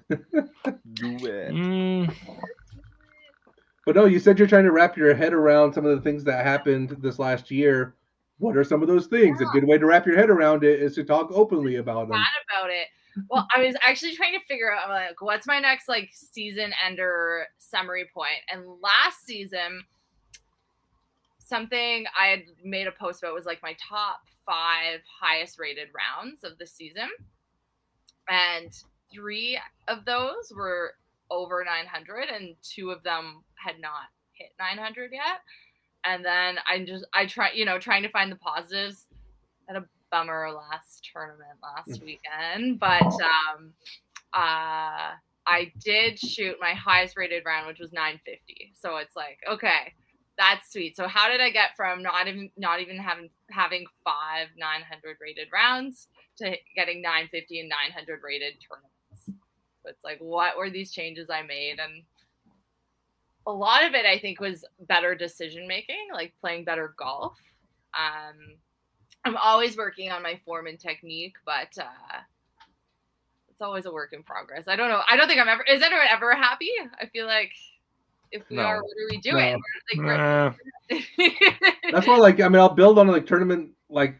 Do 0.93 1.15
it. 1.27 1.51
Mm, 1.51 2.13
But 3.85 3.95
no, 3.95 4.05
you 4.05 4.19
said 4.19 4.39
you're 4.39 4.47
trying 4.47 4.63
to 4.63 4.71
wrap 4.71 4.95
your 4.97 5.13
head 5.13 5.33
around 5.33 5.73
some 5.73 5.85
of 5.85 5.95
the 5.95 6.01
things 6.01 6.23
that 6.23 6.45
happened 6.45 6.95
this 7.01 7.19
last 7.19 7.51
year. 7.51 7.95
What 8.39 8.55
are 8.55 8.63
some 8.63 8.81
of 8.81 8.87
those 8.87 9.07
things? 9.07 9.41
A 9.41 9.45
good 9.45 9.63
way 9.63 9.77
to 9.77 9.85
wrap 9.85 10.05
your 10.05 10.15
head 10.15 10.29
around 10.29 10.63
it 10.63 10.79
is 10.79 10.93
to 10.95 11.03
talk 11.03 11.31
openly 11.31 11.77
about 11.77 12.07
them. 12.09 12.17
about 12.51 12.69
it. 12.69 12.87
Well, 13.31 13.47
I 13.55 13.65
was 13.65 13.75
actually 13.85 14.15
trying 14.15 14.33
to 14.33 14.45
figure 14.45 14.71
out 14.71 14.89
like 14.89 15.19
what's 15.21 15.47
my 15.47 15.59
next 15.59 15.89
like 15.89 16.11
season 16.13 16.71
ender 16.85 17.47
summary 17.57 18.09
point. 18.13 18.41
And 18.51 18.63
last 18.81 19.25
season, 19.25 19.83
something 21.39 22.05
I 22.19 22.27
had 22.27 22.43
made 22.63 22.87
a 22.87 22.91
post 22.91 23.23
about 23.23 23.33
was 23.33 23.45
like 23.45 23.63
my 23.63 23.75
top 23.81 24.21
five 24.45 25.01
highest 25.19 25.57
rated 25.57 25.87
rounds 25.95 26.43
of 26.43 26.57
the 26.57 26.67
season. 26.67 27.09
And 28.29 28.71
three 29.11 29.59
of 29.87 30.05
those 30.05 30.51
were 30.55 30.93
over 31.31 31.63
900 31.63 32.29
and 32.29 32.55
two 32.61 32.91
of 32.91 33.03
them 33.03 33.43
had 33.55 33.79
not 33.79 34.09
hit 34.33 34.49
900 34.59 35.11
yet. 35.11 35.41
And 36.07 36.23
then 36.23 36.57
I 36.65 36.85
just 36.85 37.05
I 37.13 37.25
try, 37.25 37.51
you 37.53 37.65
know, 37.65 37.77
trying 37.77 38.03
to 38.03 38.09
find 38.09 38.31
the 38.31 38.37
positives. 38.37 39.05
Had 39.67 39.75
a 39.75 39.85
bummer 40.09 40.49
last 40.53 41.09
tournament 41.11 41.59
last 41.61 42.01
weekend, 42.01 42.79
but 42.79 43.03
um, 43.03 43.73
uh, 44.33 45.11
I 45.45 45.71
did 45.83 46.17
shoot 46.17 46.55
my 46.61 46.73
highest 46.73 47.17
rated 47.17 47.43
round, 47.45 47.67
which 47.67 47.79
was 47.79 47.91
950. 47.91 48.73
So 48.75 48.97
it's 48.97 49.15
like, 49.17 49.39
okay, 49.49 49.93
that's 50.37 50.71
sweet. 50.71 50.95
So 50.95 51.07
how 51.07 51.27
did 51.29 51.41
I 51.41 51.49
get 51.49 51.75
from 51.75 52.03
not 52.03 52.27
even 52.27 52.49
not 52.57 52.79
even 52.79 52.97
having 52.97 53.29
having 53.49 53.85
five 54.03 54.47
900 54.57 55.17
rated 55.19 55.47
rounds 55.51 56.07
to 56.37 56.55
getting 56.75 57.01
950 57.01 57.61
and 57.61 57.69
900 57.69 58.21
rated 58.23 58.53
tournaments? 58.61 59.43
So 59.83 59.89
it's 59.89 60.03
like, 60.03 60.19
what 60.19 60.57
were 60.57 60.69
these 60.69 60.91
changes 60.91 61.29
I 61.29 61.41
made? 61.41 61.79
And 61.79 62.03
a 63.47 63.51
lot 63.51 63.85
of 63.85 63.93
it, 63.95 64.05
I 64.05 64.19
think, 64.19 64.39
was 64.39 64.65
better 64.87 65.15
decision 65.15 65.67
making, 65.67 66.09
like 66.13 66.33
playing 66.41 66.65
better 66.65 66.93
golf. 66.97 67.37
Um, 67.93 68.57
I'm 69.25 69.37
always 69.37 69.77
working 69.77 70.11
on 70.11 70.21
my 70.21 70.39
form 70.45 70.67
and 70.67 70.79
technique, 70.79 71.35
but 71.45 71.75
uh, 71.79 72.19
it's 73.49 73.61
always 73.61 73.85
a 73.85 73.91
work 73.91 74.13
in 74.13 74.21
progress. 74.21 74.67
I 74.67 74.75
don't 74.75 74.89
know. 74.89 75.01
I 75.09 75.15
don't 75.15 75.27
think 75.27 75.39
I'm 75.39 75.47
ever. 75.47 75.63
Is 75.63 75.81
anyone 75.81 76.05
ever 76.09 76.35
happy? 76.35 76.69
I 77.01 77.05
feel 77.07 77.25
like 77.25 77.53
if 78.31 78.43
we 78.49 78.57
No. 78.57 78.63
are, 78.63 78.83
what 78.83 78.91
are 78.91 79.09
we 79.09 79.17
doing? 79.21 79.59
No. 79.95 80.03
We're, 80.03 80.17
nah. 80.17 80.53
That's 81.91 82.05
why, 82.05 82.17
like, 82.17 82.41
I 82.41 82.49
mean, 82.49 82.59
I'll 82.59 82.69
build 82.69 82.99
on 82.99 83.07
like 83.07 83.25
tournament, 83.25 83.71
like, 83.89 84.19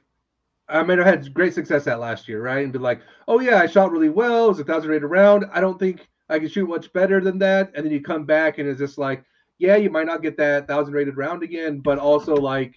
I 0.70 0.84
mean, 0.84 1.00
I 1.00 1.06
had 1.06 1.34
great 1.34 1.54
success 1.54 1.88
at 1.88 2.00
last 2.00 2.28
year, 2.28 2.42
right? 2.42 2.63
And 2.63 2.74
be 2.74 2.80
like, 2.80 3.02
oh 3.28 3.40
yeah, 3.40 3.58
I 3.58 3.68
shot 3.68 3.92
really 3.92 4.10
well. 4.10 4.46
It 4.46 4.50
was 4.50 4.60
a 4.60 4.63
thousand 4.63 4.90
rated 4.90 5.10
round. 5.10 5.46
I 5.52 5.60
don't 5.62 5.78
think 5.78 6.08
I 6.30 6.40
can 6.40 6.50
shoot 6.50 6.68
much 6.68 6.92
better 6.94 7.22
than 7.22 7.38
that. 7.40 7.72
And 7.76 7.86
then 7.86 7.94
you 7.94 8.02
come 8.02 8.26
back 8.26 8.58
and 8.58 8.68
it's 8.68 8.80
just 8.80 8.98
like, 8.98 9.24
yeah, 9.60 9.76
you 9.76 9.90
might 9.90 10.06
not 10.06 10.22
get 10.22 10.38
that 10.38 10.68
thousand 10.68 10.94
rated 10.94 11.18
round 11.18 11.44
again, 11.44 11.80
but 11.80 11.98
also 11.98 12.36
like 12.36 12.76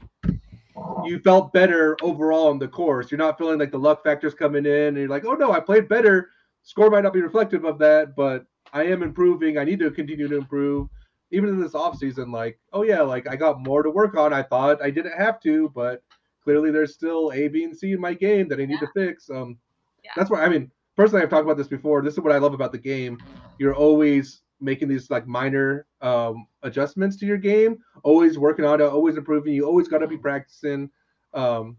you 1.04 1.18
felt 1.20 1.52
better 1.52 1.96
overall 2.02 2.48
on 2.48 2.58
the 2.58 2.68
course. 2.68 3.10
You're 3.10 3.18
not 3.18 3.38
feeling 3.38 3.58
like 3.58 3.70
the 3.70 3.78
luck 3.78 4.02
factors 4.04 4.34
coming 4.34 4.66
in, 4.66 4.88
and 4.88 4.96
you're 4.96 5.08
like, 5.08 5.24
oh 5.24 5.34
no, 5.34 5.52
I 5.52 5.60
played 5.60 5.88
better. 5.88 6.30
Score 6.62 6.90
might 6.90 7.02
not 7.02 7.12
be 7.12 7.20
reflective 7.20 7.64
of 7.64 7.78
that, 7.78 8.14
but 8.14 8.46
I 8.72 8.84
am 8.84 9.02
improving. 9.02 9.58
I 9.58 9.64
need 9.64 9.78
to 9.80 9.90
continue 9.90 10.28
to 10.28 10.36
improve. 10.36 10.88
Even 11.32 11.48
in 11.50 11.60
this 11.60 11.74
off 11.74 11.96
season, 11.96 12.32
like, 12.32 12.58
oh 12.72 12.82
yeah, 12.82 13.02
like 13.02 13.28
I 13.28 13.36
got 13.36 13.60
more 13.60 13.82
to 13.82 13.90
work 13.90 14.16
on. 14.16 14.32
I 14.32 14.42
thought 14.42 14.82
I 14.82 14.90
didn't 14.90 15.16
have 15.16 15.40
to, 15.42 15.70
but 15.74 16.02
clearly 16.42 16.70
there's 16.70 16.94
still 16.94 17.30
A, 17.32 17.48
B, 17.48 17.64
and 17.64 17.76
C 17.76 17.92
in 17.92 18.00
my 18.00 18.14
game 18.14 18.48
that 18.48 18.60
I 18.60 18.66
need 18.66 18.80
to 18.80 18.88
fix. 18.94 19.30
Um, 19.30 19.58
Yeah. 20.02 20.10
that's 20.16 20.30
why 20.30 20.44
I 20.44 20.48
mean, 20.48 20.70
personally, 20.96 21.22
I've 21.22 21.30
talked 21.30 21.44
about 21.44 21.56
this 21.56 21.68
before. 21.68 22.02
This 22.02 22.14
is 22.14 22.20
what 22.20 22.32
I 22.32 22.38
love 22.38 22.54
about 22.54 22.72
the 22.72 22.78
game. 22.78 23.18
You're 23.58 23.74
always 23.74 24.42
making 24.60 24.88
these 24.88 25.10
like 25.10 25.26
minor 25.26 25.86
um, 26.02 26.46
adjustments 26.62 27.16
to 27.16 27.26
your 27.26 27.38
game, 27.38 27.78
always 28.02 28.38
working 28.38 28.64
on 28.64 28.80
it, 28.80 28.84
always 28.84 29.16
improving. 29.16 29.54
You 29.54 29.66
always 29.66 29.88
got 29.88 29.98
to 29.98 30.06
be 30.06 30.18
practicing. 30.18 30.90
Um, 31.32 31.76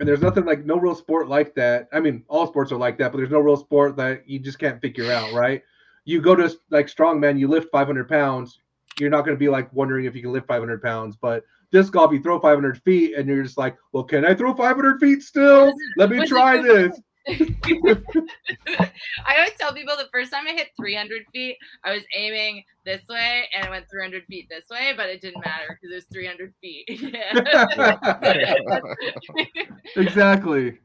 and 0.00 0.08
there's 0.08 0.20
nothing 0.20 0.44
like 0.44 0.64
no 0.64 0.76
real 0.76 0.94
sport 0.94 1.28
like 1.28 1.54
that. 1.54 1.88
I 1.92 2.00
mean, 2.00 2.24
all 2.28 2.46
sports 2.46 2.72
are 2.72 2.78
like 2.78 2.98
that, 2.98 3.12
but 3.12 3.18
there's 3.18 3.30
no 3.30 3.38
real 3.38 3.56
sport 3.56 3.96
that 3.96 4.28
you 4.28 4.38
just 4.38 4.58
can't 4.58 4.80
figure 4.80 5.10
out, 5.10 5.32
right? 5.32 5.62
You 6.04 6.20
go 6.20 6.34
to 6.34 6.52
like 6.70 6.86
strongman, 6.88 7.38
you 7.38 7.48
lift 7.48 7.70
500 7.70 8.08
pounds. 8.08 8.58
You're 8.98 9.10
not 9.10 9.24
going 9.24 9.36
to 9.36 9.38
be 9.38 9.48
like 9.48 9.72
wondering 9.72 10.04
if 10.04 10.14
you 10.14 10.22
can 10.22 10.32
lift 10.32 10.48
500 10.48 10.82
pounds, 10.82 11.16
but 11.16 11.44
disc 11.70 11.92
golf, 11.92 12.12
you 12.12 12.22
throw 12.22 12.38
500 12.38 12.82
feet, 12.82 13.14
and 13.16 13.26
you're 13.26 13.42
just 13.42 13.58
like, 13.58 13.76
well, 13.92 14.04
can 14.04 14.24
I 14.24 14.34
throw 14.34 14.54
500 14.54 15.00
feet 15.00 15.22
still? 15.22 15.72
Let 15.96 16.10
me 16.10 16.26
try 16.26 16.60
this. 16.60 17.00
I 17.28 18.90
always 19.36 19.52
tell 19.58 19.72
people 19.72 19.96
the 19.96 20.08
first 20.12 20.32
time 20.32 20.46
I 20.48 20.52
hit 20.52 20.70
300 20.76 21.22
feet, 21.32 21.56
I 21.84 21.92
was 21.92 22.02
aiming 22.16 22.64
this 22.84 23.02
way 23.08 23.44
and 23.54 23.64
I 23.66 23.70
went 23.70 23.88
300 23.90 24.24
feet 24.26 24.48
this 24.50 24.64
way, 24.70 24.92
but 24.96 25.08
it 25.08 25.20
didn't 25.20 25.44
matter 25.44 25.78
because 25.80 25.92
it 25.92 25.94
was 25.94 26.04
300 26.12 26.52
feet. 26.60 26.84
exactly. 29.96 30.78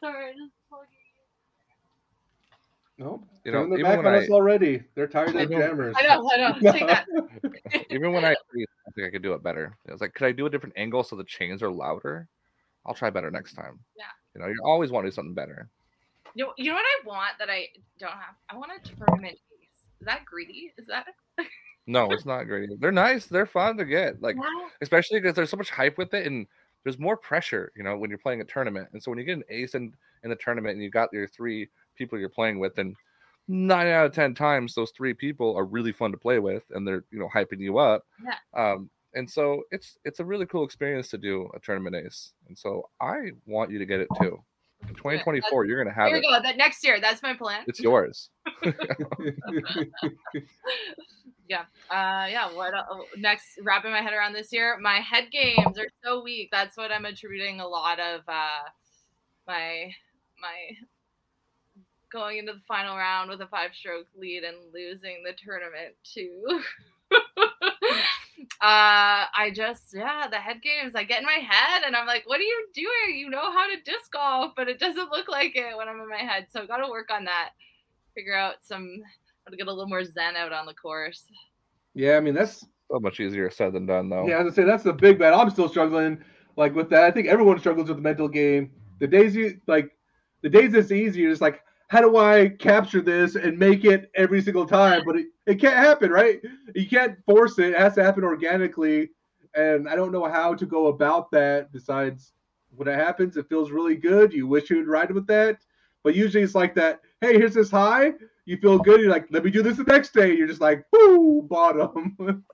Sorry, 0.00 0.32
just 0.34 0.52
plugging 0.68 0.88
Nope. 2.98 3.24
You 3.44 3.52
know, 3.52 3.68
their 3.68 3.78
even 3.78 3.90
back 3.90 3.98
when 3.98 4.06
on 4.06 4.14
I- 4.14 4.18
us 4.24 4.30
already. 4.30 4.82
They're 4.94 5.06
tired 5.06 5.28
of 5.30 5.36
Even- 5.36 5.58
jammers. 5.58 5.94
I 5.98 6.02
know, 6.02 6.30
I 6.32 6.36
know. 6.38 6.54
Take 6.72 6.86
that. 6.86 7.04
Even 7.90 8.12
when 8.12 8.24
I, 8.24 8.30
I 8.32 8.36
think 8.94 9.06
I 9.06 9.10
could 9.10 9.22
do 9.22 9.34
it 9.34 9.42
better. 9.42 9.76
I 9.88 9.92
was 9.92 10.00
like, 10.00 10.14
could 10.14 10.26
I 10.26 10.32
do 10.32 10.46
a 10.46 10.50
different 10.50 10.74
angle 10.78 11.04
so 11.04 11.14
the 11.16 11.24
chains 11.24 11.62
are 11.62 11.70
louder? 11.70 12.26
I'll 12.86 12.94
try 12.94 13.10
better 13.10 13.30
next 13.30 13.52
time. 13.54 13.80
Yeah. 13.98 14.04
You 14.36 14.42
know, 14.42 14.48
you 14.48 14.56
always 14.64 14.90
want 14.90 15.04
to 15.06 15.10
do 15.10 15.14
something 15.14 15.32
better. 15.34 15.68
You 16.34 16.44
know, 16.44 16.52
you 16.58 16.70
know 16.70 16.74
what 16.74 16.84
I 16.84 17.06
want 17.08 17.38
that 17.38 17.48
I 17.48 17.68
don't 17.98 18.10
have? 18.12 18.34
I 18.50 18.56
want 18.56 18.70
a 18.70 18.94
tournament 18.94 19.38
piece. 19.48 19.68
Is 20.00 20.04
that 20.06 20.26
greedy? 20.26 20.72
Is 20.76 20.86
that? 20.86 21.06
No, 21.88 22.10
it's 22.10 22.26
not 22.26 22.48
greedy. 22.48 22.74
They're 22.80 22.90
nice. 22.90 23.26
They're 23.26 23.46
fun 23.46 23.76
to 23.76 23.84
get. 23.84 24.20
Like, 24.20 24.34
Yeah. 24.34 24.68
especially 24.82 25.20
because 25.20 25.36
there's 25.36 25.50
so 25.50 25.56
much 25.56 25.70
hype 25.70 25.96
with 25.98 26.12
it 26.14 26.26
and 26.26 26.48
there's 26.82 26.98
more 26.98 27.16
pressure, 27.16 27.70
you 27.76 27.84
know, 27.84 27.96
when 27.96 28.10
you're 28.10 28.18
playing 28.18 28.40
a 28.40 28.44
tournament. 28.44 28.88
And 28.92 29.00
so 29.00 29.08
when 29.12 29.20
you 29.20 29.24
get 29.24 29.36
an 29.36 29.44
ace 29.50 29.76
in, 29.76 29.94
in 30.24 30.30
the 30.30 30.34
tournament 30.34 30.74
and 30.74 30.82
you 30.82 30.90
got 30.90 31.12
your 31.12 31.28
three 31.28 31.68
people 31.94 32.18
you're 32.18 32.28
playing 32.28 32.58
with, 32.58 32.76
and 32.78 32.96
nine 33.46 33.86
out 33.86 34.06
of 34.06 34.12
ten 34.12 34.34
times 34.34 34.74
those 34.74 34.90
three 34.90 35.14
people 35.14 35.54
are 35.56 35.64
really 35.64 35.92
fun 35.92 36.10
to 36.10 36.18
play 36.18 36.40
with 36.40 36.64
and 36.70 36.84
they're, 36.88 37.04
you 37.12 37.20
know, 37.20 37.28
hyping 37.32 37.60
you 37.60 37.78
up. 37.78 38.04
Yeah. 38.20 38.72
Um, 38.72 38.90
and 39.16 39.28
so 39.28 39.62
it's 39.70 39.98
it's 40.04 40.20
a 40.20 40.24
really 40.24 40.46
cool 40.46 40.64
experience 40.64 41.08
to 41.08 41.18
do 41.18 41.50
a 41.54 41.60
tournament 41.60 41.96
ace. 41.96 42.32
And 42.48 42.56
so 42.56 42.88
I 43.00 43.30
want 43.46 43.70
you 43.70 43.78
to 43.78 43.86
get 43.86 44.00
it 44.00 44.08
too. 44.20 44.38
In 44.86 44.94
2024, 44.94 45.64
you're 45.64 45.82
gonna 45.82 45.94
have 45.94 46.08
Here 46.08 46.16
it. 46.16 46.20
we 46.20 46.28
go. 46.28 46.40
That 46.42 46.56
next 46.56 46.84
year. 46.84 47.00
That's 47.00 47.22
my 47.22 47.34
plan. 47.34 47.64
It's 47.66 47.80
yours. 47.80 48.30
yeah 51.48 51.62
uh 51.90 52.26
yeah 52.28 52.52
what 52.52 52.74
el- 52.74 53.06
next 53.16 53.58
wrapping 53.62 53.92
my 53.92 54.02
head 54.02 54.12
around 54.12 54.32
this 54.32 54.52
year 54.52 54.76
my 54.80 54.96
head 54.96 55.30
games 55.30 55.78
are 55.78 55.86
so 56.02 56.22
weak 56.22 56.48
that's 56.50 56.76
what 56.76 56.90
i'm 56.90 57.04
attributing 57.04 57.60
a 57.60 57.66
lot 57.66 58.00
of 58.00 58.20
uh 58.28 58.64
my 59.46 59.92
my 60.40 60.76
going 62.10 62.38
into 62.38 62.52
the 62.52 62.60
final 62.66 62.96
round 62.96 63.30
with 63.30 63.40
a 63.40 63.46
five 63.46 63.70
stroke 63.74 64.06
lead 64.16 64.42
and 64.42 64.56
losing 64.72 65.22
the 65.24 65.32
tournament 65.32 65.94
to 66.02 66.60
uh 68.62 69.26
I 69.34 69.52
just 69.54 69.94
yeah, 69.94 70.28
the 70.28 70.36
head 70.38 70.62
games 70.62 70.94
I 70.94 71.04
get 71.04 71.20
in 71.20 71.26
my 71.26 71.40
head 71.46 71.82
and 71.86 71.94
I'm 71.96 72.06
like, 72.06 72.24
what 72.26 72.40
are 72.40 72.44
you 72.44 72.66
doing? 72.74 73.18
You 73.18 73.30
know 73.30 73.52
how 73.52 73.66
to 73.68 73.80
disc 73.84 74.12
golf, 74.12 74.52
but 74.56 74.68
it 74.68 74.78
doesn't 74.78 75.10
look 75.10 75.28
like 75.28 75.56
it 75.56 75.76
when 75.76 75.88
I'm 75.88 76.00
in 76.00 76.08
my 76.08 76.18
head. 76.18 76.46
So 76.52 76.60
I've 76.62 76.68
gotta 76.68 76.88
work 76.90 77.10
on 77.10 77.24
that. 77.26 77.50
Figure 78.14 78.36
out 78.36 78.56
some 78.62 79.02
how 79.44 79.50
to 79.50 79.56
get 79.56 79.66
a 79.68 79.72
little 79.72 79.88
more 79.88 80.04
zen 80.04 80.36
out 80.36 80.52
on 80.52 80.66
the 80.66 80.74
course. 80.74 81.24
Yeah, 81.94 82.16
I 82.16 82.20
mean 82.20 82.34
that's 82.34 82.64
So 82.90 83.00
much 83.00 83.20
easier 83.20 83.50
said 83.50 83.72
than 83.72 83.86
done, 83.86 84.08
though. 84.08 84.26
yeah. 84.26 84.40
As 84.40 84.46
I 84.52 84.54
say, 84.54 84.64
that's 84.64 84.82
the 84.84 84.92
big 84.92 85.18
battle. 85.18 85.40
I'm 85.40 85.50
still 85.50 85.68
struggling 85.68 86.22
like 86.56 86.74
with 86.74 86.90
that. 86.90 87.04
I 87.04 87.10
think 87.10 87.28
everyone 87.28 87.58
struggles 87.58 87.88
with 87.88 87.96
the 87.98 88.02
mental 88.02 88.28
game. 88.28 88.70
The 89.00 89.06
days 89.06 89.34
you 89.36 89.60
like, 89.66 89.90
the 90.42 90.48
days 90.48 90.74
it's 90.74 90.92
easy. 90.92 91.20
You're 91.20 91.30
just 91.32 91.42
like, 91.42 91.62
how 91.88 92.00
do 92.00 92.16
I 92.16 92.48
capture 92.48 93.00
this 93.00 93.36
and 93.36 93.58
make 93.58 93.84
it 93.84 94.10
every 94.14 94.42
single 94.42 94.66
time? 94.66 95.02
But 95.06 95.16
it, 95.16 95.26
it 95.46 95.54
can't 95.60 95.76
happen, 95.76 96.10
right? 96.10 96.40
You 96.74 96.88
can't 96.88 97.16
force 97.24 97.58
it. 97.58 97.70
It 97.70 97.78
has 97.78 97.94
to 97.94 98.04
happen 98.04 98.24
organically. 98.24 99.10
And 99.54 99.88
I 99.88 99.94
don't 99.96 100.12
know 100.12 100.28
how 100.28 100.54
to 100.54 100.66
go 100.66 100.88
about 100.88 101.30
that 101.30 101.72
besides 101.72 102.32
when 102.74 102.88
it 102.88 102.94
happens, 102.94 103.36
it 103.36 103.48
feels 103.48 103.70
really 103.70 103.96
good. 103.96 104.32
You 104.32 104.46
wish 104.46 104.68
you 104.68 104.76
would 104.76 104.88
ride 104.88 105.10
with 105.10 105.26
that. 105.28 105.58
But 106.02 106.14
usually 106.14 106.42
it's 106.42 106.54
like 106.54 106.74
that, 106.74 107.00
hey, 107.20 107.34
here's 107.34 107.54
this 107.54 107.70
high. 107.70 108.12
You 108.44 108.58
feel 108.58 108.78
good. 108.78 109.00
You're 109.00 109.10
like, 109.10 109.26
let 109.30 109.44
me 109.44 109.50
do 109.50 109.62
this 109.62 109.76
the 109.76 109.84
next 109.84 110.12
day. 110.12 110.34
You're 110.34 110.46
just 110.46 110.60
like, 110.60 110.84
boo, 110.92 111.42
bottom. 111.42 112.16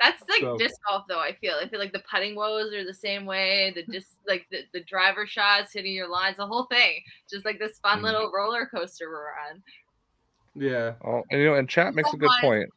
That's 0.00 0.22
like 0.28 0.40
So- 0.40 0.56
disc 0.56 0.76
golf, 0.88 1.04
though. 1.08 1.18
I 1.20 1.32
feel. 1.34 1.54
I 1.60 1.68
feel 1.68 1.80
like 1.80 1.92
the 1.92 2.02
putting 2.10 2.34
woes 2.36 2.72
are 2.72 2.84
the 2.84 2.94
same 2.94 3.26
way. 3.26 3.72
The 3.74 3.82
just 3.92 4.16
like 4.28 4.46
the, 4.50 4.62
the 4.72 4.80
driver 4.80 5.26
shots, 5.26 5.72
hitting 5.72 5.92
your 5.92 6.08
lines, 6.08 6.36
the 6.36 6.46
whole 6.46 6.66
thing. 6.66 7.02
Just 7.28 7.44
like 7.44 7.58
this 7.58 7.78
fun 7.80 8.00
Mhm. 8.00 8.04
little 8.04 8.30
roller 8.32 8.66
coaster 8.66 9.08
we're 9.10 9.32
on. 9.50 9.62
yeah. 10.54 10.94
Oh, 11.04 11.22
and 11.30 11.40
you 11.40 11.46
know, 11.48 11.54
and 11.54 11.68
chat 11.68 11.94
makes 11.94 12.12
a 12.12 12.16
good 12.16 12.30
point. 12.40 12.68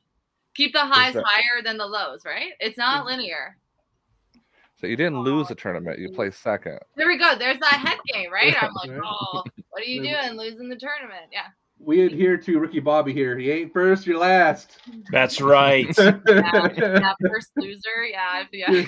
Keep 0.56 0.74
the 0.74 0.80
highs 0.86 1.14
that- 1.14 1.24
higher 1.26 1.62
than 1.64 1.78
the 1.78 1.86
lows, 1.86 2.26
right? 2.26 2.54
It's 2.60 2.78
not 2.78 3.06
linear. 3.06 3.56
So 4.80 4.88
you 4.88 4.96
didn't 4.96 5.20
lose 5.22 5.48
the 5.48 5.54
tournament; 5.56 6.00
you 6.00 6.10
placed 6.12 6.42
second. 6.42 6.80
There 6.96 7.08
we 7.08 7.18
go. 7.18 7.36
There's 7.38 7.60
that 7.60 7.74
head 7.86 8.00
game, 8.08 8.32
right? 8.32 8.56
I'm 8.62 8.74
like, 8.74 8.90
oh, 9.04 9.44
what 9.70 9.84
are 9.84 9.86
you 9.86 10.02
doing, 10.02 10.32
losing 10.38 10.70
the 10.70 10.76
tournament? 10.76 11.28
Yeah. 11.32 11.48
We 11.84 12.06
adhere 12.06 12.38
to 12.38 12.60
Ricky 12.60 12.80
Bobby 12.80 13.12
here. 13.12 13.38
He 13.38 13.50
ain't 13.50 13.74
first, 13.74 14.06
you're 14.06 14.20
last. 14.20 14.78
That's 15.12 15.42
right. 15.42 15.88
Yeah, 15.98 16.20
that 16.26 17.16
first 17.28 17.52
loser. 17.58 18.06
Yeah. 18.10 18.44
Yeah. 18.52 18.68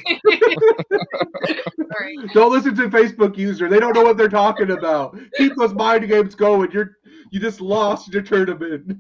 Sorry. 1.92 2.18
Don't 2.34 2.52
listen 2.52 2.76
to 2.76 2.90
Facebook 2.90 3.38
user. 3.38 3.68
They 3.68 3.80
don't 3.80 3.94
know 3.94 4.04
what 4.04 4.18
they're 4.18 4.30
talking 4.30 4.72
about. 4.72 5.18
Keep 5.38 5.56
those 5.56 5.74
mind 5.74 6.08
games 6.08 6.36
going. 6.36 6.72
You're 6.72 6.98
you 7.32 7.40
just 7.40 7.62
lost 7.62 8.14
your 8.14 8.22
tournament. 8.22 8.96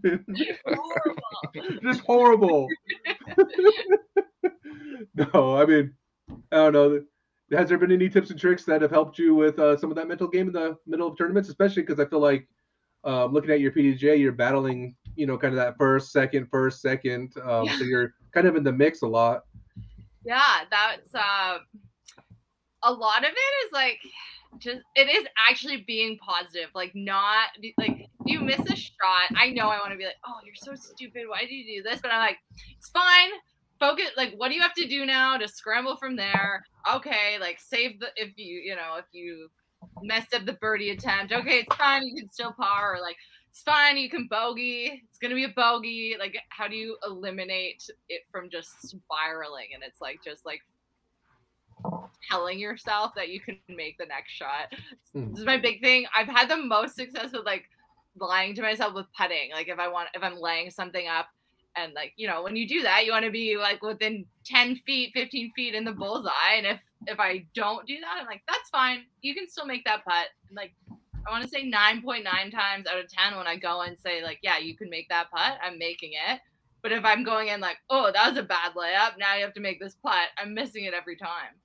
Horrible. 0.65 1.79
just 1.84 1.99
horrible. 2.01 2.67
no, 5.15 5.58
I 5.58 5.65
mean, 5.65 5.93
I 6.51 6.56
don't 6.56 6.73
know. 6.73 7.01
Has 7.51 7.69
there 7.69 7.77
been 7.77 7.91
any 7.91 8.10
tips 8.10 8.32
and 8.32 8.39
tricks 8.39 8.65
that 8.65 8.82
have 8.82 8.89
helped 8.89 9.19
you 9.19 9.36
with 9.36 9.60
uh, 9.60 9.77
some 9.77 9.91
of 9.91 9.95
that 9.97 10.08
mental 10.08 10.27
game 10.27 10.47
in 10.47 10.53
the 10.53 10.75
middle 10.88 11.08
of 11.08 11.15
tournaments, 11.17 11.49
especially 11.49 11.84
because 11.84 11.99
I 11.99 12.06
feel 12.06 12.19
like 12.21 12.47
um, 13.04 13.34
looking 13.34 13.52
at 13.52 13.60
your 13.60 13.72
PDJ, 13.72 14.20
you're 14.20 14.32
battling, 14.32 14.96
you 15.16 15.26
know, 15.26 15.38
kind 15.38 15.54
of 15.54 15.58
that 15.58 15.78
first, 15.78 16.12
second, 16.12 16.48
first, 16.50 16.82
second. 16.82 17.34
Um, 17.44 17.68
So 17.78 17.84
you're 17.84 18.13
kind 18.32 18.48
of 18.48 18.56
in 18.56 18.63
the 18.63 18.72
mix 18.72 19.02
a 19.02 19.08
lot. 19.08 19.44
Yeah, 20.26 20.62
that's 20.72 21.13
uh, 21.13 21.58
a 22.84 22.92
lot 22.92 23.24
of 23.24 23.30
it 23.32 23.66
is 23.66 23.72
like 23.74 24.00
just 24.60 24.82
it 24.96 25.10
is 25.10 25.26
actually 25.50 25.84
being 25.86 26.18
positive, 26.18 26.70
like 26.74 26.92
not 26.96 27.50
like 27.78 28.08
you 28.26 28.39
miss 28.39 28.60
a 28.60 28.76
shot. 28.76 29.30
I 29.36 29.50
know 29.50 29.68
I 29.68 29.80
want 29.80 29.92
to 29.92 29.98
be 29.98 30.06
like, 30.06 30.16
oh, 30.26 30.38
you're 30.46 30.56
so 30.56 30.76
stupid. 30.76 31.24
Why 31.28 31.42
did 31.42 31.52
you 31.52 31.82
do 31.82 31.89
this? 31.89 32.00
But 32.02 32.12
I'm 32.12 32.20
like, 32.20 32.38
it's 32.78 32.89
fine. 32.89 33.30
Focus. 33.80 34.12
Like, 34.16 34.34
what 34.38 34.50
do 34.50 34.56
you 34.56 34.62
have 34.62 34.76
to 34.76 34.88
do 34.88 35.06
now 35.06 35.38
to 35.38 35.48
scramble 35.48 35.98
from 35.98 36.16
there? 36.16 36.63
Okay, 36.94 37.38
like 37.39 37.60
save 37.60 38.00
the 38.00 38.08
if 38.16 38.38
you 38.38 38.60
you 38.60 38.76
know 38.76 38.96
if 38.98 39.06
you 39.12 39.50
messed 40.02 40.34
up 40.34 40.46
the 40.46 40.54
birdie 40.54 40.91
attempt. 40.91 41.32
Okay, 41.32 41.60
it's 41.60 41.76
fine. 41.76 42.06
You 42.08 42.15
can 42.15 42.32
still 42.32 42.54
par. 42.54 42.96
Or 42.96 43.02
like 43.02 43.17
it's 43.50 43.62
fine. 43.62 43.98
You 43.98 44.10
can 44.10 44.28
bogey. 44.28 45.04
It's 45.08 45.19
gonna 45.19 45.36
be 45.36 45.43
a 45.43 45.50
bogey. 45.50 46.15
Like, 46.19 46.38
how 46.50 46.67
do 46.67 46.76
you 46.76 46.98
eliminate 47.06 47.89
it 48.10 48.24
from 48.32 48.50
just 48.50 48.69
spiraling? 48.82 49.67
And 49.74 49.84
it's 49.84 50.02
like 50.02 50.19
just 50.24 50.46
like 50.46 50.62
telling 52.30 52.60
yourself 52.60 53.13
that 53.15 53.30
you 53.30 53.39
can 53.39 53.60
make 53.69 53.98
the 53.98 54.06
next 54.06 54.32
shot. 54.32 54.74
Hmm. 55.13 55.32
This 55.32 55.39
is 55.39 55.46
my 55.46 55.58
big 55.58 55.82
thing. 55.82 56.06
I've 56.15 56.28
had 56.28 56.50
the 56.50 56.58
most 56.58 56.96
success 56.96 57.32
with 57.34 57.46
like 57.46 57.65
lying 58.19 58.56
to 58.56 58.62
myself 58.62 58.93
with 58.93 59.06
putting. 59.17 59.52
Like 59.52 59.67
if 59.67 59.80
I 59.80 59.88
want, 59.88 60.10
if 60.13 60.24
I'm 60.24 60.38
laying 60.39 60.72
something 60.72 61.08
up. 61.08 61.28
And 61.76 61.93
like 61.93 62.13
you 62.17 62.28
know, 62.28 62.43
when 62.43 62.56
you 62.56 62.67
do 62.67 62.84
that, 62.84 63.04
you 63.04 63.12
want 63.12 63.26
to 63.26 63.32
be 63.32 63.58
like 63.58 63.82
within 63.82 64.26
ten 64.46 64.76
feet, 64.76 65.12
fifteen 65.13 65.52
feet 65.56 65.74
in 65.74 65.84
the 65.84 65.91
bullseye. 65.91 66.56
And 66.58 66.67
if 66.67 66.80
if 67.08 67.20
I 67.20 67.46
don't 67.54 67.86
do 67.88 68.00
that, 68.00 68.22
I'm 68.22 68.26
like, 68.26 68.42
that's 68.48 68.70
fine. 68.70 69.04
You 69.22 69.34
can 69.36 69.48
still 69.48 69.66
make 69.66 69.86
that 69.86 70.04
putt. 70.06 70.28
And 70.50 70.56
like 70.56 70.74
I 71.28 71.32
want 71.32 71.44
to 71.44 71.50
say 71.50 71.70
9.9 71.70 72.24
times 72.24 72.86
out 72.88 73.00
of 73.00 73.08
10 73.10 73.38
when 73.38 73.48
I 73.48 73.56
go 73.56 73.82
and 73.82 73.98
say, 73.98 74.24
like, 74.24 74.39
yeah, 74.44 74.58
you 74.58 74.76
can 74.76 74.89
make 74.89 75.08
that 75.10 75.32
putt, 75.32 75.58
I'm 75.63 75.78
making 75.78 76.12
it. 76.13 76.39
But 76.82 76.92
if 76.92 77.06
I'm 77.06 77.24
going 77.24 77.48
in 77.48 77.62
like, 77.62 77.78
oh, 77.89 78.12
that 78.13 78.30
was 78.30 78.38
a 78.38 78.44
bad 78.44 78.74
layup, 78.74 79.18
now 79.18 79.36
you 79.36 79.44
have 79.44 79.54
to 79.54 79.62
make 79.62 79.80
this 79.80 79.96
putt, 80.04 80.30
I'm 80.38 80.54
missing 80.54 80.84
it 80.84 80.94
every 80.94 81.16
time. 81.16 81.56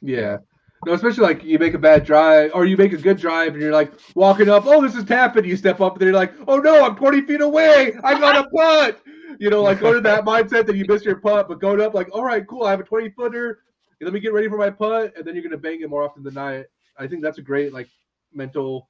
Yeah. 0.00 0.38
No, 0.86 0.92
especially 0.92 1.22
like 1.22 1.44
you 1.44 1.58
make 1.58 1.74
a 1.74 1.78
bad 1.78 2.04
drive 2.04 2.50
or 2.54 2.66
you 2.66 2.76
make 2.76 2.92
a 2.92 2.98
good 2.98 3.18
drive 3.18 3.54
and 3.54 3.62
you're 3.62 3.72
like 3.72 3.92
walking 4.14 4.48
up, 4.48 4.64
oh, 4.66 4.82
this 4.82 4.94
is 4.94 5.04
tapping. 5.04 5.44
You 5.44 5.56
step 5.56 5.80
up 5.80 5.94
and 5.94 6.02
you're 6.02 6.12
like, 6.12 6.32
oh 6.46 6.58
no, 6.58 6.84
I'm 6.84 6.96
20 6.96 7.22
feet 7.22 7.40
away. 7.40 7.94
I 8.02 8.18
got 8.18 8.36
a 8.36 8.48
putt. 8.54 9.00
You 9.38 9.50
know, 9.50 9.62
like 9.62 9.80
go 9.80 9.92
to 9.92 10.00
that 10.00 10.24
mindset 10.24 10.66
that 10.66 10.76
you 10.76 10.84
miss 10.88 11.04
your 11.04 11.16
putt, 11.16 11.48
but 11.48 11.60
going 11.60 11.80
up 11.80 11.94
like, 11.94 12.08
all 12.12 12.24
right, 12.24 12.46
cool, 12.46 12.64
I 12.64 12.70
have 12.70 12.80
a 12.80 12.84
20 12.84 13.10
footer. 13.10 13.60
Let 14.04 14.12
me 14.12 14.20
get 14.20 14.32
ready 14.32 14.48
for 14.48 14.56
my 14.58 14.70
putt, 14.70 15.14
and 15.16 15.24
then 15.26 15.34
you're 15.34 15.42
gonna 15.44 15.56
bang 15.56 15.80
it 15.80 15.90
more 15.90 16.02
often 16.02 16.22
than 16.22 16.34
not. 16.34 16.64
I 16.98 17.06
think 17.06 17.22
that's 17.22 17.38
a 17.38 17.42
great 17.42 17.72
like 17.72 17.88
mental 18.32 18.88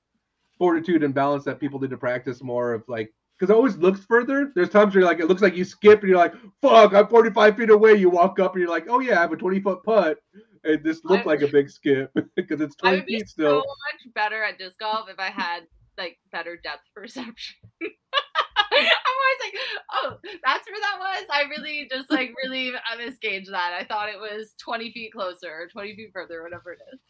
fortitude 0.59 1.03
and 1.03 1.15
balance 1.15 1.45
that 1.45 1.59
people 1.61 1.81
need 1.81 1.91
to 1.91 1.97
practice 1.97 2.43
more 2.43 2.73
of 2.73 2.85
like 2.89 3.13
because 3.39 3.51
it 3.51 3.57
always 3.57 3.77
looks 3.77 4.05
further. 4.05 4.53
There's 4.55 4.71
times 4.71 4.95
where 4.95 5.01
you're 5.01 5.11
like 5.11 5.21
it 5.21 5.27
looks 5.27 5.43
like 5.43 5.57
you 5.57 5.65
skip 5.65 6.01
and 6.01 6.09
you're 6.09 6.19
like, 6.19 6.35
fuck, 6.63 6.95
I'm 6.95 7.09
45 7.09 7.57
feet 7.57 7.71
away. 7.71 7.95
You 7.95 8.11
walk 8.11 8.39
up 8.39 8.53
and 8.55 8.61
you're 8.61 8.71
like, 8.71 8.87
oh 8.89 9.01
yeah, 9.01 9.19
I 9.19 9.23
have 9.23 9.33
a 9.33 9.37
20 9.37 9.61
foot 9.61 9.83
putt. 9.83 10.19
And 10.65 10.83
this 10.83 11.05
looked 11.05 11.27
I- 11.27 11.31
like 11.31 11.43
a 11.43 11.49
big 11.49 11.69
skip 11.71 12.11
because 12.37 12.61
it's 12.61 12.77
20 12.77 13.03
feet 13.03 13.29
still. 13.29 13.47
I 13.47 13.51
20 13.51 13.61
would 13.61 13.65
be 13.65 13.65
so 13.65 13.75
much 14.05 14.15
better 14.15 14.43
at 14.43 14.59
disc 14.59 14.79
golf 14.79 15.09
if 15.09 15.19
I 15.19 15.31
had 15.31 15.65
like 15.99 16.19
better 16.33 16.57
depth 16.57 16.85
perception. 16.95 17.57
I'm 17.83 18.81
always 18.81 19.41
like, 19.43 19.55
oh, 19.93 20.17
that's 20.45 20.67
where 20.67 20.81
that 20.81 20.99
was. 20.99 21.27
I 21.31 21.43
really 21.49 21.89
just 21.91 22.11
like 22.11 22.33
really 22.45 22.73
I 22.75 22.97
misgauged 22.97 23.51
that. 23.51 23.77
I 23.79 23.85
thought 23.85 24.09
it 24.09 24.19
was 24.19 24.55
20 24.59 24.93
feet 24.93 25.13
closer 25.13 25.51
or 25.51 25.69
20 25.69 25.95
feet 25.95 26.11
further, 26.13 26.43
whatever 26.43 26.73
it 26.73 26.81
is. 26.93 27.01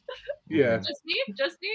Yeah. 0.48 0.76
Just 0.76 1.00
me, 1.04 1.14
just 1.36 1.58
me. 1.62 1.70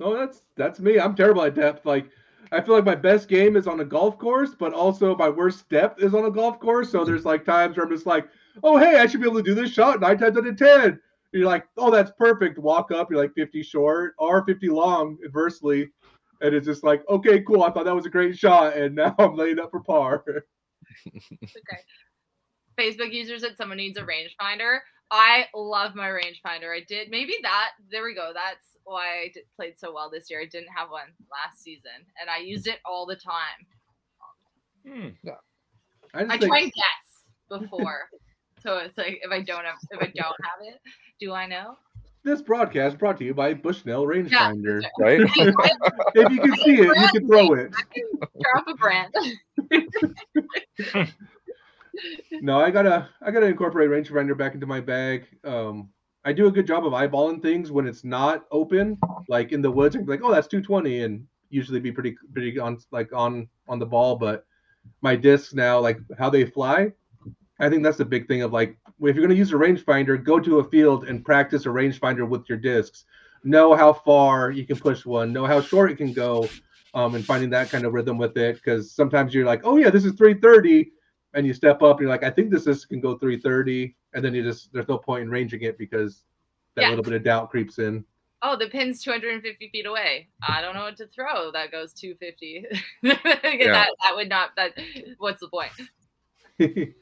Oh, 0.00 0.16
that's 0.16 0.42
that's 0.56 0.80
me. 0.80 0.98
I'm 0.98 1.14
terrible 1.14 1.42
at 1.42 1.54
depth. 1.54 1.86
Like 1.86 2.06
I 2.52 2.60
feel 2.60 2.74
like 2.74 2.84
my 2.84 2.94
best 2.94 3.28
game 3.28 3.56
is 3.56 3.66
on 3.66 3.80
a 3.80 3.84
golf 3.84 4.18
course, 4.18 4.54
but 4.58 4.72
also 4.72 5.16
my 5.16 5.28
worst 5.28 5.68
depth 5.68 6.02
is 6.02 6.14
on 6.14 6.24
a 6.24 6.30
golf 6.30 6.60
course. 6.60 6.90
So 6.90 7.04
there's 7.04 7.24
like 7.24 7.44
times 7.44 7.76
where 7.76 7.86
I'm 7.86 7.92
just 7.92 8.06
like, 8.06 8.28
oh 8.62 8.76
hey, 8.76 8.98
I 8.98 9.06
should 9.06 9.20
be 9.20 9.26
able 9.26 9.38
to 9.38 9.42
do 9.42 9.54
this 9.54 9.72
shot 9.72 10.00
nine 10.00 10.18
times 10.18 10.36
out 10.36 10.46
of 10.46 10.56
ten. 10.56 11.00
You're 11.34 11.46
like, 11.48 11.66
oh, 11.76 11.90
that's 11.90 12.12
perfect. 12.16 12.58
Walk 12.58 12.92
up, 12.92 13.10
you're 13.10 13.20
like 13.20 13.34
50 13.34 13.62
short 13.64 14.14
or 14.18 14.44
50 14.46 14.68
long, 14.68 15.18
adversely. 15.24 15.90
And 16.40 16.54
it's 16.54 16.66
just 16.66 16.84
like, 16.84 17.02
okay, 17.08 17.42
cool. 17.42 17.64
I 17.64 17.70
thought 17.72 17.84
that 17.86 17.94
was 17.94 18.06
a 18.06 18.10
great 18.10 18.38
shot, 18.38 18.76
and 18.76 18.94
now 18.96 19.14
I'm 19.18 19.34
laying 19.34 19.58
up 19.58 19.70
for 19.70 19.80
par. 19.80 20.24
Okay. 21.06 21.80
Facebook 22.78 23.12
user 23.12 23.38
said 23.38 23.56
someone 23.56 23.78
needs 23.78 23.96
a 23.98 24.02
rangefinder. 24.02 24.78
I 25.10 25.46
love 25.54 25.94
my 25.94 26.08
rangefinder. 26.08 26.74
I 26.76 26.84
did 26.86 27.08
maybe 27.10 27.34
that. 27.42 27.70
There 27.90 28.04
we 28.04 28.14
go. 28.14 28.32
That's 28.34 28.76
why 28.84 29.22
I 29.24 29.30
did, 29.32 29.44
played 29.56 29.78
so 29.78 29.92
well 29.94 30.10
this 30.10 30.28
year. 30.28 30.40
I 30.40 30.46
didn't 30.46 30.68
have 30.76 30.90
one 30.90 31.08
last 31.30 31.62
season, 31.62 31.90
and 32.20 32.28
I 32.28 32.38
used 32.38 32.66
it 32.66 32.78
all 32.84 33.06
the 33.06 33.16
time. 33.16 33.66
Hmm. 34.86 35.08
I 36.12 36.20
just 36.22 36.32
I 36.32 36.38
think- 36.38 36.50
try 36.50 36.62
guess 36.64 37.60
before, 37.60 38.08
so 38.64 38.78
it's 38.78 38.96
like 38.96 39.20
if 39.22 39.30
I 39.30 39.42
don't 39.42 39.64
have 39.64 39.76
if 39.90 40.00
I 40.00 40.12
don't 40.14 40.16
have 40.42 40.60
it, 40.62 40.80
do 41.20 41.32
I 41.32 41.46
know? 41.46 41.76
this 42.24 42.40
broadcast 42.40 42.98
brought 42.98 43.18
to 43.18 43.24
you 43.24 43.34
by 43.34 43.52
Bushnell 43.52 44.06
Rangefinder. 44.06 44.82
Right? 44.98 45.20
if 46.14 46.32
you 46.32 46.40
can 46.40 46.56
see 46.56 46.80
it, 46.80 46.96
you 46.96 47.08
can 47.08 47.28
throw 47.28 47.52
it. 47.52 47.70
I 47.76 47.82
can 47.92 48.04
drop 48.40 48.64
a 48.66 48.74
brand. 48.74 49.14
No, 52.40 52.58
I 52.58 52.70
gotta 52.70 53.08
I 53.22 53.30
gotta 53.30 53.46
incorporate 53.46 53.90
rangefinder 53.90 54.36
back 54.36 54.54
into 54.54 54.66
my 54.66 54.80
bag. 54.80 55.26
Um, 55.44 55.90
I 56.24 56.32
do 56.32 56.46
a 56.46 56.50
good 56.50 56.66
job 56.66 56.86
of 56.86 56.92
eyeballing 56.92 57.42
things 57.42 57.70
when 57.70 57.86
it's 57.86 58.04
not 58.04 58.46
open, 58.50 58.98
like 59.28 59.52
in 59.52 59.62
the 59.62 59.70
woods. 59.70 59.94
I'm 59.94 60.06
like, 60.06 60.20
oh, 60.22 60.32
that's 60.32 60.48
220, 60.48 61.02
and 61.02 61.26
usually 61.50 61.80
be 61.80 61.92
pretty 61.92 62.16
pretty 62.32 62.58
on 62.58 62.78
like 62.90 63.12
on 63.12 63.48
on 63.68 63.78
the 63.78 63.86
ball. 63.86 64.16
But 64.16 64.44
my 65.02 65.14
discs 65.14 65.54
now, 65.54 65.78
like 65.78 65.98
how 66.18 66.30
they 66.30 66.44
fly, 66.44 66.90
I 67.60 67.68
think 67.68 67.82
that's 67.82 67.98
the 67.98 68.04
big 68.04 68.26
thing 68.26 68.42
of 68.42 68.52
like 68.52 68.76
if 69.00 69.16
you're 69.16 69.24
gonna 69.26 69.34
use 69.34 69.52
a 69.52 69.56
rangefinder, 69.56 70.22
go 70.22 70.40
to 70.40 70.58
a 70.58 70.64
field 70.70 71.04
and 71.04 71.24
practice 71.24 71.66
a 71.66 71.68
rangefinder 71.68 72.28
with 72.28 72.48
your 72.48 72.58
discs. 72.58 73.04
Know 73.44 73.74
how 73.74 73.92
far 73.92 74.50
you 74.50 74.66
can 74.66 74.76
push 74.78 75.04
one. 75.04 75.32
Know 75.32 75.46
how 75.46 75.60
short 75.60 75.90
it 75.90 75.96
can 75.96 76.12
go. 76.12 76.48
um, 76.94 77.16
and 77.16 77.24
finding 77.26 77.50
that 77.50 77.70
kind 77.70 77.84
of 77.84 77.92
rhythm 77.92 78.16
with 78.18 78.36
it. 78.36 78.54
Because 78.54 78.92
sometimes 78.92 79.34
you're 79.34 79.44
like, 79.44 79.60
oh 79.64 79.76
yeah, 79.76 79.90
this 79.90 80.04
is 80.04 80.12
330, 80.12 80.92
and 81.34 81.44
you 81.44 81.52
step 81.52 81.82
up 81.82 81.96
and 81.96 82.02
you're 82.02 82.08
like, 82.08 82.22
I 82.22 82.30
think 82.30 82.50
this 82.50 82.66
is 82.68 82.84
can 82.84 83.00
go 83.00 83.18
330, 83.18 83.96
and 84.14 84.24
then 84.24 84.32
you 84.32 84.42
just 84.44 84.72
there's 84.72 84.86
no 84.88 84.96
point 84.98 85.22
in 85.22 85.28
ranging 85.30 85.62
it 85.62 85.76
because 85.76 86.22
that 86.76 86.82
Yeah. 86.82 86.90
little 86.90 87.02
bit 87.04 87.14
of 87.14 87.24
doubt 87.24 87.50
creeps 87.50 87.78
in. 87.80 88.04
Oh, 88.42 88.56
the 88.56 88.68
pin's 88.68 89.02
250 89.02 89.70
feet 89.70 89.86
away. 89.86 90.28
I 90.46 90.60
don't 90.60 90.74
know 90.74 90.82
what 90.82 90.96
to 90.98 91.06
throw. 91.06 91.50
That 91.50 91.72
goes 91.72 91.92
250. 91.94 92.66
that, 93.02 93.22
that 94.02 94.14
would 94.14 94.28
not. 94.28 94.50
That. 94.56 94.72
What's 95.18 95.40
the 95.40 95.48
point? 95.48 95.72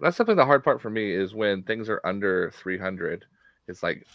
That's 0.00 0.16
definitely 0.16 0.40
the 0.42 0.46
hard 0.46 0.62
part 0.64 0.80
for 0.80 0.90
me 0.90 1.12
is 1.12 1.34
when 1.34 1.62
things 1.62 1.88
are 1.88 2.00
under 2.04 2.50
300. 2.56 3.24
It's 3.68 3.82
like 3.82 4.06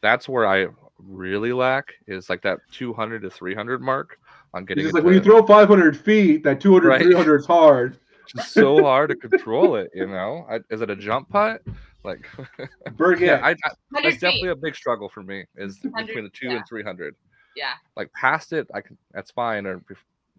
that's 0.00 0.28
where 0.28 0.46
I 0.46 0.66
really 0.98 1.52
lack 1.52 1.94
is 2.06 2.28
like 2.28 2.42
that 2.42 2.58
200 2.72 3.22
to 3.22 3.30
300 3.30 3.80
mark 3.80 4.18
on 4.54 4.62
It's 4.62 4.68
getting 4.68 4.84
just 4.84 4.94
it 4.94 4.98
like 4.98 5.04
when 5.04 5.14
you 5.14 5.20
throw 5.20 5.44
500 5.44 5.96
feet, 5.96 6.42
that 6.44 6.60
200, 6.60 6.88
Right. 6.88 7.02
300 7.02 7.36
is 7.40 7.46
hard. 7.46 7.98
just 8.26 8.52
so 8.52 8.82
hard 8.82 9.10
to 9.10 9.16
control 9.16 9.76
it. 9.76 9.90
You 9.94 10.06
know, 10.06 10.46
I, 10.50 10.60
is 10.70 10.80
it 10.80 10.90
a 10.90 10.96
jump 10.96 11.28
putt? 11.30 11.62
Like, 12.04 12.26
Berg, 12.96 13.20
yeah, 13.20 13.38
yeah, 13.38 13.46
I, 13.46 13.50
I, 13.50 13.54
that's 13.92 14.04
feet. 14.06 14.20
definitely 14.20 14.48
a 14.50 14.56
big 14.56 14.74
struggle 14.76 15.08
for 15.08 15.22
me. 15.22 15.44
Is 15.56 15.78
between 15.78 16.24
the 16.24 16.30
two 16.30 16.46
yeah. 16.46 16.56
and 16.56 16.64
300. 16.68 17.14
Yeah. 17.56 17.72
Like 17.96 18.12
past 18.12 18.52
it, 18.52 18.68
I 18.72 18.80
can. 18.80 18.96
That's 19.12 19.30
fine, 19.32 19.66
or 19.66 19.82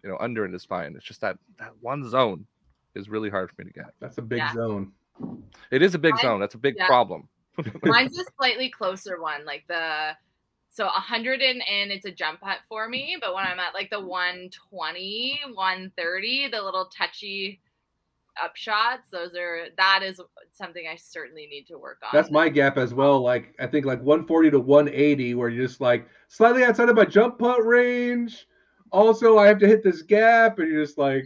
you 0.02 0.08
know, 0.08 0.16
under 0.20 0.46
it 0.46 0.54
is 0.54 0.64
fine. 0.64 0.94
It's 0.96 1.04
just 1.04 1.20
that 1.20 1.36
that 1.58 1.72
one 1.80 2.08
zone 2.08 2.46
is 2.94 3.08
really 3.08 3.30
hard 3.30 3.50
for 3.50 3.62
me 3.62 3.70
to 3.70 3.74
get. 3.74 3.94
that's 4.00 4.18
a 4.18 4.22
big 4.22 4.38
Yeah. 4.38 4.52
zone. 4.54 4.92
It 5.70 5.82
is 5.82 5.94
a 5.94 5.98
big 5.98 6.14
Mine- 6.14 6.22
zone. 6.22 6.40
That's 6.40 6.54
a 6.54 6.58
big 6.58 6.74
yeah. 6.76 6.86
problem. 6.86 7.28
Mine's 7.84 8.18
a 8.18 8.24
slightly 8.38 8.70
closer 8.70 9.20
one, 9.20 9.44
like 9.44 9.64
the 9.68 10.16
so 10.72 10.84
100 10.84 11.42
and 11.42 11.62
in 11.62 11.90
it's 11.90 12.06
a 12.06 12.10
jump 12.12 12.40
putt 12.40 12.58
for 12.68 12.88
me, 12.88 13.16
but 13.20 13.34
when 13.34 13.44
I'm 13.44 13.58
at 13.58 13.74
like 13.74 13.90
the 13.90 14.00
120, 14.00 15.40
130, 15.52 16.48
the 16.48 16.62
little 16.62 16.86
touchy 16.96 17.60
upshots, 18.40 19.10
those 19.10 19.34
are 19.34 19.66
that 19.76 20.02
is 20.02 20.20
something 20.52 20.86
I 20.90 20.94
certainly 20.96 21.46
need 21.48 21.66
to 21.66 21.76
work 21.76 21.98
on. 22.02 22.10
That's 22.12 22.30
my 22.30 22.48
gap 22.48 22.78
as 22.78 22.94
well. 22.94 23.20
Like 23.20 23.54
I 23.58 23.66
think 23.66 23.84
like 23.84 23.98
140 24.00 24.50
to 24.52 24.60
180, 24.60 25.34
where 25.34 25.48
you're 25.48 25.66
just 25.66 25.80
like 25.80 26.06
slightly 26.28 26.64
outside 26.64 26.88
of 26.88 26.96
my 26.96 27.04
jump 27.04 27.38
putt 27.38 27.64
range. 27.66 28.46
Also, 28.92 29.38
I 29.38 29.46
have 29.46 29.58
to 29.58 29.66
hit 29.68 29.82
this 29.84 30.02
gap, 30.02 30.58
and 30.58 30.68
you're 30.70 30.84
just 30.84 30.98
like 30.98 31.24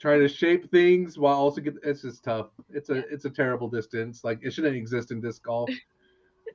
trying 0.00 0.20
to 0.20 0.28
shape 0.28 0.70
things 0.70 1.18
while 1.18 1.36
also 1.36 1.60
get. 1.60 1.74
It's 1.82 2.02
just 2.02 2.24
tough. 2.24 2.48
It's 2.70 2.90
a 2.90 3.06
it's 3.12 3.24
a 3.24 3.30
terrible 3.30 3.68
distance. 3.68 4.24
Like 4.24 4.40
it 4.42 4.52
shouldn't 4.52 4.76
exist 4.76 5.10
in 5.10 5.20
disc 5.20 5.42
golf. 5.42 5.70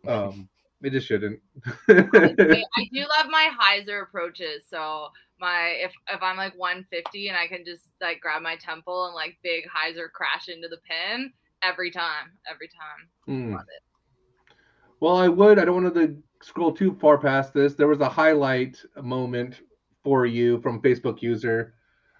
Um, 0.08 0.48
it 0.82 0.92
just 0.92 1.08
shouldn't. 1.08 1.42
I 1.66 1.74
I 1.90 2.90
do 2.94 3.02
love 3.02 3.30
my 3.30 3.50
hyzer 3.60 4.04
approaches. 4.04 4.64
So 4.70 5.10
my 5.40 5.74
if 5.82 5.92
if 6.10 6.22
I'm 6.22 6.38
like 6.38 6.58
150 6.58 7.28
and 7.28 7.38
I 7.38 7.48
can 7.48 7.66
just 7.66 7.84
like 8.00 8.22
grab 8.22 8.42
my 8.42 8.56
temple 8.56 9.08
and 9.08 9.16
like 9.16 9.38
big 9.44 9.66
hyzer 9.66 10.10
crash 10.10 10.48
into 10.48 10.70
the 10.70 10.78
pin 10.88 11.34
every 11.64 11.92
time, 11.92 12.32
every 12.50 12.70
time. 12.70 13.10
Hmm. 13.26 13.54
Love 13.56 13.66
it. 13.76 14.56
Well, 15.00 15.18
I 15.18 15.28
would. 15.28 15.60
I 15.60 15.66
don't 15.66 15.84
want 15.84 15.94
to 15.96 16.18
scroll 16.42 16.72
too 16.72 16.98
far 17.00 17.18
past 17.18 17.54
this. 17.54 17.74
There 17.74 17.88
was 17.88 18.00
a 18.00 18.10
highlight 18.10 18.78
moment 19.02 19.62
for 20.04 20.26
you 20.26 20.60
from 20.62 20.82
Facebook 20.82 21.22
user. 21.22 21.74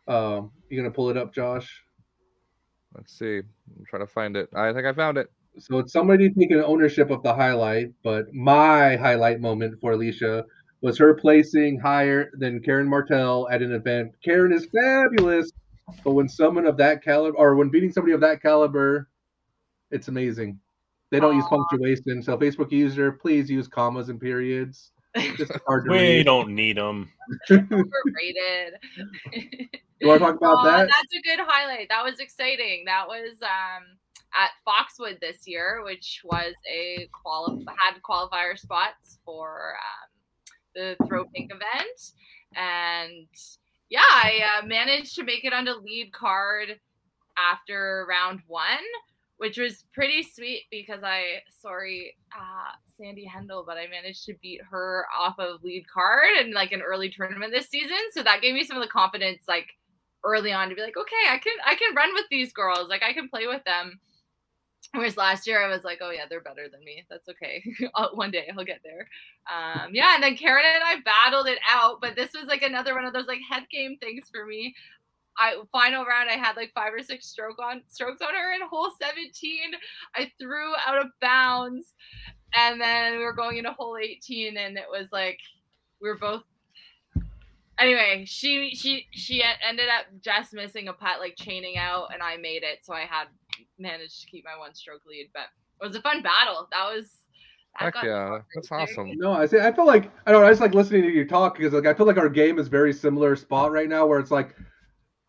Um, 0.10 0.52
you 0.70 0.78
gonna 0.78 0.92
pull 0.92 1.10
it 1.10 1.18
up, 1.18 1.34
Josh? 1.34 1.84
Let's 2.96 3.18
see. 3.18 3.38
I'm 3.38 3.86
trying 3.88 4.02
to 4.06 4.12
find 4.12 4.36
it. 4.36 4.50
I 4.56 4.74
think 4.74 4.86
I 4.86 4.94
found 4.94 5.18
it. 5.18 5.32
So 5.60 5.78
it's 5.80 5.94
somebody 5.94 6.30
taking 6.30 6.60
ownership 6.62 7.10
of 7.12 7.22
the 7.24 7.34
highlight, 7.34 7.90
but 8.04 8.34
my 8.34 8.96
highlight 8.96 9.40
moment 9.40 9.80
for 9.80 9.92
Alicia 9.94 10.46
was 10.82 10.98
her 10.98 11.14
placing 11.14 11.80
higher 11.80 12.32
than 12.34 12.62
Karen 12.62 12.88
Martell 12.88 13.48
at 13.52 13.62
an 13.62 13.74
event. 13.74 14.14
Karen 14.24 14.52
is 14.52 14.68
fabulous, 14.74 15.52
but 16.04 16.14
when 16.14 16.28
someone 16.30 16.66
of 16.66 16.78
that 16.78 17.04
caliber, 17.04 17.38
or 17.38 17.56
when 17.56 17.70
beating 17.70 17.92
somebody 17.92 18.14
of 18.14 18.22
that 18.22 18.42
caliber, 18.42 19.10
it's 19.92 20.08
amazing. 20.08 20.60
They 21.12 21.20
don't 21.20 21.36
use 21.36 21.46
punctuation, 21.50 22.22
so 22.24 22.38
Facebook 22.38 22.72
user, 22.72 23.12
please 23.12 23.50
use 23.50 23.68
commas 23.68 24.10
and 24.10 24.20
periods. 24.22 24.92
It's 25.16 25.52
hard 25.68 25.86
to 25.86 25.92
We 25.92 25.98
read. 25.98 26.26
don't 26.26 26.50
need 26.56 26.78
them. 26.78 27.12
Overrated. 27.52 28.74
You 30.00 30.08
want 30.08 30.20
to 30.22 30.26
talk 30.26 30.38
about 30.38 30.58
Aw, 30.58 30.64
that? 30.64 30.88
That's 30.88 31.16
a 31.16 31.22
good 31.22 31.46
highlight. 31.46 31.90
That 31.90 32.04
was 32.04 32.20
exciting. 32.20 32.84
That 32.86 33.08
was 33.08 33.38
um, 33.42 33.98
at 34.34 34.52
Foxwood 34.66 35.20
this 35.20 35.48
year, 35.48 35.82
which 35.84 36.22
was 36.24 36.54
a 36.72 37.10
quali- 37.12 37.66
had 37.78 38.02
qualifier 38.02 38.58
spots 38.58 39.20
for 39.26 39.74
um, 39.76 40.56
the 40.76 40.96
Throw 41.08 41.26
Pink 41.26 41.52
event, 41.52 42.12
and 42.56 43.28
yeah, 43.90 44.00
I 44.02 44.60
uh, 44.60 44.66
managed 44.66 45.16
to 45.16 45.24
make 45.24 45.44
it 45.44 45.54
onto 45.54 45.72
lead 45.72 46.14
card 46.14 46.80
after 47.38 48.06
round 48.08 48.42
one, 48.48 48.66
which 49.38 49.58
was 49.58 49.84
pretty 49.94 50.24
sweet 50.24 50.66
because 50.72 51.02
I 51.04 51.42
sorry 51.62 52.16
uh, 52.34 52.72
Sandy 52.98 53.26
Hendel, 53.26 53.66
but 53.66 53.78
I 53.78 53.88
managed 53.88 54.26
to 54.26 54.34
beat 54.42 54.62
her 54.70 55.06
off 55.18 55.40
of 55.40 55.64
lead 55.64 55.86
card 55.92 56.28
in 56.40 56.54
like 56.54 56.72
an 56.72 56.82
early 56.82 57.10
tournament 57.10 57.52
this 57.52 57.68
season, 57.68 57.98
so 58.12 58.24
that 58.24 58.42
gave 58.42 58.54
me 58.54 58.64
some 58.64 58.78
of 58.78 58.84
the 58.84 58.90
confidence 58.90 59.44
like 59.48 59.68
early 60.24 60.52
on 60.52 60.70
to 60.70 60.76
be 60.76 60.82
like, 60.82 60.98
okay, 60.98 61.30
I 61.30 61.38
can 61.38 61.54
I 61.66 61.76
can 61.76 61.96
run 61.96 62.14
with 62.14 62.26
these 62.30 62.54
girls, 62.54 62.90
like 62.90 63.04
I 63.04 63.14
can 63.14 63.30
play 63.30 63.48
with 63.48 63.64
them. 63.66 64.00
Whereas 64.94 65.18
last 65.18 65.46
year 65.46 65.64
I 65.64 65.68
was 65.68 65.84
like, 65.84 66.00
oh 66.02 66.10
yeah, 66.10 66.26
they're 66.30 66.42
better 66.42 66.68
than 66.72 66.84
me. 66.84 67.06
That's 67.10 67.28
okay. 67.30 67.64
One 68.14 68.32
day 68.32 68.50
I'll 68.58 68.66
get 68.66 68.82
there. 68.84 69.08
Um, 69.52 69.94
yeah, 69.94 70.16
and 70.16 70.24
then 70.24 70.36
Karen 70.36 70.66
and 70.66 70.84
I 70.84 71.02
battled 71.02 71.48
it 71.48 71.60
out, 71.70 72.02
but 72.02 72.16
this 72.16 72.32
was 72.34 72.48
like 72.48 72.64
another 72.64 72.96
one 72.96 73.06
of 73.06 73.14
those 73.14 73.28
like 73.28 73.40
head 73.50 73.64
game 73.72 73.98
things 74.00 74.28
for 74.34 74.46
me. 74.46 74.74
I 75.38 75.56
final 75.72 76.06
round 76.06 76.30
I 76.30 76.34
had 76.34 76.58
like 76.58 76.72
five 76.74 76.94
or 76.94 77.02
six 77.02 77.28
stroke 77.28 77.60
on 77.60 77.82
strokes 77.88 78.22
on 78.22 78.34
her 78.34 78.54
in 78.54 78.68
hole 78.68 78.92
17. 79.00 79.60
I 80.16 80.32
threw 80.40 80.74
out 80.86 80.98
of 80.98 81.08
bounds, 81.22 81.94
and 82.54 82.82
then 82.82 83.18
we 83.18 83.24
were 83.24 83.34
going 83.34 83.58
into 83.58 83.72
hole 83.72 83.98
18, 83.98 84.58
and 84.58 84.78
it 84.78 84.88
was 84.90 85.08
like 85.12 85.40
we 86.02 86.10
were 86.10 86.18
both 86.18 86.44
anyway, 87.80 88.26
she 88.26 88.76
she 88.76 89.08
she 89.12 89.44
ended 89.68 89.88
up 89.90 90.06
just 90.22 90.54
missing 90.54 90.88
a 90.88 90.94
putt, 90.94 91.20
like 91.20 91.36
chaining 91.38 91.78
out, 91.78 92.10
and 92.14 92.22
I 92.22 92.38
made 92.38 92.64
it, 92.64 92.80
so 92.84 92.94
I 92.94 93.02
had 93.02 93.28
managed 93.78 94.22
to 94.22 94.28
keep 94.28 94.46
my 94.46 94.58
one 94.58 94.74
stroke 94.74 95.06
lead. 95.08 95.30
But 95.34 95.48
it 95.82 95.88
was 95.88 95.96
a 95.96 96.02
fun 96.02 96.22
battle. 96.22 96.68
That 96.72 96.86
was. 96.94 97.12
that 97.80 97.86
Heck 97.86 97.94
got 97.96 98.06
yeah, 98.06 98.40
that's 98.54 98.72
interesting. 98.72 99.04
awesome. 99.06 99.18
No, 99.18 99.32
I 99.34 99.46
say 99.46 99.66
I 99.66 99.72
feel 99.72 99.86
like 99.88 100.12
I 100.26 100.32
don't 100.32 100.42
know. 100.42 100.48
I 100.48 100.52
just 100.52 100.62
like 100.62 100.74
listening 100.74 101.04
to 101.04 101.10
you 101.10 101.26
talk 101.26 101.58
because 101.58 101.74
like 101.74 101.86
I 101.86 101.94
feel 101.94 102.06
like 102.06 102.18
our 102.18 102.30
game 102.30 102.60
is 102.60 102.68
very 102.68 102.94
similar 102.94 103.36
spot 103.36 103.72
right 103.72 103.90
now 103.90 104.06
where 104.06 104.20
it's 104.20 104.32
like 104.32 104.56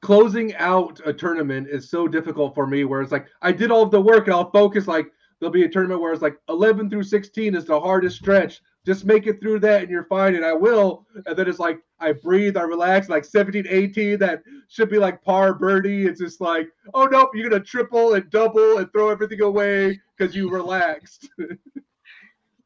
closing 0.03 0.55
out 0.57 1.01
a 1.05 1.13
tournament 1.13 1.69
is 1.71 1.91
so 1.91 2.09
difficult 2.09 2.55
for 2.55 2.67
me. 2.67 2.85
Where 2.85 3.03
it's 3.03 3.13
like 3.13 3.27
I 3.43 3.53
did 3.53 3.71
all 3.71 3.83
of 3.83 3.91
the 3.91 4.01
work 4.01 4.27
and 4.27 4.35
I'll 4.35 4.51
focus. 4.51 4.89
Like 4.89 5.07
there'll 5.39 5.53
be 5.53 5.65
a 5.65 5.69
tournament 5.69 6.01
where 6.01 6.13
it's 6.13 6.23
like 6.23 6.37
11 6.49 6.91
through 6.91 7.05
16 7.05 7.55
is 7.55 7.65
the 7.65 7.81
hardest 7.81 8.17
stretch. 8.17 8.61
Just 8.87 9.05
make 9.05 9.27
it 9.27 9.41
through 9.41 9.61
that 9.61 9.83
and 9.83 9.91
you're 9.91 10.05
fine, 10.05 10.35
and 10.35 10.45
I 10.45 10.55
will. 10.55 11.07
And 11.27 11.37
then 11.37 11.49
it's 11.49 11.59
like 11.59 11.81
I 12.01 12.13
breathe, 12.13 12.57
I 12.57 12.63
relax. 12.63 13.09
Like 13.09 13.25
17, 13.25 13.67
18, 13.69 14.19
that 14.19 14.43
should 14.69 14.89
be 14.89 14.99
like 14.99 15.23
par 15.23 15.55
birdie. 15.55 16.07
It's 16.07 16.21
just 16.21 16.41
like, 16.41 16.69
oh 16.95 17.05
nope, 17.05 17.31
you're 17.35 17.49
gonna 17.49 17.63
triple 17.63 18.15
and 18.15 18.29
double 18.31 18.79
and 18.79 18.91
throw 18.91 19.11
everything 19.11 19.43
away 19.43 20.01
because 20.17 20.35
you 20.35 20.51
relaxed. 20.51 21.29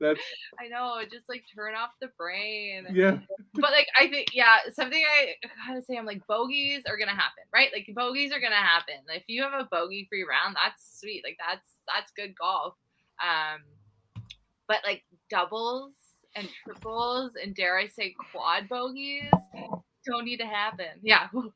That's 0.01 0.21
I 0.61 0.69
know, 0.69 1.01
just 1.11 1.29
like 1.29 1.45
turn 1.55 1.75
off 1.75 1.91
the 2.01 2.09
brain. 2.19 2.87
yeah. 2.93 3.19
but 3.55 3.71
like 3.73 3.87
I 3.99 4.09
think 4.09 4.29
yeah, 4.35 4.59
something 4.73 5.03
I 5.03 5.35
gotta 5.67 5.83
say, 5.83 5.97
I'm 5.97 6.07
like 6.07 6.27
bogeys 6.27 6.83
are 6.87 6.97
gonna 6.97 7.13
happen, 7.13 7.45
right? 7.53 7.71
Like 7.73 7.91
bogeys 7.95 8.33
are 8.33 8.41
gonna 8.41 8.57
happen. 8.57 8.97
If 9.09 9.25
you 9.27 9.43
have 9.43 9.53
a 9.55 9.69
bogey 9.71 10.07
free 10.09 10.25
round, 10.25 10.57
that's 10.63 11.01
sweet. 11.01 11.23
Like 11.25 11.39
that's 11.39 11.69
that's 11.93 12.13
good 12.13 12.37
golf. 12.37 12.75
Um, 13.23 13.63
but 14.69 14.79
like 14.85 15.05
doubles 15.31 15.93
and 16.37 16.49
triples 16.65 17.33
and 17.43 17.55
dare 17.55 17.79
I 17.79 17.87
say 17.87 18.15
quad 18.33 18.69
bogeys 18.69 19.31
don't 20.07 20.25
need 20.25 20.39
to 20.39 20.47
happen. 20.47 20.87
Yeah, 21.03 21.29
don't 21.33 21.53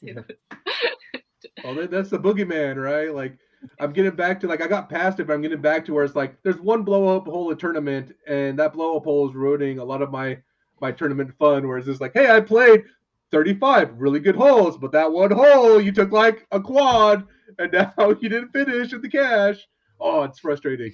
say 0.00 0.14
Yeah. 0.14 0.22
Well, 1.64 1.88
that's 1.88 2.10
the 2.10 2.20
boogeyman, 2.20 2.80
right? 2.80 3.12
Like, 3.12 3.36
I'm 3.80 3.92
getting 3.92 4.14
back 4.14 4.38
to 4.40 4.46
like 4.46 4.62
I 4.62 4.68
got 4.68 4.88
past 4.88 5.18
it, 5.18 5.26
but 5.26 5.32
I'm 5.32 5.42
getting 5.42 5.60
back 5.60 5.84
to 5.86 5.92
where 5.92 6.04
it's 6.04 6.14
like 6.14 6.40
there's 6.44 6.60
one 6.60 6.84
blow 6.84 7.16
up 7.16 7.26
hole 7.26 7.50
in 7.50 7.56
the 7.56 7.60
tournament, 7.60 8.14
and 8.28 8.56
that 8.60 8.72
blow 8.72 8.96
up 8.96 9.04
hole 9.04 9.28
is 9.28 9.34
ruining 9.34 9.78
a 9.78 9.84
lot 9.84 10.02
of 10.02 10.12
my 10.12 10.38
my 10.80 10.92
tournament 10.92 11.32
fun. 11.40 11.66
Where 11.66 11.78
it's 11.78 11.86
just 11.86 12.00
like, 12.00 12.12
hey, 12.14 12.30
I 12.30 12.40
played 12.40 12.84
35 13.32 13.94
really 13.96 14.20
good 14.20 14.36
holes, 14.36 14.76
but 14.78 14.92
that 14.92 15.10
one 15.10 15.32
hole 15.32 15.80
you 15.80 15.90
took 15.90 16.12
like 16.12 16.46
a 16.52 16.60
quad, 16.60 17.26
and 17.58 17.72
now 17.98 18.16
you 18.20 18.28
didn't 18.28 18.52
finish 18.52 18.92
with 18.92 19.02
the 19.02 19.08
cash. 19.08 19.66
Oh, 20.00 20.22
it's 20.22 20.38
frustrating. 20.38 20.92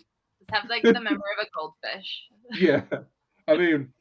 Just 0.50 0.62
have 0.62 0.70
like 0.70 0.82
the 0.82 0.92
memory 0.94 1.10
of 1.38 1.46
a 1.46 1.48
goldfish. 1.56 2.24
Yeah, 2.54 2.80
I 3.46 3.58
mean, 3.58 3.92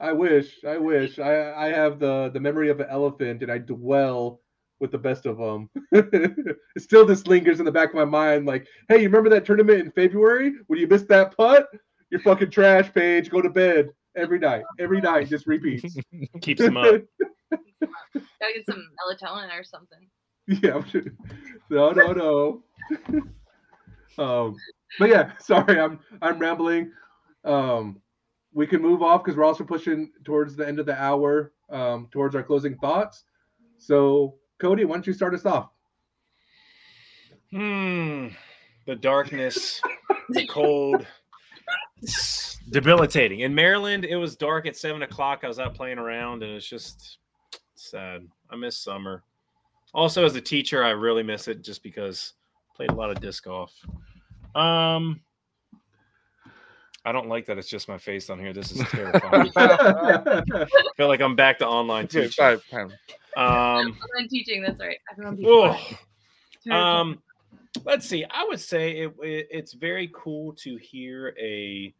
I 0.00 0.12
wish, 0.12 0.62
I 0.68 0.76
wish, 0.76 1.18
I 1.18 1.52
I 1.52 1.68
have 1.72 1.98
the 1.98 2.28
the 2.32 2.40
memory 2.40 2.68
of 2.68 2.78
an 2.80 2.88
elephant, 2.90 3.42
and 3.42 3.50
I 3.50 3.56
dwell 3.56 4.42
with 4.80 4.90
the 4.90 4.98
best 4.98 5.24
of 5.24 5.38
them. 5.38 5.70
it 5.92 6.56
still 6.78 7.06
just 7.06 7.26
lingers 7.26 7.58
in 7.58 7.64
the 7.64 7.72
back 7.72 7.88
of 7.88 7.94
my 7.94 8.04
mind, 8.04 8.44
like, 8.44 8.66
hey, 8.90 8.98
you 8.98 9.04
remember 9.08 9.30
that 9.30 9.46
tournament 9.46 9.80
in 9.80 9.90
February 9.92 10.52
when 10.66 10.78
you 10.78 10.86
missed 10.86 11.08
that 11.08 11.34
putt? 11.36 11.68
You're 12.10 12.20
fucking 12.20 12.50
trash, 12.50 12.92
Paige. 12.92 13.30
Go 13.30 13.40
to 13.40 13.48
bed 13.50 13.88
every 14.14 14.38
night. 14.38 14.64
Every 14.78 15.00
night, 15.00 15.28
just 15.30 15.46
repeats. 15.46 15.96
Keeps 16.42 16.60
them 16.60 16.76
up. 16.76 17.00
Gotta 17.50 18.52
get 18.54 18.66
some 18.66 18.84
melatonin 19.00 19.48
or 19.58 19.64
something. 19.64 20.06
Yeah. 20.46 20.74
I'm 20.74 20.84
sure- 20.88 21.02
No, 21.70 21.92
no, 21.92 22.12
no. 22.12 22.62
Um, 24.18 24.56
but 24.98 25.08
yeah, 25.08 25.32
sorry, 25.38 25.80
I'm 25.80 26.00
I'm 26.22 26.38
rambling. 26.38 26.92
Um, 27.44 28.00
we 28.52 28.66
can 28.66 28.82
move 28.82 29.02
off 29.02 29.22
because 29.22 29.36
we're 29.36 29.44
also 29.44 29.64
pushing 29.64 30.10
towards 30.24 30.56
the 30.56 30.66
end 30.66 30.80
of 30.80 30.86
the 30.86 31.00
hour, 31.00 31.52
um, 31.70 32.08
towards 32.10 32.34
our 32.34 32.42
closing 32.42 32.76
thoughts. 32.78 33.24
So, 33.78 34.34
Cody, 34.58 34.84
why 34.84 34.94
don't 34.94 35.06
you 35.06 35.12
start 35.12 35.34
us 35.34 35.46
off? 35.46 35.70
Hmm. 37.50 38.28
The 38.86 38.96
darkness, 38.96 39.80
the 40.30 40.46
cold, 40.46 41.06
debilitating. 42.70 43.40
In 43.40 43.54
Maryland, 43.54 44.04
it 44.04 44.16
was 44.16 44.36
dark 44.36 44.66
at 44.66 44.76
seven 44.76 45.02
o'clock. 45.02 45.40
I 45.42 45.48
was 45.48 45.58
out 45.58 45.74
playing 45.74 45.98
around, 45.98 46.42
and 46.42 46.52
it's 46.52 46.66
just 46.66 47.18
sad. 47.74 48.26
I 48.50 48.56
miss 48.56 48.76
summer. 48.76 49.22
Also, 49.92 50.24
as 50.24 50.36
a 50.36 50.40
teacher, 50.40 50.84
I 50.84 50.90
really 50.90 51.22
miss 51.22 51.48
it 51.48 51.62
just 51.62 51.82
because 51.82 52.34
played 52.80 52.90
a 52.92 52.94
lot 52.94 53.10
of 53.10 53.20
disc 53.20 53.44
golf. 53.44 53.74
Um, 54.54 55.20
I 57.04 57.12
don't 57.12 57.28
like 57.28 57.44
that 57.46 57.58
it's 57.58 57.68
just 57.68 57.88
my 57.88 57.98
face 57.98 58.30
on 58.30 58.38
here. 58.38 58.54
This 58.54 58.72
is 58.72 58.78
terrifying. 58.90 59.52
I 59.54 60.66
feel 60.96 61.08
like 61.08 61.20
I'm 61.20 61.36
back 61.36 61.58
to 61.58 61.66
online 61.66 62.04
Okay, 62.04 62.22
teaching. 62.22 62.42
five, 62.42 62.62
ten. 62.70 62.84
Um, 63.36 63.98
Online 64.16 64.28
teaching, 64.30 64.62
that's 64.62 64.80
right. 64.80 64.96
Everyone 65.12 65.36
be 65.36 66.72
um, 66.72 67.22
let's 67.84 68.06
see. 68.06 68.24
I 68.30 68.46
would 68.48 68.60
say 68.60 68.92
it, 68.92 69.12
it, 69.22 69.48
it's 69.50 69.74
very 69.74 70.10
cool 70.14 70.54
to 70.54 70.76
hear 70.76 71.34
a 71.38 71.94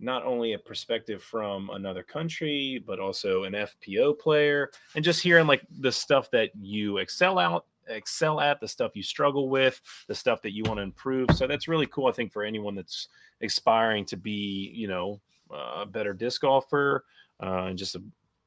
not 0.00 0.22
only 0.26 0.52
a 0.52 0.58
perspective 0.58 1.22
from 1.22 1.70
another 1.70 2.02
country, 2.02 2.84
but 2.86 3.00
also 3.00 3.44
an 3.44 3.54
FPO 3.54 4.18
player, 4.18 4.70
and 4.96 5.02
just 5.02 5.22
hearing 5.22 5.46
like 5.46 5.62
the 5.80 5.90
stuff 5.90 6.30
that 6.32 6.50
you 6.54 6.98
excel 6.98 7.38
out, 7.38 7.64
excel 7.88 8.40
at, 8.40 8.60
the 8.60 8.68
stuff 8.68 8.92
you 8.94 9.02
struggle 9.02 9.48
with, 9.48 9.80
the 10.08 10.14
stuff 10.14 10.42
that 10.42 10.52
you 10.52 10.64
want 10.64 10.78
to 10.78 10.82
improve. 10.82 11.28
So 11.34 11.46
that's 11.46 11.68
really 11.68 11.86
cool. 11.86 12.06
I 12.06 12.12
think 12.12 12.32
for 12.32 12.42
anyone 12.42 12.74
that's 12.74 13.08
aspiring 13.42 14.04
to 14.06 14.16
be, 14.16 14.72
you 14.74 14.88
know, 14.88 15.20
a 15.50 15.86
better 15.86 16.12
disc 16.12 16.40
golfer, 16.40 17.04
uh, 17.42 17.64
and 17.64 17.78
just 17.78 17.94
a, 17.94 18.02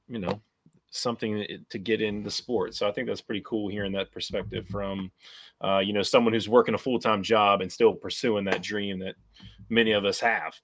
you 0.08 0.20
know, 0.20 0.42
something 0.92 1.46
to 1.70 1.78
get 1.78 2.02
in 2.02 2.24
the 2.24 2.32
sport. 2.32 2.76
So 2.76 2.88
I 2.88 2.92
think 2.92 3.08
that's 3.08 3.22
pretty 3.22 3.44
cool 3.46 3.70
hearing 3.70 3.92
that 3.94 4.12
perspective 4.12 4.68
from, 4.68 5.12
uh, 5.64 5.80
you 5.80 5.94
know, 5.94 6.02
someone 6.02 6.34
who's 6.34 6.50
working 6.50 6.74
a 6.74 6.80
full 6.80 7.00
time 7.00 7.22
job 7.22 7.62
and 7.62 7.72
still 7.72 7.94
pursuing 7.94 8.46
that 8.46 8.62
dream 8.64 9.00
that 9.00 9.16
many 9.70 9.92
of 9.92 10.06
us 10.06 10.20
have. 10.20 10.56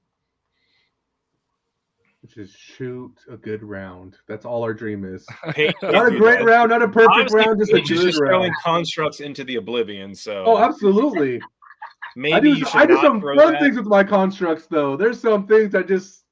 Which 2.26 2.38
is 2.38 2.56
shoot 2.58 3.14
a 3.30 3.38
good 3.38 3.62
round. 3.62 4.18
That's 4.28 4.46
all 4.46 4.64
our 4.64 4.74
dream 4.74 5.06
is. 5.06 5.28
Not 5.84 6.08
a 6.08 6.18
great 6.18 6.44
round, 6.44 6.72
not 6.72 6.82
a 6.82 6.88
perfect 6.88 7.32
round, 7.32 7.60
just 7.60 7.72
a 7.72 7.76
good 7.76 7.86
just 7.86 8.18
throwing 8.18 8.52
constructs 8.64 9.20
into 9.20 9.44
the 9.44 9.58
oblivion. 9.58 10.16
So 10.16 10.44
Oh, 10.48 10.58
absolutely. 10.58 11.40
maybe 12.16 12.34
I 12.34 12.40
do, 12.40 12.50
you 12.50 12.66
should 12.66 12.78
I 12.78 12.88
do 12.88 12.98
some 13.00 13.22
fun 13.22 13.36
that. 13.36 13.62
things 13.62 13.78
with 13.78 13.86
my 13.86 14.04
constructs 14.04 14.66
though. 14.66 14.98
There's 14.98 15.20
some 15.20 15.46
things 15.46 15.72
that 15.74 15.88
just 15.88 16.24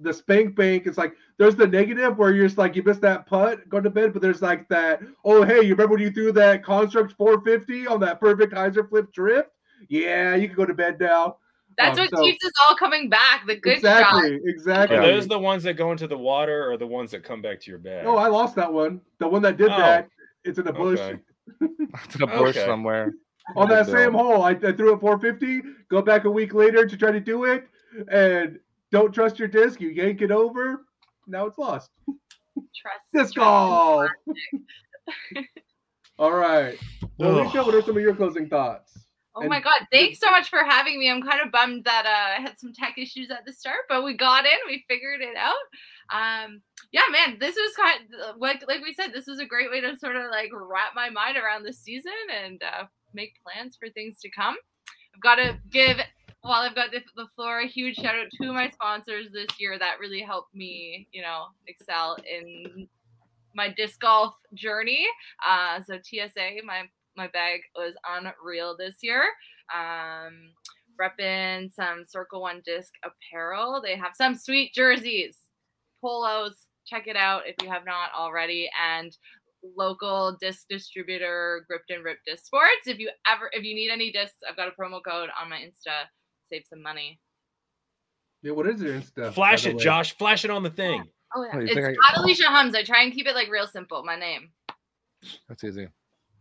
the 0.00 0.10
spank 0.10 0.56
bank. 0.56 0.86
It's 0.86 0.96
like 0.96 1.12
there's 1.36 1.54
the 1.54 1.66
negative 1.66 2.16
where 2.16 2.32
you're 2.32 2.46
just 2.46 2.56
like 2.56 2.74
you 2.74 2.82
missed 2.82 3.02
that 3.02 3.26
putt, 3.26 3.68
go 3.68 3.78
to 3.78 3.90
bed. 3.90 4.14
But 4.14 4.22
there's 4.22 4.40
like 4.40 4.66
that. 4.70 5.02
Oh 5.22 5.42
hey, 5.42 5.56
you 5.60 5.74
remember 5.74 5.96
when 5.96 6.00
you 6.02 6.10
threw 6.12 6.32
that 6.32 6.64
construct 6.64 7.12
450 7.18 7.86
on 7.88 8.00
that 8.00 8.20
perfect 8.20 8.54
hyzer 8.54 8.88
flip 8.88 9.12
drift? 9.12 9.50
Yeah, 9.90 10.34
you 10.34 10.48
can 10.48 10.56
go 10.56 10.64
to 10.64 10.72
bed 10.72 10.98
now. 10.98 11.36
That's 11.78 11.98
um, 11.98 12.04
what 12.04 12.10
so- 12.10 12.22
keeps 12.22 12.44
us 12.44 12.52
all 12.66 12.74
coming 12.76 13.08
back. 13.08 13.46
The 13.46 13.56
good 13.56 13.74
exactly, 13.78 14.30
shot. 14.32 14.40
exactly. 14.46 14.96
Are 14.96 15.02
those 15.02 15.26
the 15.28 15.38
ones 15.38 15.62
that 15.64 15.74
go 15.74 15.92
into 15.92 16.06
the 16.06 16.16
water 16.18 16.70
or 16.70 16.76
the 16.76 16.86
ones 16.86 17.10
that 17.10 17.22
come 17.24 17.42
back 17.42 17.60
to 17.60 17.70
your 17.70 17.78
bag? 17.78 18.06
Oh, 18.06 18.16
I 18.16 18.28
lost 18.28 18.54
that 18.56 18.72
one. 18.72 19.00
The 19.18 19.28
one 19.28 19.42
that 19.42 19.56
did 19.56 19.70
Oh. 19.70 19.76
that, 19.76 20.08
it's 20.44 20.58
in 20.58 20.64
the 20.64 20.72
bush. 20.72 20.98
Okay. 21.00 21.18
in 21.60 21.70
the 22.18 22.26
bush 22.26 22.56
Okay. 22.56 22.64
somewhere. 22.66 23.12
on 23.56 23.68
that 23.68 23.86
same 23.86 24.12
hole. 24.12 24.42
I, 24.42 24.50
I 24.50 24.72
threw 24.72 24.92
it 24.94 25.00
450, 25.00 25.62
go 25.88 26.02
back 26.02 26.24
a 26.24 26.30
week 26.30 26.52
later 26.54 26.86
to 26.86 26.96
try 26.96 27.12
to 27.12 27.20
do 27.20 27.44
it, 27.44 27.66
and 28.10 28.58
don't 28.90 29.12
trust 29.12 29.38
your 29.38 29.46
disc. 29.48 29.80
You 29.80 29.90
yank 29.90 30.20
it 30.22 30.30
over. 30.32 30.86
Now 31.28 31.46
it's 31.46 31.58
lost. 31.58 31.90
Trust. 32.74 33.00
Disc 33.12 33.34
trust. 33.34 33.36
golf. 33.36 34.10
All 36.18 36.32
right. 36.32 36.78
Well, 37.18 37.30
Ugh. 37.38 37.44
Alicia, 37.44 37.62
what 37.62 37.74
are 37.74 37.82
some 37.82 37.96
of 37.96 38.02
your 38.02 38.14
closing 38.16 38.48
thoughts? 38.48 39.05
Oh 39.36 39.42
And- 39.42 39.50
my 39.50 39.60
god, 39.60 39.86
thanks 39.92 40.18
so 40.18 40.30
much 40.30 40.48
for 40.48 40.64
having 40.64 40.98
me. 40.98 41.10
I'm 41.10 41.22
kind 41.22 41.40
of 41.44 41.52
bummed 41.52 41.84
that 41.84 42.06
uh, 42.06 42.38
I 42.38 42.40
had 42.40 42.58
some 42.58 42.72
tech 42.72 42.94
issues 42.96 43.30
at 43.30 43.44
the 43.44 43.52
start, 43.52 43.80
but 43.88 44.02
we 44.02 44.14
got 44.16 44.46
in, 44.46 44.58
we 44.66 44.84
figured 44.88 45.20
it 45.20 45.36
out. 45.36 45.54
Um, 46.10 46.62
yeah, 46.90 47.02
man, 47.12 47.36
this 47.38 47.54
was 47.54 47.74
kind 47.76 48.00
of 48.28 48.36
like 48.40 48.64
like 48.66 48.82
we 48.82 48.94
said, 48.94 49.12
this 49.12 49.26
was 49.26 49.38
a 49.38 49.44
great 49.44 49.70
way 49.70 49.80
to 49.82 49.96
sort 49.98 50.16
of 50.16 50.30
like 50.30 50.50
wrap 50.54 50.94
my 50.94 51.10
mind 51.10 51.36
around 51.36 51.64
the 51.64 51.72
season 51.72 52.12
and 52.44 52.62
uh, 52.62 52.84
make 53.12 53.34
plans 53.44 53.76
for 53.76 53.88
things 53.90 54.18
to 54.20 54.30
come. 54.30 54.56
I've 55.14 55.20
got 55.22 55.36
to 55.36 55.58
give 55.70 55.98
while 56.42 56.62
I've 56.62 56.74
got 56.76 56.92
the, 56.92 57.00
the 57.16 57.26
floor 57.34 57.60
a 57.60 57.66
huge 57.66 57.96
shout 57.96 58.14
out 58.14 58.28
to 58.40 58.52
my 58.52 58.70
sponsors 58.70 59.26
this 59.32 59.48
year 59.58 59.78
that 59.78 59.98
really 60.00 60.20
helped 60.22 60.54
me, 60.54 61.08
you 61.12 61.20
know, 61.22 61.46
excel 61.66 62.16
in 62.30 62.88
my 63.54 63.68
disc 63.76 63.98
golf 64.00 64.34
journey. 64.54 65.06
Uh, 65.46 65.80
so 65.82 65.98
TSA, 66.00 66.62
my 66.64 66.82
my 67.16 67.28
bag 67.28 67.60
was 67.74 67.94
unreal 68.08 68.76
this 68.78 68.96
year. 69.02 69.24
Um, 69.74 70.52
repping 71.00 71.72
some 71.72 72.04
Circle 72.06 72.40
One 72.40 72.62
Disc 72.64 72.92
apparel. 73.04 73.80
They 73.82 73.96
have 73.96 74.12
some 74.14 74.34
sweet 74.34 74.72
jerseys, 74.74 75.38
polos. 76.00 76.54
Check 76.86 77.08
it 77.08 77.16
out 77.16 77.42
if 77.46 77.56
you 77.62 77.68
have 77.68 77.84
not 77.84 78.10
already. 78.16 78.70
And 78.80 79.16
local 79.76 80.36
disc 80.40 80.66
distributor 80.70 81.64
Gripped 81.68 81.90
and 81.90 82.04
Rip 82.04 82.18
Disc 82.26 82.44
Sports. 82.44 82.86
If 82.86 82.98
you 82.98 83.10
ever 83.26 83.50
if 83.52 83.64
you 83.64 83.74
need 83.74 83.90
any 83.90 84.12
discs, 84.12 84.36
I've 84.48 84.56
got 84.56 84.68
a 84.68 84.80
promo 84.80 85.00
code 85.04 85.30
on 85.40 85.50
my 85.50 85.56
Insta. 85.56 86.04
Save 86.48 86.62
some 86.68 86.82
money. 86.82 87.18
Yeah, 88.42 88.52
what 88.52 88.68
is 88.68 88.80
your 88.80 88.94
Insta? 88.94 89.32
Flash 89.32 89.66
it. 89.66 89.78
Josh. 89.78 90.16
Flash 90.16 90.44
it 90.44 90.50
on 90.50 90.62
the 90.62 90.70
thing. 90.70 91.02
Oh 91.34 91.42
yeah, 91.42 91.50
Oh, 91.54 91.58
it's 91.58 91.74
think 91.74 91.98
not 92.00 92.18
Alicia 92.18 92.46
Hums. 92.46 92.74
I 92.74 92.84
try 92.84 93.02
and 93.02 93.12
keep 93.12 93.26
it 93.26 93.34
like 93.34 93.50
real 93.50 93.66
simple. 93.66 94.04
My 94.04 94.16
name. 94.16 94.50
That's 95.48 95.64
easy. 95.64 95.88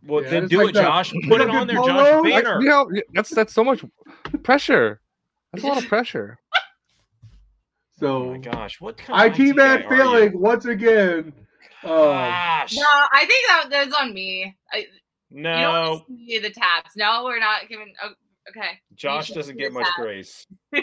Well, 0.06 0.24
Yeah, 0.24 0.30
then 0.30 0.47
do 0.47 0.58
like 0.60 0.70
it, 0.70 0.74
that- 0.76 0.84
Josh. 0.84 1.12
Put 1.12 1.24
Put 1.28 1.41
it 1.41 1.49
on 1.49 1.68
there, 1.68 1.78
polo, 1.78 1.88
Josh. 1.88 2.24
like, 2.32 2.43
Banner. 2.43 2.62
You 2.62 2.70
know, 2.70 2.91
that's 3.14 3.30
that's 3.32 3.53
so 3.53 3.64
much 3.64 3.84
pressure. 4.43 5.01
That's 5.51 5.64
a 5.64 5.68
lot 5.68 5.78
of 5.82 5.88
pressure. 5.89 6.38
Oh 6.53 6.60
So, 7.99 8.26
my 8.32 8.38
gosh, 8.39 8.80
what 8.82 8.97
kind 8.97 9.32
of 9.34 9.39
IT 9.39 9.56
man 9.56 9.86
guy 9.89 9.99
are 10.06 10.24
you? 10.26 10.38
once 10.38 10.66
again. 10.66 11.34
Um, 11.84 11.89
Gosh, 11.91 12.76
No, 12.76 12.84
I 13.14 13.26
think 13.26 13.47
that 13.47 13.68
that's 13.70 13.95
on 13.95 14.14
me. 14.14 14.56
I, 14.72 14.86
no, 15.32 16.03
want 16.08 16.08
to 16.08 16.26
see 16.26 16.39
the 16.39 16.49
tabs. 16.49 16.89
No, 16.97 17.24
we're 17.26 17.39
not 17.39 17.68
giving. 17.70 17.93
Oh, 18.03 18.10
okay. 18.49 18.80
Josh 18.95 19.30
doesn't 19.30 19.58
get 19.58 19.72
much 19.74 19.86
that. 19.86 20.01
grace. 20.01 20.45
yeah, 20.74 20.82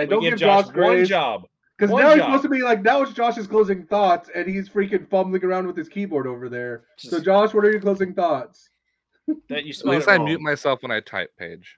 We 0.00 0.06
don't 0.06 0.20
give 0.22 0.32
give 0.32 0.38
Josh 0.40 0.66
Josh 0.66 0.74
one 0.74 1.04
job. 1.04 1.46
Because 1.76 1.90
One 1.92 2.02
now 2.02 2.10
he's 2.14 2.22
supposed 2.22 2.42
to 2.44 2.48
be 2.48 2.62
like, 2.62 2.82
that 2.84 2.98
was 3.00 3.12
Josh's 3.12 3.48
closing 3.48 3.84
thoughts, 3.86 4.30
and 4.34 4.46
he's 4.46 4.68
freaking 4.68 5.08
fumbling 5.10 5.42
around 5.44 5.66
with 5.66 5.76
his 5.76 5.88
keyboard 5.88 6.26
over 6.26 6.48
there. 6.48 6.84
So, 6.98 7.20
Josh, 7.20 7.52
what 7.52 7.64
are 7.64 7.70
your 7.70 7.80
closing 7.80 8.14
thoughts? 8.14 8.68
That 9.48 9.64
you 9.64 9.70
At 9.80 9.84
least 9.86 10.08
I 10.08 10.16
wrong. 10.16 10.26
mute 10.26 10.40
myself 10.40 10.82
when 10.82 10.92
I 10.92 11.00
type 11.00 11.32
Paige. 11.36 11.76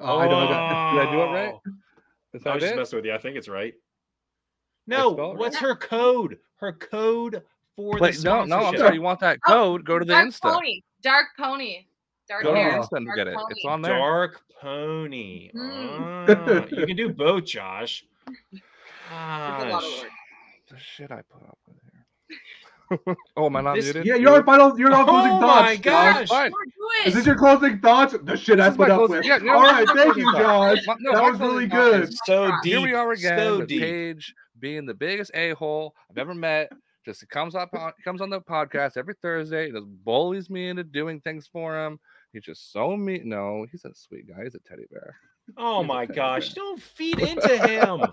Oh, 0.00 0.18
I 0.18 0.28
know. 0.28 0.38
I 0.38 0.48
got, 0.48 0.92
Did 0.94 1.08
I 1.08 1.12
do 1.12 1.20
it 1.22 1.24
right? 1.26 1.54
Oh. 1.54 1.60
Is 2.34 2.46
I 2.46 2.54
was 2.54 2.62
just 2.62 2.74
it? 2.74 2.76
messing 2.76 2.96
with 2.98 3.06
you. 3.06 3.14
I 3.14 3.18
think 3.18 3.36
it's 3.36 3.48
right. 3.48 3.74
No, 4.86 5.10
it 5.32 5.38
what's 5.38 5.56
right? 5.56 5.62
her 5.68 5.76
code? 5.76 6.38
Her 6.56 6.72
code 6.72 7.42
for 7.76 7.98
Wait, 8.00 8.16
the 8.16 8.24
no, 8.24 8.44
no. 8.44 8.58
I'm 8.66 8.76
sorry. 8.76 8.94
You 8.96 9.02
want 9.02 9.20
that 9.20 9.38
Oh, 9.46 9.52
code? 9.52 9.84
Go 9.86 9.98
to 9.98 10.04
the 10.04 10.12
Dark 10.12 10.28
Insta. 10.28 10.40
Pony. 10.54 10.80
Dark 11.02 11.26
Pony. 11.38 11.86
Dark 12.28 12.42
Go 12.42 12.50
to 12.50 12.54
the 12.54 12.60
hair. 12.60 12.80
Insta 12.80 12.96
and 12.96 13.06
Dark 13.06 13.16
get 13.16 13.28
it. 13.28 13.34
Pony. 13.34 13.46
It's 13.50 13.64
on 13.64 13.82
there. 13.82 13.98
Dark 13.98 14.40
Pony. 14.60 15.50
Mm. 15.54 16.28
Ah, 16.28 16.66
you 16.70 16.86
can 16.86 16.96
do 16.96 17.08
both, 17.10 17.44
Josh. 17.46 18.04
It's 19.12 19.64
a 19.64 19.68
lot 19.68 19.84
of 19.84 19.90
work. 20.00 20.10
The 20.70 20.78
shit 20.78 21.10
I 21.10 21.22
put 21.30 21.42
up 21.42 21.58
with 21.66 21.76
here. 21.82 23.16
oh, 23.36 23.46
am 23.46 23.56
I 23.56 23.60
not 23.60 23.76
This- 23.76 23.84
muted? 23.86 24.06
yeah, 24.06 24.14
you're 24.16 24.34
on 24.34 24.44
final. 24.44 24.78
You're 24.78 24.92
on 24.94 25.04
closing 25.06 25.32
Oh 25.32 25.40
thoughts. 25.40 25.60
Oh 25.60 25.62
my 25.64 25.76
Josh. 25.76 25.82
gosh. 25.82 26.28
Fine. 26.28 26.50
Come 26.50 26.60
on, 26.60 26.68
do 27.04 27.08
Is 27.08 27.14
this 27.14 27.26
your 27.26 27.36
closing 27.36 27.78
thoughts? 27.80 28.14
The 28.22 28.36
shit 28.36 28.60
I 28.60 28.64
This 28.64 28.72
is 28.72 28.76
put 28.76 28.90
up 28.90 28.98
closing- 28.98 29.16
with. 29.16 29.26
yeah, 29.26 29.38
no, 29.38 29.52
All 29.54 29.62
my 29.62 29.82
right, 29.82 29.88
thank 29.96 30.16
you, 30.16 30.32
Josh. 30.32 30.78
My- 30.86 30.96
no, 31.00 31.12
that 31.12 31.32
was 31.32 31.40
really 31.40 31.66
good. 31.66 32.12
So 32.24 32.50
deep. 32.62 32.72
Here 32.78 32.80
we 32.82 32.94
are 32.94 33.10
again 33.12 33.38
So 33.38 33.58
with 33.58 33.68
deep. 33.68 33.82
Paige 33.82 34.34
being 34.60 34.86
the 34.86 34.94
biggest 34.94 35.30
a 35.34 35.50
hole 35.54 35.94
I've 36.10 36.18
ever 36.18 36.34
met. 36.34 36.70
Just 37.04 37.28
comes 37.30 37.54
up, 37.56 37.70
on, 37.74 37.92
comes 38.04 38.20
on 38.20 38.30
the 38.30 38.40
podcast 38.40 38.96
every 38.96 39.14
Thursday. 39.20 39.66
He 39.66 39.72
just 39.72 39.86
bullies 40.04 40.48
me 40.48 40.68
into 40.68 40.84
doing 40.84 41.20
things 41.20 41.48
for 41.52 41.76
him. 41.84 41.98
He's 42.32 42.44
just 42.44 42.72
so 42.72 42.96
mean. 42.96 43.28
No, 43.28 43.66
he's 43.72 43.84
a 43.84 43.90
sweet 43.94 44.28
guy. 44.28 44.44
He's 44.44 44.54
a 44.54 44.60
teddy 44.60 44.84
bear. 44.90 45.16
Oh 45.56 45.82
my 45.82 46.06
gosh. 46.06 46.50
Don't 46.54 46.80
feed 46.80 47.18
into 47.18 47.58
him. 47.66 48.02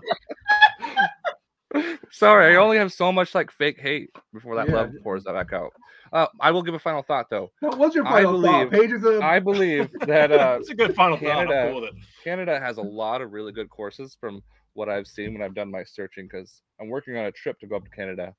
Sorry, 2.10 2.54
I 2.54 2.56
only 2.56 2.78
have 2.78 2.92
so 2.92 3.12
much 3.12 3.34
like 3.34 3.50
fake 3.50 3.80
hate 3.80 4.10
before 4.32 4.56
that 4.56 4.68
Yeah. 4.68 4.76
love 4.76 4.90
pours 5.02 5.24
that 5.24 5.32
back 5.34 5.52
out. 5.52 5.72
Uh, 6.12 6.26
I 6.40 6.50
will 6.50 6.62
give 6.62 6.74
a 6.74 6.78
final 6.78 7.02
thought 7.02 7.26
though. 7.30 7.50
What 7.60 7.78
was 7.78 7.94
your 7.94 8.06
I 8.06 8.22
final 8.22 8.42
thought? 8.42 8.70
believe- 8.70 8.82
Pages 8.82 9.04
of 9.04 9.20
I 9.22 9.38
believe 9.38 9.90
that 10.06 10.32
uh, 10.32 10.56
That's 10.58 10.70
a 10.70 10.74
good 10.74 10.94
final 10.94 11.16
thought. 11.16 11.28
I'm 11.28 11.46
Canada. 11.46 11.70
cool 11.72 11.80
with 11.82 11.90
it. 11.90 11.94
Canada 12.24 12.58
has 12.58 12.78
a 12.78 12.82
lot 12.82 13.20
of 13.20 13.32
really 13.32 13.52
good 13.52 13.70
courses 13.70 14.16
from 14.20 14.42
what 14.74 14.88
I've 14.88 15.06
seen 15.06 15.32
when 15.32 15.42
I've 15.42 15.54
done 15.54 15.70
my 15.70 15.84
searching 15.84 16.26
because 16.30 16.62
I'm 16.80 16.88
working 16.88 17.16
on 17.16 17.26
a 17.26 17.32
trip 17.32 17.58
to 17.60 17.66
go 17.66 17.76
up 17.76 17.84
to 17.84 17.90
Canada 17.90 18.34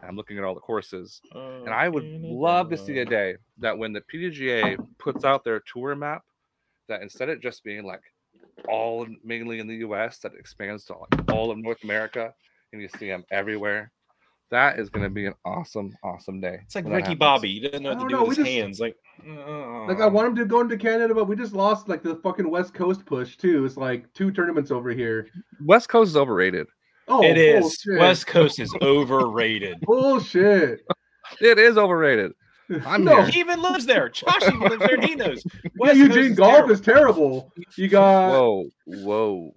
and 0.00 0.08
I'm 0.10 0.16
looking 0.16 0.38
at 0.38 0.44
all 0.44 0.54
the 0.54 0.60
courses. 0.60 1.20
And 1.32 1.70
I 1.70 1.88
would 1.88 2.04
love 2.04 2.70
to 2.70 2.76
see 2.76 2.98
a 2.98 3.04
day 3.04 3.36
that 3.58 3.76
when 3.76 3.92
the 3.92 4.02
PDGA 4.12 4.76
puts 4.98 5.24
out 5.24 5.42
their 5.42 5.60
tour 5.60 5.94
map, 5.96 6.22
that 6.88 7.02
instead 7.02 7.28
of 7.30 7.40
just 7.40 7.64
being 7.64 7.84
like 7.84 8.02
all 8.68 9.06
mainly 9.24 9.58
in 9.58 9.66
the 9.66 9.76
US, 9.76 10.18
that 10.18 10.32
expands 10.38 10.84
to 10.86 10.94
like 10.98 11.30
all 11.32 11.50
of 11.50 11.58
North 11.58 11.82
America 11.82 12.32
and 12.76 12.82
you 12.82 12.98
see 12.98 13.08
them 13.08 13.24
everywhere. 13.30 13.90
That 14.50 14.78
is 14.78 14.90
going 14.90 15.02
to 15.02 15.10
be 15.10 15.26
an 15.26 15.34
awesome, 15.44 15.92
awesome 16.04 16.40
day. 16.40 16.60
It's 16.62 16.76
like 16.76 16.86
Ricky. 16.86 17.16
Bobby. 17.16 17.54
He 17.54 17.60
doesn't 17.60 17.82
know 17.82 17.90
what 17.90 17.98
to 17.98 18.04
oh, 18.04 18.08
don't 18.08 18.20
know, 18.20 18.24
with 18.24 18.38
we 18.38 18.44
his 18.44 18.46
just- 18.46 18.56
hands. 18.56 18.80
Like, 18.80 18.96
uh-uh. 19.26 19.88
Like 19.88 20.00
I 20.00 20.06
want 20.06 20.28
him 20.28 20.36
to 20.36 20.44
go 20.44 20.60
into 20.60 20.76
Canada, 20.76 21.14
but 21.14 21.24
we 21.24 21.34
just 21.34 21.52
lost 21.52 21.88
like 21.88 22.02
the 22.02 22.16
fucking 22.16 22.48
West 22.48 22.72
Coast 22.72 23.04
push 23.06 23.36
too. 23.36 23.64
It's 23.64 23.76
like 23.76 24.12
two 24.14 24.30
tournaments 24.30 24.70
over 24.70 24.90
here. 24.90 25.28
West 25.64 25.88
Coast 25.88 26.10
is 26.10 26.16
overrated. 26.16 26.68
Oh, 27.08 27.22
it 27.22 27.38
is. 27.38 27.60
bullshit. 27.60 28.00
West 28.00 28.26
Coast 28.26 28.60
is 28.60 28.72
overrated. 28.82 29.80
bullshit. 29.82 30.80
It 31.40 31.58
is 31.58 31.76
overrated. 31.76 32.32
I'm 32.86 33.04
no, 33.04 33.22
here. 33.22 33.26
He 33.26 33.40
even 33.40 33.62
lives 33.62 33.86
there. 33.86 34.08
Josh 34.08 34.42
even 34.42 34.60
lives 34.60 34.78
there. 34.78 35.00
He 35.00 35.14
knows. 35.14 35.42
yeah, 35.64 35.70
West 35.78 35.94
Coast 35.94 36.14
Eugene 36.14 36.32
is 36.32 36.36
terrible. 36.36 36.70
is 36.70 36.80
terrible. 36.80 37.52
You 37.76 37.88
got. 37.88 38.30
Whoa, 38.30 38.68
whoa, 38.86 39.52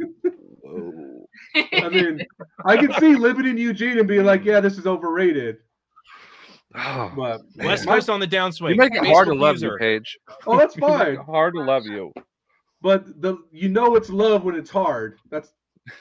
whoa. 0.64 1.19
I 1.56 1.90
mean, 1.92 2.26
I 2.66 2.78
can 2.78 2.94
see 3.00 3.16
living 3.16 3.48
in 3.48 3.58
Eugene 3.58 3.98
and 4.00 4.08
being 4.08 4.26
like, 4.26 4.44
yeah, 4.46 4.60
this 4.60 4.78
is 4.78 4.86
overrated. 4.88 5.58
Oh, 6.76 7.12
But 7.16 7.42
West 7.58 7.86
my- 7.86 7.96
Coast 7.96 8.10
on 8.10 8.20
the 8.20 8.28
downswing. 8.28 8.70
you 8.72 8.76
make 8.76 8.94
it 8.94 9.06
hard 9.06 9.28
to 9.28 9.34
Facebook 9.34 9.40
love 9.42 9.56
you, 9.58 9.68
user. 9.68 9.78
Paige. 9.80 10.18
oh, 10.46 10.58
that's 10.58 10.76
You 10.78 10.82
make 10.88 10.98
fine. 10.98 11.14
it 11.14 11.20
hard 11.20 11.54
to 11.56 11.62
love 11.62 11.86
you. 11.86 12.14
But 12.82 13.22
the 13.22 13.38
you 13.52 13.70
know 13.70 13.96
it's 13.96 14.10
love 14.10 14.44
when 14.44 14.56
it's 14.56 14.70
hard. 14.70 15.18
That's 15.32 15.52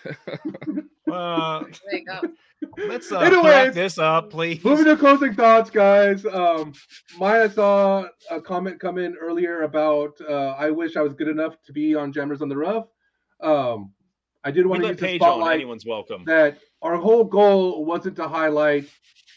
Uh, 1.10 1.60
There 1.90 1.98
you 2.00 2.04
go. 2.04 2.20
let's 2.86 3.10
uh, 3.10 3.20
Anyways, 3.20 3.44
wrap 3.44 3.72
this 3.72 3.98
up, 3.98 4.28
please. 4.30 4.62
Moving 4.62 4.84
to 4.84 4.96
closing 4.96 5.32
thoughts, 5.34 5.70
guys. 5.70 6.26
Um, 6.26 6.74
Maya 7.18 7.48
saw 7.50 8.04
a 8.30 8.40
comment 8.42 8.78
come 8.78 8.98
in 8.98 9.14
earlier 9.16 9.62
about 9.62 10.20
uh, 10.20 10.54
I 10.58 10.70
wish 10.70 10.96
I 10.96 11.00
was 11.00 11.14
good 11.14 11.28
enough 11.28 11.54
to 11.64 11.72
be 11.72 11.94
on 11.94 12.12
Jammers 12.12 12.42
on 12.42 12.50
the 12.50 12.56
Rough. 12.58 12.88
Um, 13.42 13.92
I 14.44 14.50
did 14.50 14.64
We 14.66 14.70
want 14.70 14.82
to 14.82 14.88
let 14.88 15.00
use 15.00 15.00
the 15.00 15.06
on. 15.06 15.18
spotlight 15.18 15.54
Anyone's 15.54 15.86
welcome. 15.86 16.24
that 16.26 16.58
our 16.82 16.96
whole 16.96 17.24
goal 17.24 17.84
wasn't 17.84 18.16
to 18.16 18.28
highlight 18.28 18.88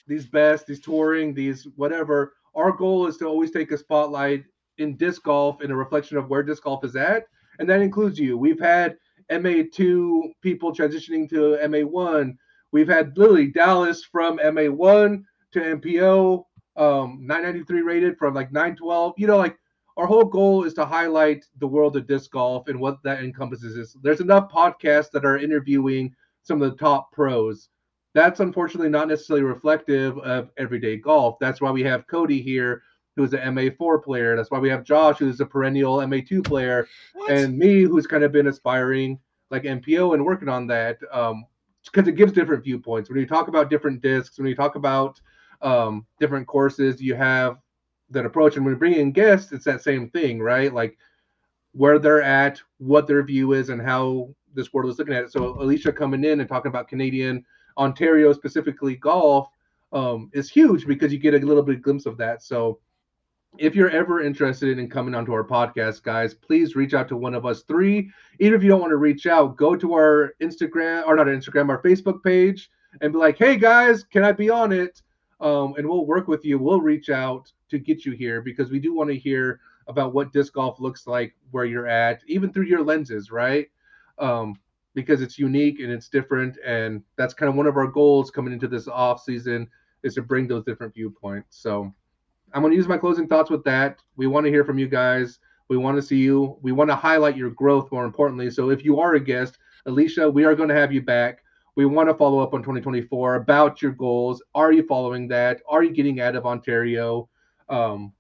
these 0.08 0.26
best, 0.28 0.68
these 0.68 0.80
touring, 0.80 1.34
these 1.34 1.68
whatever. 1.76 2.34
Our 2.56 2.72
goal 2.72 3.08
is 3.08 3.18
to 3.18 3.26
always 3.28 3.52
take 3.52 3.72
a 3.72 3.78
spotlight 3.78 4.44
in 4.78 4.98
disc 4.98 5.24
golf 5.24 5.62
in 5.62 5.72
a 5.72 5.76
reflection 5.76 6.18
of 6.18 6.30
where 6.30 6.44
disc 6.44 6.64
golf 6.64 6.84
is 6.84 6.96
at, 6.96 7.26
and 7.60 7.70
that 7.70 7.82
includes 7.82 8.20
you. 8.20 8.38
We've 8.38 8.60
had 8.60 8.98
MA2 9.32 10.34
people 10.42 10.74
transitioning 10.74 11.30
to 11.30 11.58
MA1. 11.64 12.36
We've 12.72 12.88
had 12.88 13.18
literally 13.18 13.48
Dallas 13.48 14.04
from 14.04 14.38
MA1 14.40 15.24
to 15.54 15.60
MPO, 15.60 16.44
um, 16.78 17.20
993 17.22 17.82
rated 17.82 18.18
from 18.18 18.34
like 18.34 18.52
912. 18.52 19.14
You 19.18 19.28
know, 19.28 19.38
like 19.38 19.58
our 19.98 20.06
whole 20.08 20.24
goal 20.24 20.64
is 20.64 20.74
to 20.76 20.86
highlight 20.86 21.46
the 21.60 21.68
world 21.68 21.96
of 21.98 22.08
disc 22.08 22.32
golf 22.32 22.68
and 22.68 22.80
what 22.80 23.02
that 23.04 23.24
encompasses. 23.24 23.78
Is 23.78 23.98
there's 24.02 24.22
enough 24.22 24.52
podcasts 24.52 25.12
that 25.12 25.26
are 25.26 25.38
interviewing 25.38 26.16
some 26.44 26.62
of 26.62 26.72
the 26.72 26.78
top 26.78 27.12
pros. 27.12 27.70
That's 28.14 28.40
unfortunately 28.40 28.90
not 28.90 29.08
necessarily 29.08 29.44
reflective 29.44 30.18
of 30.20 30.50
everyday 30.58 30.98
golf. 30.98 31.38
That's 31.40 31.62
why 31.62 31.72
we 31.72 31.84
have 31.84 32.08
Cody 32.08 32.42
here, 32.42 32.84
who's 33.16 33.34
an 33.34 33.56
MA4 33.56 34.04
player. 34.04 34.36
That's 34.36 34.52
why 34.52 34.60
we 34.60 34.70
have 34.70 34.84
Josh, 34.84 35.18
who's 35.20 35.40
a 35.40 35.46
perennial 35.46 35.98
MA2 35.98 36.44
player, 36.44 36.88
What? 37.14 37.32
and 37.32 37.58
me, 37.58 37.84
who's 37.84 38.08
kind 38.08 38.24
of 38.24 38.32
been 38.32 38.48
aspiring 38.48 39.18
like 39.50 39.64
MPO 39.64 40.14
and 40.14 40.26
working 40.26 40.50
on 40.50 40.68
that. 40.68 40.98
Um, 41.12 41.46
because 41.86 42.08
it 42.08 42.16
gives 42.16 42.32
different 42.32 42.64
viewpoints. 42.64 43.10
When 43.10 43.18
you 43.20 43.26
talk 43.26 43.48
about 43.48 43.70
different 43.70 44.02
discs, 44.02 44.38
when 44.38 44.48
you 44.48 44.56
talk 44.56 44.76
about 44.76 45.20
um, 45.62 46.06
different 46.20 46.48
courses, 46.48 47.02
you 47.02 47.16
have 47.16 47.58
that 48.12 48.26
approach. 48.26 48.56
And 48.56 48.66
when 48.66 48.74
you 48.74 48.80
bring 48.80 48.94
in 48.94 49.12
guests, 49.12 49.52
it's 49.52 49.66
that 49.66 49.82
same 49.82 50.10
thing, 50.10 50.40
right? 50.40 50.74
Like 50.74 50.98
where 51.74 52.00
they're 52.00 52.22
at, 52.22 52.62
what 52.78 53.08
their 53.08 53.24
view 53.24 53.54
is, 53.54 53.70
and 53.70 53.82
how 53.82 54.34
this 54.54 54.74
world 54.74 54.92
is 54.92 55.00
looking 55.00 55.14
at 55.14 55.24
it. 55.24 55.32
So 55.32 55.62
Alicia 55.62 55.94
coming 55.94 56.24
in 56.24 56.40
and 56.40 56.50
talking 56.50 56.70
about 56.70 56.88
Canadian, 56.88 57.46
Ontario 57.78 58.34
specifically 58.34 58.96
golf 58.96 59.48
um, 59.94 60.30
is 60.34 60.50
huge 60.50 60.86
because 60.86 61.12
you 61.12 61.20
get 61.20 61.34
a 61.34 61.40
little 61.46 61.64
bit 61.64 61.82
glimpse 61.82 62.06
of 62.06 62.18
that. 62.18 62.44
So 62.44 62.80
if 63.58 63.76
you're 63.76 63.90
ever 63.90 64.22
interested 64.22 64.78
in 64.78 64.90
coming 64.90 65.14
onto 65.14 65.34
our 65.34 65.44
podcast, 65.44 66.04
guys, 66.04 66.34
please 66.34 66.76
reach 66.76 66.94
out 66.94 67.08
to 67.10 67.18
one 67.18 67.36
of 67.36 67.46
us 67.46 67.64
three. 67.64 68.10
Even 68.40 68.56
if 68.56 68.64
you 68.64 68.70
don't 68.70 68.80
want 68.80 68.92
to 68.92 68.98
reach 68.98 69.28
out, 69.28 69.58
go 69.58 69.76
to 69.76 69.94
our 69.94 70.34
Instagram 70.42 71.06
or 71.06 71.16
not 71.16 71.28
our 71.28 71.36
Instagram, 71.36 71.70
our 71.70 71.82
Facebook 71.82 72.24
page, 72.24 72.70
and 73.02 73.12
be 73.12 73.20
like, 73.20 73.38
"Hey 73.38 73.58
guys, 73.58 74.04
can 74.04 74.24
I 74.24 74.32
be 74.32 74.50
on 74.50 74.72
it?" 74.72 75.02
Um, 75.42 75.74
and 75.78 75.88
we'll 75.88 76.06
work 76.06 76.28
with 76.28 76.46
you. 76.46 76.60
We'll 76.60 76.82
reach 76.82 77.10
out 77.10 77.52
to 77.70 77.80
get 77.80 78.06
you 78.06 78.14
here 78.14 78.42
because 78.42 78.72
we 78.72 78.80
do 78.80 78.94
want 78.94 79.10
to 79.10 79.18
hear 79.18 79.60
about 79.88 80.14
what 80.14 80.32
disc 80.32 80.54
golf 80.54 80.80
looks 80.80 81.08
like 81.08 81.34
where 81.50 81.66
you're 81.66 81.88
at, 81.88 82.22
even 82.28 82.54
through 82.54 82.66
your 82.66 82.84
lenses, 82.84 83.32
right? 83.32 83.68
Um, 84.20 84.56
because 84.94 85.22
it's 85.22 85.40
unique 85.40 85.80
and 85.80 85.92
it's 85.92 86.10
different, 86.10 86.58
and 86.66 87.02
that's 87.18 87.34
kind 87.34 87.50
of 87.50 87.56
one 87.56 87.68
of 87.68 87.78
our 87.78 87.88
goals 87.88 88.30
coming 88.30 88.54
into 88.54 88.68
this 88.68 88.88
off 88.88 89.24
season 89.24 89.68
is 90.04 90.14
to 90.16 90.22
bring 90.22 90.48
those 90.48 90.64
different 90.64 90.94
viewpoints. 90.94 91.58
So. 91.58 91.94
I'm 92.54 92.62
going 92.62 92.72
to 92.72 92.78
use 92.78 92.88
my 92.88 92.98
closing 92.98 93.28
thoughts 93.28 93.50
with 93.50 93.64
that. 93.64 94.00
We 94.18 94.28
want 94.28 94.46
to 94.46 94.52
hear 94.52 94.66
from 94.66 94.78
you 94.78 94.88
guys. 94.88 95.40
We 95.70 95.78
want 95.78 95.96
to 95.96 96.02
see 96.02 96.18
you. 96.18 96.58
We 96.62 96.74
want 96.74 96.90
to 96.90 96.96
highlight 96.98 97.38
your 97.38 97.50
growth 97.52 97.90
more 97.92 98.04
importantly. 98.04 98.50
So 98.50 98.70
if 98.70 98.84
you 98.84 99.00
are 99.00 99.14
a 99.14 99.20
guest, 99.22 99.58
Alicia, 99.86 100.30
we 100.30 100.44
are 100.44 100.54
going 100.54 100.68
to 100.68 100.76
have 100.76 100.92
you 100.92 101.02
back. 101.02 101.41
We 101.76 101.86
want 101.86 102.10
to 102.10 102.16
follow 102.16 102.40
up 102.40 102.54
on 102.54 102.62
2024 102.62 103.36
about 103.36 103.82
your 103.82 103.92
goals. 103.92 104.44
Are 104.54 104.72
you 104.74 104.84
following 104.86 105.28
that? 105.30 105.62
Are 105.70 105.84
you 105.84 105.92
getting 105.92 106.20
out 106.20 106.36
of 106.36 106.46
Ontario? 106.46 107.30
Um, 107.70 108.12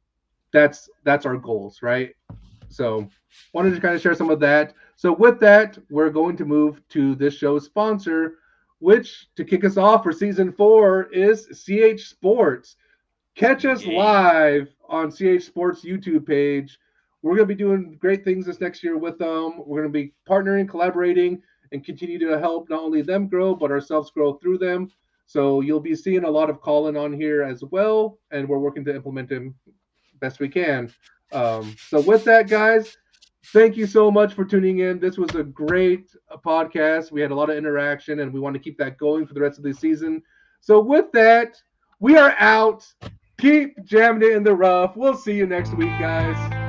that's 0.53 0.89
that's 1.03 1.25
our 1.25 1.37
goals, 1.37 1.81
right? 1.81 2.13
So 2.69 3.07
wanted 3.53 3.75
to 3.75 3.81
kind 3.81 3.95
of 3.95 4.01
share 4.01 4.15
some 4.15 4.29
of 4.29 4.39
that. 4.39 4.73
So 4.95 5.11
with 5.13 5.39
that, 5.41 5.77
we're 5.89 6.09
going 6.09 6.37
to 6.37 6.45
move 6.45 6.81
to 6.89 7.15
this 7.15 7.33
show's 7.35 7.65
sponsor, 7.65 8.35
which 8.79 9.27
to 9.35 9.43
kick 9.43 9.65
us 9.65 9.77
off 9.77 10.03
for 10.03 10.13
season 10.13 10.51
four 10.53 11.03
is 11.11 11.47
CH 11.47 12.01
Sports. 12.07 12.77
Catch 13.35 13.65
us 13.65 13.83
Yeah. 13.85 13.97
live 13.97 14.73
on 14.87 15.11
CH 15.11 15.43
Sports 15.43 15.83
YouTube 15.83 16.25
page. 16.25 16.79
We're 17.21 17.35
going 17.35 17.47
to 17.47 17.53
be 17.55 17.55
doing 17.55 17.97
great 17.99 18.23
things 18.23 18.45
this 18.45 18.61
next 18.61 18.83
year 18.83 18.97
with 18.97 19.17
them. 19.17 19.53
We're 19.65 19.81
going 19.81 19.91
to 19.93 19.99
be 19.99 20.13
partnering, 20.27 20.67
collaborating, 20.67 21.41
and 21.71 21.85
continue 21.85 22.19
to 22.19 22.39
help 22.39 22.69
not 22.69 22.81
only 22.81 23.01
them 23.01 23.27
grow, 23.27 23.55
but 23.55 23.71
ourselves 23.71 24.11
grow 24.11 24.33
through 24.33 24.57
them. 24.57 24.91
So 25.25 25.61
you'll 25.61 25.79
be 25.79 25.95
seeing 25.95 26.25
a 26.25 26.29
lot 26.29 26.49
of 26.49 26.61
calling 26.61 26.97
on 26.97 27.13
here 27.13 27.43
as 27.43 27.63
well, 27.63 28.19
and 28.31 28.47
we're 28.47 28.59
working 28.59 28.83
to 28.85 28.95
implement 28.95 29.29
them 29.29 29.55
best 30.19 30.39
we 30.39 30.49
can. 30.49 30.93
Um, 31.31 31.75
so 31.87 32.01
with 32.01 32.25
that, 32.25 32.49
guys, 32.49 32.97
thank 33.53 33.77
you 33.77 33.87
so 33.87 34.11
much 34.11 34.33
for 34.33 34.43
tuning 34.43 34.79
in. 34.79 34.99
This 34.99 35.17
was 35.17 35.33
a 35.35 35.43
great 35.43 36.11
podcast. 36.45 37.11
We 37.11 37.21
had 37.21 37.31
a 37.31 37.35
lot 37.35 37.49
of 37.49 37.57
interaction, 37.57 38.19
and 38.19 38.33
we 38.33 38.39
want 38.39 38.55
to 38.55 38.59
keep 38.59 38.77
that 38.79 38.97
going 38.97 39.25
for 39.25 39.33
the 39.33 39.41
rest 39.41 39.57
of 39.57 39.63
the 39.63 39.73
season. 39.73 40.21
So 40.59 40.81
with 40.81 41.11
that, 41.13 41.61
we 41.99 42.17
are 42.17 42.35
out. 42.37 42.85
Keep 43.39 43.85
jamming 43.85 44.29
it 44.29 44.35
in 44.35 44.43
the 44.43 44.53
rough. 44.53 44.95
We'll 44.95 45.15
see 45.15 45.33
you 45.33 45.47
next 45.47 45.73
week, 45.75 45.89
guys. 45.99 46.60